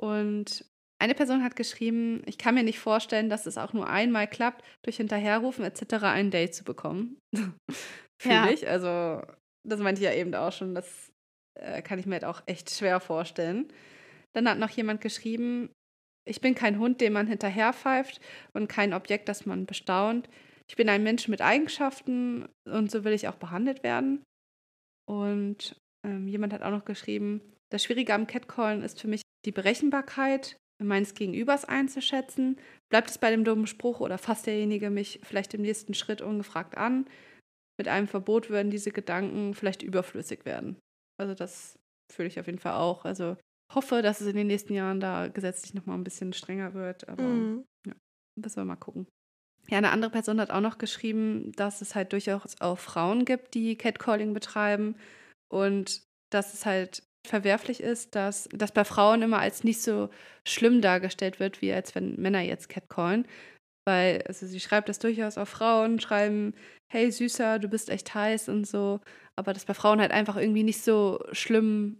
Und 0.00 0.64
eine 1.00 1.14
Person 1.14 1.44
hat 1.44 1.54
geschrieben, 1.54 2.22
ich 2.26 2.36
kann 2.36 2.56
mir 2.56 2.64
nicht 2.64 2.80
vorstellen, 2.80 3.30
dass 3.30 3.46
es 3.46 3.56
auch 3.56 3.72
nur 3.72 3.88
einmal 3.88 4.26
klappt, 4.26 4.64
durch 4.84 4.96
Hinterherrufen 4.96 5.64
etc. 5.64 6.02
ein 6.02 6.32
Date 6.32 6.56
zu 6.56 6.64
bekommen. 6.64 7.18
Fühle 8.20 8.34
ja. 8.34 8.50
ich. 8.50 8.66
Also 8.68 9.22
das 9.64 9.78
meinte 9.78 10.00
ich 10.00 10.06
ja 10.06 10.14
eben 10.14 10.34
auch 10.34 10.52
schon, 10.52 10.74
das 10.74 11.12
äh, 11.54 11.82
kann 11.82 12.00
ich 12.00 12.06
mir 12.06 12.14
halt 12.14 12.24
auch 12.24 12.42
echt 12.46 12.70
schwer 12.70 12.98
vorstellen. 12.98 13.72
Dann 14.34 14.48
hat 14.48 14.58
noch 14.58 14.70
jemand 14.70 15.00
geschrieben, 15.00 15.70
ich 16.26 16.40
bin 16.40 16.54
kein 16.54 16.78
Hund, 16.78 17.00
dem 17.00 17.14
man 17.14 17.26
hinterherpfeift 17.26 18.20
und 18.52 18.68
kein 18.68 18.92
Objekt, 18.92 19.28
das 19.28 19.46
man 19.46 19.66
bestaunt. 19.66 20.28
Ich 20.68 20.76
bin 20.76 20.88
ein 20.88 21.02
Mensch 21.02 21.28
mit 21.28 21.40
Eigenschaften 21.40 22.46
und 22.66 22.90
so 22.90 23.04
will 23.04 23.14
ich 23.14 23.28
auch 23.28 23.36
behandelt 23.36 23.82
werden. 23.82 24.22
Und 25.08 25.80
ähm, 26.04 26.28
jemand 26.28 26.52
hat 26.52 26.62
auch 26.62 26.70
noch 26.70 26.84
geschrieben, 26.84 27.40
das 27.70 27.84
Schwierige 27.84 28.14
am 28.14 28.26
Catcallen 28.26 28.82
ist 28.82 29.00
für 29.00 29.08
mich 29.08 29.22
die 29.46 29.52
Berechenbarkeit 29.52 30.56
meines 30.82 31.14
Gegenübers 31.14 31.64
einzuschätzen. 31.64 32.58
Bleibt 32.90 33.10
es 33.10 33.18
bei 33.18 33.30
dem 33.30 33.44
dummen 33.44 33.66
Spruch 33.66 34.00
oder 34.00 34.18
fasst 34.18 34.46
derjenige 34.46 34.90
mich 34.90 35.20
vielleicht 35.22 35.54
im 35.54 35.62
nächsten 35.62 35.94
Schritt 35.94 36.20
ungefragt 36.20 36.76
an? 36.76 37.08
Mit 37.78 37.88
einem 37.88 38.06
Verbot 38.06 38.50
würden 38.50 38.70
diese 38.70 38.90
Gedanken 38.90 39.54
vielleicht 39.54 39.82
überflüssig 39.82 40.44
werden. 40.44 40.76
Also 41.18 41.34
das 41.34 41.78
fühle 42.12 42.28
ich 42.28 42.38
auf 42.38 42.46
jeden 42.46 42.58
Fall 42.58 42.74
auch. 42.74 43.04
Also 43.04 43.36
hoffe, 43.74 44.02
dass 44.02 44.20
es 44.20 44.26
in 44.26 44.36
den 44.36 44.46
nächsten 44.46 44.74
Jahren 44.74 45.00
da 45.00 45.28
gesetzlich 45.28 45.74
nochmal 45.74 45.96
ein 45.96 46.04
bisschen 46.04 46.32
strenger 46.32 46.74
wird. 46.74 47.08
Aber 47.08 47.22
mhm. 47.22 47.64
ja, 47.86 47.94
müssen 48.36 48.56
wir 48.56 48.64
mal 48.64 48.76
gucken. 48.76 49.06
Ja, 49.68 49.78
eine 49.78 49.90
andere 49.90 50.10
Person 50.10 50.40
hat 50.40 50.50
auch 50.50 50.60
noch 50.60 50.78
geschrieben, 50.78 51.52
dass 51.52 51.82
es 51.82 51.94
halt 51.94 52.12
durchaus 52.12 52.60
auch 52.60 52.78
Frauen 52.78 53.24
gibt, 53.26 53.54
die 53.54 53.76
Catcalling 53.76 54.32
betreiben 54.32 54.96
und 55.52 56.02
dass 56.30 56.54
es 56.54 56.64
halt 56.64 57.02
verwerflich 57.26 57.82
ist, 57.82 58.14
dass 58.14 58.48
das 58.52 58.72
bei 58.72 58.84
Frauen 58.84 59.20
immer 59.20 59.40
als 59.40 59.64
nicht 59.64 59.82
so 59.82 60.08
schlimm 60.46 60.80
dargestellt 60.80 61.40
wird, 61.40 61.60
wie 61.60 61.72
als 61.72 61.94
wenn 61.94 62.18
Männer 62.18 62.40
jetzt 62.40 62.70
catcallen. 62.70 63.26
Weil, 63.86 64.22
also 64.22 64.46
sie 64.46 64.60
schreibt 64.60 64.88
das 64.88 64.98
durchaus 64.98 65.36
auf 65.36 65.48
Frauen, 65.48 66.00
schreiben, 66.00 66.54
hey 66.90 67.10
Süßer, 67.10 67.58
du 67.58 67.68
bist 67.68 67.90
echt 67.90 68.14
heiß 68.14 68.48
und 68.48 68.66
so. 68.66 69.00
Aber 69.36 69.52
dass 69.52 69.66
bei 69.66 69.74
Frauen 69.74 70.00
halt 70.00 70.10
einfach 70.10 70.36
irgendwie 70.36 70.62
nicht 70.62 70.82
so 70.82 71.20
schlimm 71.32 71.98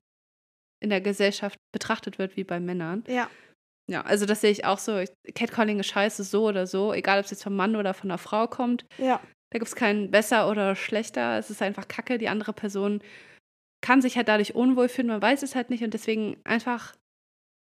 in 0.81 0.91
der 0.91 1.01
Gesellschaft 1.01 1.59
betrachtet 1.72 2.18
wird 2.18 2.37
wie 2.37 2.45
bei 2.45 2.61
Männern. 2.61 3.05
Ja. 3.09 3.29
Ja, 3.91 4.03
also 4.03 4.26
das 4.26 4.43
sehe 4.43 4.51
ich 4.51 4.66
auch 4.66 4.79
so. 4.79 5.03
Catcalling 5.35 5.81
ist 5.81 5.87
scheiße 5.87 6.22
so 6.22 6.47
oder 6.47 6.66
so, 6.66 6.93
egal 6.93 7.18
ob 7.18 7.24
es 7.24 7.31
jetzt 7.31 7.43
vom 7.43 7.57
Mann 7.57 7.74
oder 7.74 7.95
von 7.95 8.11
einer 8.11 8.18
Frau 8.18 8.47
kommt. 8.47 8.85
Ja. 8.99 9.20
Da 9.51 9.59
gibt 9.59 9.68
es 9.68 9.74
keinen 9.74 10.11
besser 10.11 10.51
oder 10.51 10.76
schlechter. 10.76 11.39
Es 11.39 11.49
ist 11.49 11.62
einfach 11.62 11.89
Kacke. 11.89 12.18
Die 12.18 12.29
andere 12.29 12.53
Person 12.53 13.01
kann 13.81 14.03
sich 14.03 14.16
halt 14.16 14.29
dadurch 14.29 14.55
unwohl 14.55 14.89
fühlen, 14.89 15.09
man 15.09 15.22
weiß 15.22 15.43
es 15.43 15.55
halt 15.55 15.70
nicht 15.70 15.85
und 15.85 15.95
deswegen 15.95 16.37
einfach 16.45 16.95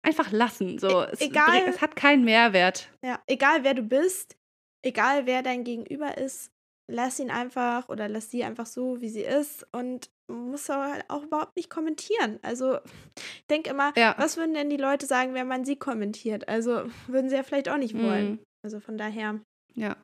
einfach 0.03 0.31
lassen. 0.31 0.77
So, 0.77 1.03
e 1.03 1.07
es, 1.11 1.21
egal, 1.21 1.63
es 1.67 1.81
hat 1.81 1.95
keinen 1.95 2.25
Mehrwert. 2.25 2.91
Ja, 3.03 3.21
egal 3.27 3.63
wer 3.63 3.73
du 3.73 3.83
bist, 3.83 4.35
egal 4.83 5.25
wer 5.25 5.41
dein 5.41 5.63
Gegenüber 5.63 6.17
ist, 6.17 6.51
lass 6.91 7.19
ihn 7.19 7.31
einfach 7.31 7.89
oder 7.89 8.07
lass 8.07 8.29
sie 8.29 8.43
einfach 8.43 8.65
so, 8.65 9.01
wie 9.01 9.09
sie 9.09 9.23
ist 9.23 9.65
und 9.71 10.09
muss 10.27 10.69
halt 10.69 11.05
auch 11.09 11.23
überhaupt 11.23 11.55
nicht 11.55 11.69
kommentieren. 11.69 12.39
Also 12.41 12.79
ich 13.17 13.45
denke 13.49 13.69
immer, 13.69 13.93
ja. 13.97 14.15
was 14.17 14.37
würden 14.37 14.53
denn 14.53 14.69
die 14.69 14.77
Leute 14.77 15.05
sagen, 15.05 15.33
wenn 15.33 15.47
man 15.47 15.65
sie 15.65 15.75
kommentiert? 15.75 16.47
Also 16.47 16.83
würden 17.07 17.29
sie 17.29 17.35
ja 17.35 17.43
vielleicht 17.43 17.69
auch 17.69 17.77
nicht 17.77 17.97
wollen. 17.97 18.31
Mhm. 18.31 18.39
Also 18.63 18.79
von 18.79 18.97
daher. 18.97 19.41
Ja. 19.73 19.97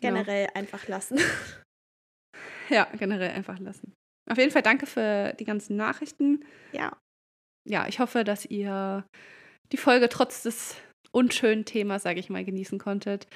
Generell 0.00 0.46
ja. 0.46 0.54
einfach 0.54 0.88
lassen. 0.88 1.18
Ja, 2.68 2.88
generell 2.98 3.30
einfach 3.30 3.60
lassen. 3.60 3.94
Auf 4.28 4.38
jeden 4.38 4.50
Fall 4.50 4.62
danke 4.62 4.86
für 4.86 5.34
die 5.38 5.44
ganzen 5.44 5.76
Nachrichten. 5.76 6.44
Ja. 6.72 7.00
Ja, 7.64 7.86
ich 7.86 8.00
hoffe, 8.00 8.24
dass 8.24 8.44
ihr 8.44 9.06
die 9.70 9.76
Folge 9.76 10.08
trotz 10.08 10.42
des 10.42 10.74
unschönen 11.12 11.64
Themas, 11.64 12.02
sage 12.02 12.18
ich 12.18 12.28
mal, 12.28 12.44
genießen 12.44 12.80
konntet. 12.80 13.28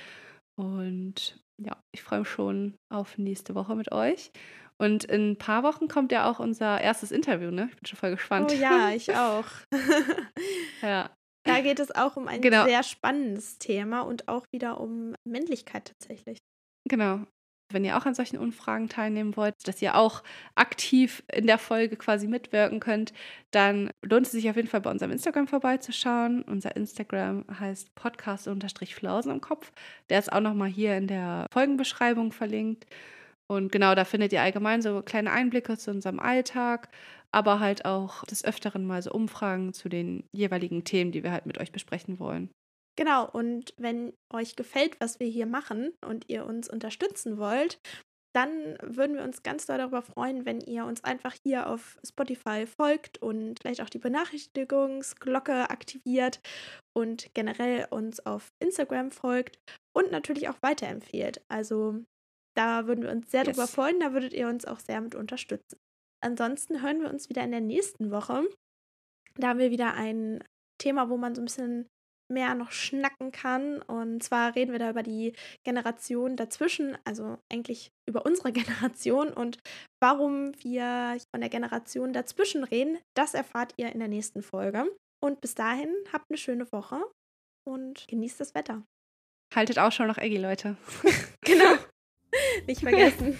Und 0.56 1.40
ja, 1.64 1.76
ich 1.92 2.02
freue 2.02 2.20
mich 2.20 2.28
schon 2.28 2.74
auf 2.88 3.18
nächste 3.18 3.54
Woche 3.54 3.74
mit 3.74 3.92
euch. 3.92 4.32
Und 4.78 5.04
in 5.04 5.32
ein 5.32 5.36
paar 5.36 5.62
Wochen 5.62 5.88
kommt 5.88 6.10
ja 6.10 6.30
auch 6.30 6.40
unser 6.40 6.80
erstes 6.80 7.12
Interview, 7.12 7.50
ne? 7.50 7.68
Ich 7.70 7.76
bin 7.76 7.86
schon 7.86 7.98
voll 7.98 8.10
gespannt. 8.12 8.50
Oh 8.50 8.54
ja, 8.54 8.90
ich 8.90 9.14
auch. 9.16 9.44
ja. 10.82 11.10
Da 11.44 11.60
geht 11.60 11.80
es 11.80 11.94
auch 11.94 12.16
um 12.16 12.28
ein 12.28 12.40
genau. 12.40 12.64
sehr 12.64 12.82
spannendes 12.82 13.58
Thema 13.58 14.02
und 14.02 14.28
auch 14.28 14.46
wieder 14.52 14.80
um 14.80 15.14
Männlichkeit 15.24 15.86
tatsächlich. 15.86 16.38
Genau 16.88 17.26
wenn 17.72 17.84
ihr 17.84 17.96
auch 17.96 18.06
an 18.06 18.14
solchen 18.14 18.38
Umfragen 18.38 18.88
teilnehmen 18.88 19.36
wollt, 19.36 19.54
dass 19.64 19.80
ihr 19.82 19.96
auch 19.96 20.22
aktiv 20.54 21.22
in 21.32 21.46
der 21.46 21.58
Folge 21.58 21.96
quasi 21.96 22.26
mitwirken 22.26 22.80
könnt, 22.80 23.12
dann 23.50 23.90
lohnt 24.02 24.26
es 24.26 24.32
sich 24.32 24.48
auf 24.48 24.56
jeden 24.56 24.68
Fall 24.68 24.80
bei 24.80 24.90
unserem 24.90 25.12
Instagram 25.12 25.48
vorbeizuschauen. 25.48 26.42
Unser 26.42 26.76
Instagram 26.76 27.44
heißt 27.58 27.94
podcast-flausen 27.94 29.32
im 29.32 29.40
Kopf. 29.40 29.72
Der 30.08 30.18
ist 30.18 30.32
auch 30.32 30.40
nochmal 30.40 30.68
hier 30.68 30.96
in 30.96 31.06
der 31.06 31.46
Folgenbeschreibung 31.52 32.32
verlinkt. 32.32 32.86
Und 33.48 33.72
genau, 33.72 33.96
da 33.96 34.04
findet 34.04 34.32
ihr 34.32 34.42
allgemein 34.42 34.80
so 34.80 35.02
kleine 35.02 35.32
Einblicke 35.32 35.76
zu 35.76 35.90
unserem 35.90 36.20
Alltag, 36.20 36.88
aber 37.32 37.58
halt 37.58 37.84
auch 37.84 38.24
des 38.24 38.44
Öfteren 38.44 38.86
mal 38.86 39.02
so 39.02 39.10
Umfragen 39.10 39.72
zu 39.72 39.88
den 39.88 40.24
jeweiligen 40.32 40.84
Themen, 40.84 41.10
die 41.10 41.24
wir 41.24 41.32
halt 41.32 41.46
mit 41.46 41.58
euch 41.58 41.72
besprechen 41.72 42.20
wollen. 42.20 42.50
Genau, 42.96 43.28
und 43.30 43.72
wenn 43.78 44.12
euch 44.32 44.56
gefällt, 44.56 45.00
was 45.00 45.20
wir 45.20 45.26
hier 45.26 45.46
machen 45.46 45.92
und 46.04 46.28
ihr 46.28 46.44
uns 46.44 46.68
unterstützen 46.68 47.38
wollt, 47.38 47.80
dann 48.34 48.78
würden 48.82 49.16
wir 49.16 49.24
uns 49.24 49.42
ganz 49.42 49.66
doll 49.66 49.78
darüber 49.78 50.02
freuen, 50.02 50.46
wenn 50.46 50.60
ihr 50.60 50.84
uns 50.84 51.02
einfach 51.02 51.34
hier 51.44 51.68
auf 51.68 51.98
Spotify 52.06 52.66
folgt 52.66 53.18
und 53.18 53.58
vielleicht 53.60 53.80
auch 53.80 53.88
die 53.88 53.98
Benachrichtigungsglocke 53.98 55.70
aktiviert 55.70 56.40
und 56.96 57.34
generell 57.34 57.86
uns 57.90 58.24
auf 58.24 58.48
Instagram 58.60 59.10
folgt 59.10 59.58
und 59.96 60.12
natürlich 60.12 60.48
auch 60.48 60.62
weiterempfehlt. 60.62 61.42
Also 61.48 62.04
da 62.56 62.86
würden 62.86 63.02
wir 63.02 63.10
uns 63.10 63.30
sehr 63.30 63.44
yes. 63.44 63.56
darüber 63.56 63.66
freuen, 63.66 63.98
da 63.98 64.12
würdet 64.12 64.32
ihr 64.32 64.48
uns 64.48 64.64
auch 64.64 64.78
sehr 64.78 65.00
mit 65.00 65.14
unterstützen. 65.14 65.78
Ansonsten 66.22 66.82
hören 66.82 67.00
wir 67.00 67.10
uns 67.10 67.28
wieder 67.28 67.42
in 67.42 67.50
der 67.50 67.60
nächsten 67.60 68.10
Woche. 68.10 68.46
Da 69.36 69.48
haben 69.48 69.58
wir 69.58 69.70
wieder 69.70 69.94
ein 69.94 70.44
Thema, 70.78 71.08
wo 71.08 71.16
man 71.16 71.34
so 71.34 71.42
ein 71.42 71.46
bisschen 71.46 71.88
mehr 72.30 72.54
noch 72.54 72.72
schnacken 72.72 73.32
kann. 73.32 73.82
Und 73.82 74.22
zwar 74.22 74.54
reden 74.54 74.72
wir 74.72 74.78
da 74.78 74.90
über 74.90 75.02
die 75.02 75.34
Generation 75.64 76.36
dazwischen, 76.36 76.96
also 77.04 77.38
eigentlich 77.52 77.90
über 78.08 78.24
unsere 78.24 78.52
Generation 78.52 79.32
und 79.32 79.58
warum 80.00 80.52
wir 80.62 81.18
von 81.34 81.40
der 81.40 81.50
Generation 81.50 82.12
dazwischen 82.12 82.64
reden, 82.64 82.98
das 83.14 83.34
erfahrt 83.34 83.74
ihr 83.76 83.92
in 83.92 83.98
der 83.98 84.08
nächsten 84.08 84.42
Folge. 84.42 84.86
Und 85.22 85.40
bis 85.40 85.54
dahin 85.54 85.94
habt 86.12 86.26
eine 86.30 86.38
schöne 86.38 86.70
Woche 86.72 87.02
und 87.68 88.06
genießt 88.08 88.40
das 88.40 88.54
Wetter. 88.54 88.82
Haltet 89.54 89.78
auch 89.78 89.92
schon 89.92 90.06
noch 90.06 90.18
Eggy, 90.18 90.38
Leute. 90.38 90.76
genau. 91.42 91.74
Nicht 92.66 92.80
vergessen. 92.80 93.36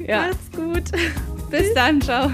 ja. 0.00 0.28
Macht's 0.28 0.50
gut. 0.52 1.50
Bis 1.50 1.74
dann, 1.74 2.00
ciao. 2.00 2.30